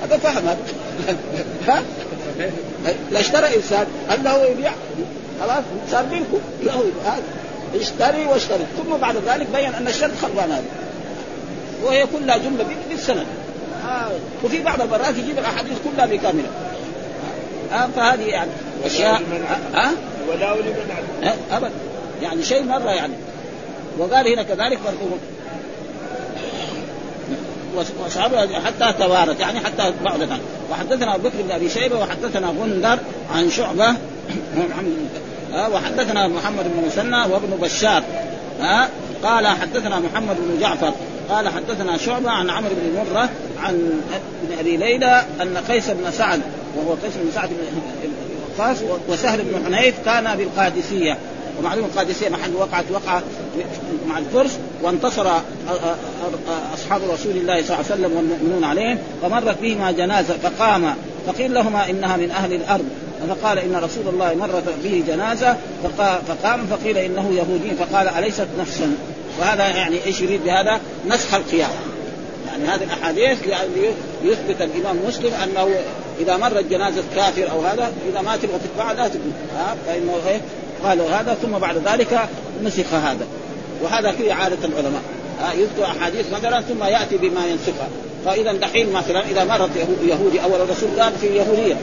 هذا 0.03 0.17
فهم. 0.17 0.45
ها؟ 1.69 1.83
لا 3.11 3.21
اشترى 3.21 3.57
إنسان. 3.57 3.87
هل 4.09 4.25
له 4.25 4.45
يبيع؟ 4.45 4.73
خلاص 5.41 5.65
صار 5.91 6.05
منكم. 6.13 6.41
له 6.63 6.73
يبيع. 6.75 7.15
اشتري 7.81 8.27
واشتري. 8.27 8.65
ثم 8.79 8.97
بعد 8.97 9.17
ذلك 9.17 9.47
بين 9.55 9.75
أن 9.75 9.87
الشرط 9.87 10.11
خربان 10.23 10.51
هذا. 10.51 10.65
وهي 11.85 12.07
كلها 12.07 12.37
جملة 12.37 12.65
بالسند 12.91 13.27
آه. 13.89 14.11
وفي 14.45 14.63
بعض 14.63 14.81
المرات 14.81 15.17
يجيب 15.17 15.39
الأحاديث 15.39 15.75
كلها 15.85 16.07
بكاملة. 16.07 16.49
آه 17.73 17.89
فهذه 17.97 18.23
يعني. 18.23 18.51
أشياء 18.85 19.23
ها؟ 19.75 19.85
آه؟ 19.85 19.93
ولا 20.29 20.55
لمن 20.55 20.91
آه 21.25 21.57
ابدا 21.57 21.71
يعني 22.23 22.43
شيء 22.43 22.63
مرة 22.63 22.91
يعني. 22.91 23.13
وقال 23.99 24.29
هنا 24.29 24.43
كذلك 24.43 24.79
برضو 24.85 25.17
حتى 28.67 28.99
توارت 28.99 29.41
يعني 29.41 29.61
حتى 29.61 29.93
بعدت 30.05 30.31
عنه 30.31 30.43
وحدثنا 30.71 31.15
أبو 31.15 31.29
بكر 31.29 31.43
بن 31.43 31.51
أبي 31.51 31.69
شيبة 31.69 31.99
وحدثنا 31.99 32.47
غندر 32.47 32.99
عن 33.35 33.51
شعبة. 33.51 33.89
آه 35.55 35.69
وحدثنا 35.69 36.29
محمد 36.29 36.65
بن 36.65 36.87
مسنى 36.87 37.33
وابن 37.33 37.59
بشار. 37.63 38.03
ها 38.61 38.89
قال 39.25 39.47
حدثنا 39.47 39.99
محمد 39.99 40.37
بن 40.37 40.61
جعفر. 40.61 40.93
قال 41.31 41.49
حدثنا 41.49 41.97
شعبة 41.97 42.31
عن 42.31 42.51
عمرو 42.51 42.71
بن 42.71 42.97
مرة 42.97 43.29
عن 43.63 44.03
ابن 44.45 44.59
أبي 44.59 44.77
ليلى 44.77 45.25
أن 45.43 45.57
قيس 45.69 45.91
بن 45.91 46.11
سعد 46.11 46.41
وهو 46.77 46.93
قيس 46.93 47.13
بن 47.17 47.31
سعد 47.35 47.51
وقاص 48.63 48.77
وسهل 49.09 49.43
بن 49.43 49.65
حنيف 49.67 49.95
كان 50.05 50.37
بالقادسية. 50.37 51.19
ومعلوم 51.59 51.85
القادسية 51.85 52.29
محل 52.29 52.55
وقعت 52.55 52.85
وقعة 52.91 53.23
مع 54.09 54.19
الفرس 54.19 54.59
وانتصر 54.83 55.27
أصحاب 56.75 57.01
رسول 57.11 57.33
الله 57.33 57.63
صلى 57.63 57.77
الله 57.77 57.85
عليه 57.91 57.95
وسلم 57.95 58.17
والمؤمنون 58.17 58.65
عليهم 58.65 58.99
فمرت 59.23 59.61
بهما 59.63 59.93
جنازة 59.93 60.35
فقام 60.43 60.95
فقيل 61.27 61.55
لهما 61.55 61.91
إنها 61.91 62.17
من 62.17 62.31
أهل 62.31 62.53
الأرض. 62.53 62.85
فقال 63.29 63.59
إن 63.59 63.77
رسول 63.77 64.09
الله 64.09 64.35
مر 64.35 64.63
به 64.85 65.05
جنازة 65.09 65.57
فقام 66.29 66.67
فقيل 66.67 66.99
إنه 66.99 67.31
يهودي 67.35 67.77
فقال 67.79 68.09
أليست 68.09 68.47
نفسا؟ 68.61 68.97
وهذا 69.41 69.69
يعني 69.69 70.05
إيش 70.07 70.21
يريد 70.21 70.45
بهذا؟ 70.45 70.81
نسخ 71.09 71.35
القيام 71.35 71.71
يعني 72.63 72.75
هذه 72.75 72.85
الأحاديث 72.85 73.47
يعني 73.47 73.71
يثبت 74.25 74.63
الإمام 74.63 74.97
مسلم 75.09 75.33
أنه 75.35 75.69
إذا 76.21 76.37
مرت 76.37 76.65
جنازه 76.71 77.03
كافر 77.15 77.51
أو 77.51 77.61
هذا 77.61 77.93
إذا 78.13 78.21
ما 78.21 78.37
تبغى 78.37 78.59
تتبعها 78.59 78.95
لا 78.95 79.07
ها؟ 79.57 79.77
فإنه 79.87 80.15
إيه؟ 80.29 80.41
قالوا 80.85 81.11
هذا 81.11 81.37
ثم 81.43 81.59
بعد 81.59 81.77
ذلك 81.89 82.29
نسخ 82.65 82.95
هذا. 82.95 83.27
وهذا 83.83 84.13
فيه 84.13 84.33
عاده 84.33 84.69
العلماء. 84.69 85.03
يذكر 85.55 85.85
أحاديث 85.85 86.33
مثلا 86.33 86.61
ثم 86.61 86.85
يأتي 86.85 87.17
بما 87.17 87.47
ينسخها. 87.47 87.89
فإذا 88.25 88.53
دحين 88.53 88.93
مثلا 88.93 89.25
إذا 89.31 89.45
مرت 89.45 89.71
يهودي 90.03 90.43
أول 90.43 90.61
الرسول 90.61 91.01
قال 91.01 91.13
في 91.21 91.27
يهودية. 91.27 91.77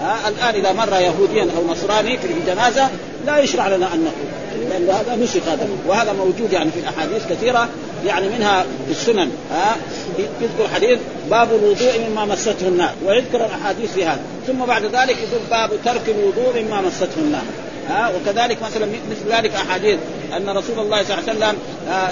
ها؟ 0.00 0.28
الآن 0.28 0.54
إذا 0.54 0.72
مر 0.72 1.00
يهوديا 1.00 1.42
أو 1.56 1.72
نصراني 1.72 2.18
في 2.18 2.26
الجنازة 2.26 2.88
لا 3.26 3.38
يشرع 3.38 3.68
لنا 3.68 3.94
أن 3.94 4.04
نقول. 4.04 4.70
لأن 4.70 4.90
هذا 4.90 5.16
نسخ 5.16 5.48
هذا. 5.48 5.68
وهذا 5.86 6.12
موجود 6.12 6.52
يعني 6.52 6.70
في 6.70 6.80
الأحاديث 6.80 7.26
كثيرة. 7.30 7.68
يعني 8.06 8.28
منها 8.28 8.64
السنن 8.90 9.30
ها؟ 9.50 9.76
يذكر 10.18 10.74
حديث 10.74 10.98
باب 11.30 11.48
الوضوء 11.50 12.08
مما 12.08 12.24
مسته 12.24 12.68
النار 12.68 12.92
ويذكر 13.04 13.46
الأحاديث 13.46 13.92
في 13.92 14.04
هذا. 14.04 14.20
ثم 14.46 14.64
بعد 14.64 14.84
ذلك 14.84 15.16
يقول 15.18 15.40
باب 15.50 15.70
ترك 15.84 16.02
الوضوء 16.08 16.62
مما 16.62 16.80
مسته 16.80 17.18
النار 17.18 17.42
ها؟ 17.88 18.12
وكذلك 18.16 18.62
مثلا 18.62 18.86
مثل 18.86 19.36
ذلك 19.36 19.54
أحاديث 19.54 19.98
أن 20.36 20.48
رسول 20.48 20.78
الله 20.78 21.02
صلى 21.02 21.18
الله 21.18 21.46
عليه 21.46 21.56
وسلم 21.56 21.58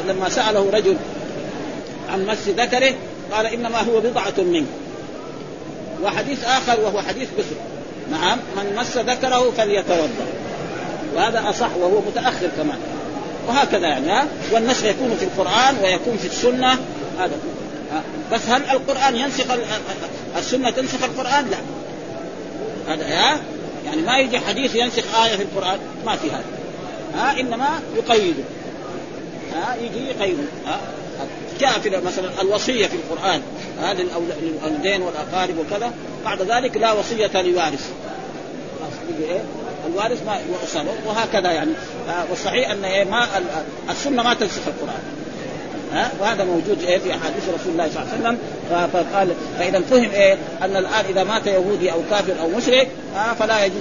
لما 0.08 0.28
سأله 0.28 0.70
رجل 0.72 0.96
عن 2.12 2.26
مس 2.26 2.48
ذكره 2.48 2.94
قال 3.32 3.46
إنما 3.46 3.78
هو 3.78 4.00
بضعة 4.00 4.34
منك. 4.38 4.66
وحديث 6.02 6.44
آخر 6.44 6.80
وهو 6.80 7.00
حديث 7.00 7.28
بسر. 7.38 7.56
نعم 8.10 8.38
من 8.56 8.76
مس 8.76 8.96
ذكره 8.96 9.52
فليتوضأ. 9.56 10.26
وهذا 11.16 11.50
أصح 11.50 11.76
وهو 11.76 12.00
متأخر 12.00 12.48
كمان. 12.56 12.78
وهكذا 13.48 13.88
يعني 13.88 14.10
ها؟ 14.10 14.26
والنسخ 14.52 14.84
يكون 14.84 15.16
في 15.18 15.24
القرآن 15.24 15.76
ويكون 15.82 16.16
في 16.16 16.26
السنة. 16.26 16.72
هذا. 17.18 17.38
بس 18.32 18.40
هل 18.48 18.62
القرآن 18.70 19.16
ينسخ 19.16 19.44
السنة 20.38 20.70
تنسخ 20.70 21.02
القرآن؟ 21.02 21.50
لا. 21.50 21.58
هذا 22.94 23.04
ها؟ 23.04 23.40
يعني 23.84 24.02
ما 24.02 24.18
يجي 24.18 24.38
حديث 24.38 24.74
ينسخ 24.74 25.20
آية 25.24 25.36
في 25.36 25.42
القرآن 25.42 25.78
ما 26.06 26.16
في 26.16 26.30
هذا. 26.30 26.44
ها؟ 27.14 27.40
إنما 27.40 27.68
يقيده 27.96 28.42
ها؟ 29.54 29.76
يجي 29.76 30.06
يقيده 30.06 30.42
ها؟ 30.66 30.80
جاء 31.60 31.78
في 31.78 31.90
مثلا 31.90 32.40
الوصية 32.40 32.86
في 32.86 32.94
القرآن 32.94 33.42
ها؟ 33.80 33.94
للوالدين 33.94 35.02
والأقارب 35.02 35.58
وكذا. 35.58 35.92
بعد 36.24 36.42
ذلك 36.42 36.76
لا 36.76 36.92
وصية 36.92 37.42
لوارث؟ 37.42 37.90
الوارث 39.86 40.26
ما 40.26 40.36
يوصل 40.48 40.86
وهكذا 41.06 41.52
يعني. 41.52 41.70
والصحيح 42.30 42.70
أن 42.70 43.08
ما 43.10 43.26
السنة 43.90 44.22
ما 44.22 44.34
تنسخ 44.34 44.60
القرآن. 44.66 45.02
ها 45.92 46.10
وهذا 46.20 46.44
موجود 46.44 46.82
إيه 46.82 46.98
في 46.98 47.10
أحاديث 47.10 47.48
رسول 47.48 47.72
الله 47.72 47.88
صلى 47.88 48.02
الله 48.02 48.12
عليه 48.12 48.20
وسلم. 48.20 48.38
فقال 48.92 49.28
فإذا 49.58 49.80
فهم 49.80 50.10
إيه؟ 50.10 50.36
أن 50.62 50.76
الآن 50.76 51.04
إذا 51.08 51.24
مات 51.24 51.46
يهودي 51.46 51.92
أو 51.92 51.98
كافر 52.10 52.32
أو 52.40 52.48
مشرك 52.48 52.88
ها 53.14 53.34
فلا 53.34 53.64
يجوز 53.64 53.80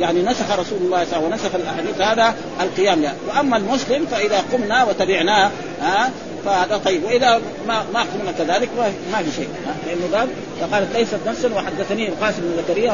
يعني 0.00 0.22
نسخ 0.22 0.50
رسول 0.50 0.78
الله 0.80 1.04
صلى 1.04 1.16
الله 1.16 1.26
عليه 1.26 1.26
وسلم 1.26 1.32
ونسخ 1.32 1.54
الأحاديث 1.54 2.00
هذا 2.00 2.34
القيام 2.60 3.02
له. 3.02 3.14
وأما 3.28 3.56
المسلم 3.56 4.06
فإذا 4.06 4.44
قمنا 4.52 4.84
وتبعناه 4.84 5.50
ها 5.80 6.10
فهذا 6.44 6.80
طيب. 6.84 7.04
وإذا 7.04 7.40
ما 7.68 7.84
ما 7.94 8.00
قمنا 8.00 8.32
كذلك 8.38 8.68
ما 9.12 9.22
في 9.22 9.30
شيء. 9.36 9.48
لأنه 9.86 10.18
قال 10.18 10.28
فقالت 10.60 10.96
ليست 10.96 11.18
نفسا 11.26 11.54
وحدثني 11.54 12.08
القاسم 12.08 12.42
بن 12.42 12.62
زكريا 12.62 12.92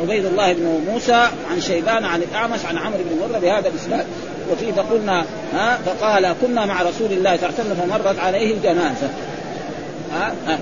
وعبيد 0.00 0.24
الله 0.24 0.52
بن 0.52 0.84
موسى 0.92 1.28
عن 1.50 1.60
شيبان 1.60 2.04
عن 2.04 2.22
الأعمش 2.22 2.64
عن 2.64 2.78
عمرو 2.78 2.98
بن 2.98 3.18
مرة 3.20 3.38
بهذا 3.38 3.68
الإسناد. 3.68 4.06
وفيه 4.52 4.72
فقلنا 4.72 5.24
ها؟ 5.54 5.78
فقال 5.86 6.34
كنا 6.42 6.66
مع 6.66 6.82
رسول 6.82 7.12
الله 7.12 7.36
صلى 7.36 7.48
الله 7.48 7.58
عليه 7.58 7.70
وسلم 7.70 7.74
فمرت 7.74 8.18
عليه 8.18 8.54
الجنازة. 8.54 9.08
ها, 10.12 10.34
ها؟ 10.46 10.58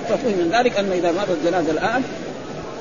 ففهم 0.00 0.32
من 0.32 0.50
ذلك 0.52 0.78
ان 0.78 0.92
إذا 0.92 1.12
مرت 1.12 1.30
الجنازة 1.30 1.70
الآن 1.70 2.02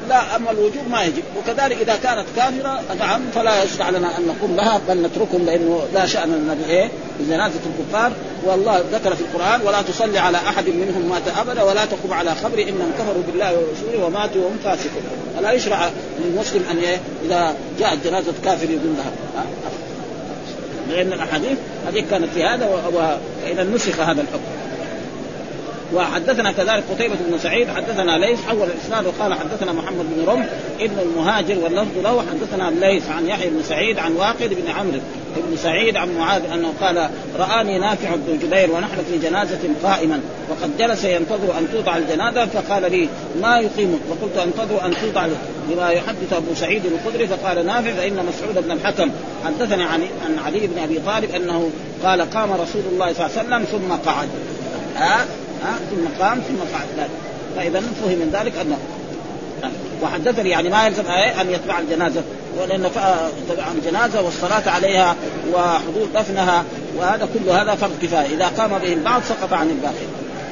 لا 0.09 0.35
أما 0.35 0.51
الوجوب 0.51 0.89
ما 0.91 1.03
يجب. 1.03 1.23
وكذلك 1.37 1.77
إذا 1.81 1.95
كانت 2.03 2.25
كافرة 2.35 2.81
نعم 2.99 3.21
فلا 3.35 3.63
يشرع 3.63 3.89
لنا 3.89 4.17
أن 4.17 4.27
نقوم 4.27 4.55
لها 4.55 4.81
بل 4.87 5.01
نتركهم 5.01 5.45
لأنه 5.45 5.81
لا 5.93 6.05
شأن 6.05 6.29
لنا 6.29 6.53
بايه؟ 6.53 6.91
بجنازه 7.19 7.59
الكفار. 7.79 8.11
والله 8.45 8.83
ذكر 8.91 9.15
في 9.15 9.21
القرآن 9.21 9.61
ولا 9.61 9.81
تصلي 9.81 10.19
على 10.19 10.37
أحد 10.37 10.69
منهم 10.69 11.09
مات 11.09 11.37
أبدا 11.39 11.63
ولا 11.63 11.85
تقوم 11.85 12.13
على 12.13 12.35
خبر 12.35 12.61
إنهم 12.61 12.91
كفروا 12.99 13.23
بالله 13.27 13.53
ورسوله 13.53 14.05
وماتوا 14.05 14.41
وهم 14.41 14.57
فاسقون. 14.63 15.03
فلا 15.37 15.51
يشرع 15.51 15.89
للمسلم 16.25 16.63
أن 16.71 16.77
إيه؟ 16.77 16.97
إذا 17.25 17.55
جاءت 17.79 18.07
جنازة 18.07 18.33
كافر 18.43 18.69
يقول 18.69 18.93
لها. 18.97 19.11
لأن 20.89 21.13
الأحاديث 21.13 21.57
هذه 21.87 22.03
كانت 22.11 22.27
في 22.33 22.43
هذا 22.43 22.67
واذا 22.93 23.63
نسخ 23.63 23.99
هذا 23.99 24.21
الحكم. 24.21 24.64
وحدثنا 25.93 26.51
كذلك 26.51 26.83
قتيبة 26.91 27.15
بن 27.29 27.37
سعيد 27.37 27.67
حدثنا 27.69 28.17
ليث 28.17 28.39
حول 28.47 28.67
الإسناد 28.67 29.07
وقال 29.07 29.33
حدثنا 29.33 29.71
محمد 29.71 30.05
بن 30.15 30.25
رمح 30.29 30.45
ابن 30.79 30.99
المهاجر 30.99 31.59
واللفظ 31.59 31.97
له 32.03 32.21
حدثنا 32.21 32.85
ليث 32.85 33.09
عن 33.09 33.27
يحيى 33.27 33.49
بن 33.49 33.63
سعيد 33.63 33.99
عن 33.99 34.15
واقد 34.15 34.49
بن 34.49 34.71
عمرو 34.71 34.99
بن 35.35 35.57
سعيد 35.57 35.97
عن 35.97 36.17
معاذ 36.17 36.41
أنه 36.53 36.73
قال 36.81 37.09
رآني 37.39 37.79
نافع 37.79 38.15
بن 38.15 38.39
جبير 38.43 38.71
ونحن 38.71 38.95
في 39.11 39.17
جنازة 39.17 39.59
قائما 39.83 40.21
وقد 40.49 40.77
جلس 40.77 41.03
ينتظر 41.03 41.57
أن 41.59 41.67
توضع 41.71 41.97
الجنازة 41.97 42.45
فقال 42.45 42.91
لي 42.91 43.09
ما 43.41 43.59
يقيمك 43.59 43.99
فقلت 44.09 44.37
أنتظر 44.37 44.85
أن 44.85 44.93
توضع 45.01 45.27
لما 45.71 45.89
يحدث 45.89 46.33
أبو 46.33 46.55
سعيد 46.55 46.81
الخدري 46.85 47.27
فقال 47.27 47.65
نافع 47.65 47.91
فإن 47.91 48.25
مسعود 48.25 48.63
بن 48.65 48.71
الحكم. 48.71 49.11
حدثني 49.45 49.83
عن 49.83 50.01
عن 50.25 50.39
علي 50.45 50.67
بن 50.67 50.79
أبي 50.83 50.99
طالب 51.05 51.35
أنه 51.35 51.69
قال 52.03 52.21
قام 52.21 52.51
رسول 52.53 52.81
الله 52.91 53.13
صلى 53.13 53.25
الله 53.25 53.37
عليه 53.37 53.47
وسلم 53.47 53.63
ثم 53.63 53.93
قعد. 54.11 54.29
ها؟ 54.95 55.25
ها 55.63 55.75
ثم 55.91 56.23
قام 56.23 56.39
ثم 56.39 56.75
قعد 56.77 56.87
ذلك 56.97 57.09
فإذا 57.55 57.79
فهم 57.79 58.19
من 58.19 58.29
ذلك 58.33 58.53
انه 58.57 58.77
وحدثني 60.03 60.49
يعني 60.49 60.69
ما 60.69 60.87
يلزم 60.87 61.07
أن 61.41 61.49
يتبع 61.49 61.79
الجنازة 61.79 62.21
ولان 62.57 62.89
تبع 63.49 63.63
الجنازة 63.71 64.21
والصلاة 64.21 64.69
عليها 64.69 65.15
وحضور 65.53 66.07
دفنها 66.15 66.63
وهذا 66.97 67.27
كل 67.33 67.49
هذا 67.49 67.75
فرض 67.75 67.91
كفاية. 68.01 68.35
إذا 68.35 68.47
قام 68.47 68.69
به 68.69 68.93
البعض 68.93 69.21
سقط 69.23 69.53
عن 69.53 69.69
الباقي. 69.69 70.05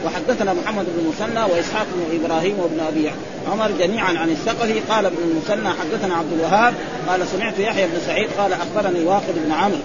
وحدثنا 0.05 0.53
محمد 0.53 0.85
بن 0.85 0.99
المثنى 0.99 1.43
وإسحاق 1.43 1.85
بن 1.95 2.25
إبراهيم 2.25 2.59
وابن 2.59 2.79
أبي 2.79 3.11
عمر 3.51 3.71
جميعا 3.79 4.17
عن 4.17 4.29
الثقفي 4.29 4.79
قال 4.79 5.05
ابن 5.05 5.17
المثنى 5.17 5.69
حدثنا 5.69 6.15
عبد 6.15 6.33
الوهاب 6.33 6.73
قال 7.07 7.27
سمعت 7.27 7.59
يحيى 7.59 7.85
بن 7.85 7.97
سعيد 8.07 8.29
قال 8.37 8.53
أخبرني 8.53 9.05
واقد 9.05 9.33
بن 9.45 9.51
عمرو. 9.51 9.77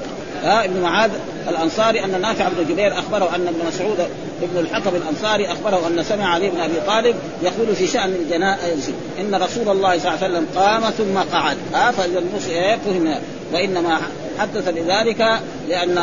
ها 0.42 0.64
ابن 0.64 0.80
معاذ 0.80 1.10
الأنصاري 1.48 2.04
أن 2.04 2.20
نافع 2.20 2.48
بن 2.48 2.64
جبير 2.68 2.98
أخبره 2.98 3.36
أن 3.36 3.46
ابن 3.46 3.66
مسعود 3.68 3.98
ابن 4.42 4.58
الحطب 4.58 4.94
الأنصاري 4.94 5.52
أخبره 5.52 5.86
أن 5.86 6.02
سمع 6.02 6.34
علي 6.34 6.50
بن 6.50 6.60
أبي 6.60 6.74
طالب 6.86 7.16
يقول 7.42 7.76
في 7.76 7.86
شأن 7.86 8.14
الجنائز 8.14 8.90
إن 9.20 9.34
رسول 9.34 9.68
الله 9.68 9.98
صلى 9.98 10.14
الله 10.14 10.24
عليه 10.24 10.34
وسلم 10.34 10.46
قام 10.56 10.82
ثم 10.90 11.36
قعد. 11.36 11.56
ها 11.74 11.90
فاذا 11.90 12.22
فهم. 12.84 13.14
وإنما 13.52 13.98
حدث 14.38 14.68
لذلك 14.68 15.40
لأن 15.68 15.94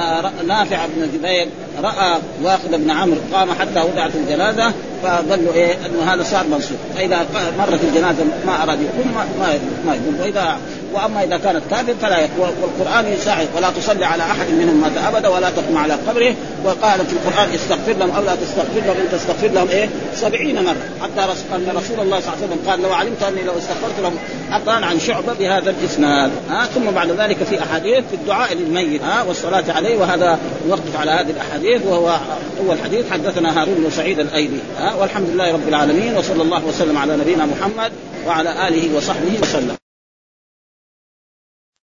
نافع 0.47 0.85
بن 0.85 1.07
جبير 1.13 1.47
رأى 1.83 2.19
واقد 2.43 2.71
بن 2.71 2.91
عمرو 2.91 3.17
قام 3.33 3.51
حتى 3.51 3.79
وضعت 3.79 4.11
الجنازة 4.15 4.73
فظنوا 5.03 5.53
إيه 5.53 5.73
أنه 5.85 6.13
هذا 6.13 6.23
صار 6.23 6.43
منصوب. 6.47 6.77
فإذا 6.95 7.25
مرت 7.57 7.83
الجنازة 7.83 8.23
ما 8.45 8.63
أراد 8.63 8.79
يقوم 8.81 9.13
ما, 9.15 9.59
ما 9.85 9.93
يقوم. 9.93 10.17
وإذا 10.21 10.59
وأما 10.95 11.23
إذا 11.23 11.37
كانت 11.37 11.61
كافر 11.71 11.93
فلا 12.01 12.19
يقوم 12.19 12.49
والقرآن 12.61 13.13
يساعد 13.13 13.47
ولا 13.55 13.69
تصلي 13.69 14.05
على 14.05 14.23
أحد 14.23 14.49
منهم 14.49 14.81
مات 14.81 14.97
أبدا 14.97 15.27
ولا 15.29 15.49
تقوم 15.49 15.77
على 15.77 15.93
قبره. 15.93 16.35
وقال 16.63 17.05
في 17.05 17.13
القرآن 17.13 17.49
استغفر 17.49 17.93
لهم 17.93 18.11
أو 18.11 18.23
لا 18.23 18.35
تستغفر 18.35 18.79
لهم 18.85 18.97
إن 18.97 19.07
تستغفر 19.11 19.47
لهم 19.47 19.67
إيه؟ 19.69 19.89
سبعين 20.15 20.63
مرة. 20.63 20.75
حتى 21.01 21.21
أن 21.55 21.77
رسول 21.77 21.99
الله 21.99 22.19
صلى 22.19 22.33
الله 22.33 22.37
عليه 22.37 22.45
وسلم 22.45 22.59
قال 22.69 22.81
لو 22.81 22.93
علمت 22.93 23.23
أني 23.23 23.43
لو 23.43 23.57
استغفرت 23.57 23.99
لهم 24.01 24.17
حتى 24.51 24.71
عن 24.71 24.99
شعبة 24.99 25.33
بهذا 25.33 25.69
الإسناد. 25.69 26.31
ها؟ 26.49 26.65
ثم 26.65 26.91
بعد 26.91 27.11
ذلك 27.11 27.37
في 27.43 27.63
أحاديث 27.63 28.03
في 28.09 28.13
الدعاء 28.13 28.53
للميت. 28.53 29.03
ها؟ 29.03 29.23
والصلاة 29.23 29.63
عليه. 29.69 29.97
وهذا 29.97 30.39
نوقف 30.67 30.99
على 30.99 31.11
هذه 31.11 31.29
الأحاديث 31.29 31.81
وهو 31.85 32.17
أول 32.59 32.77
حديث. 32.83 33.11
حدثنا 33.11 33.61
هارون 33.61 33.75
بن 33.75 33.89
سعيد 33.91 34.19
الايدي 34.19 34.59
ها؟ 34.79 34.93
والحمد 34.93 35.29
لله 35.29 35.53
رب 35.53 35.67
العالمين 35.67 36.17
وصلى 36.17 36.41
الله 36.41 36.65
وسلم 36.65 36.97
على 36.97 37.17
نبينا 37.17 37.45
محمد 37.45 37.91
وعلى 38.27 38.67
آله 38.67 38.97
وصحبه 38.97 39.39
وسلم. 39.41 39.84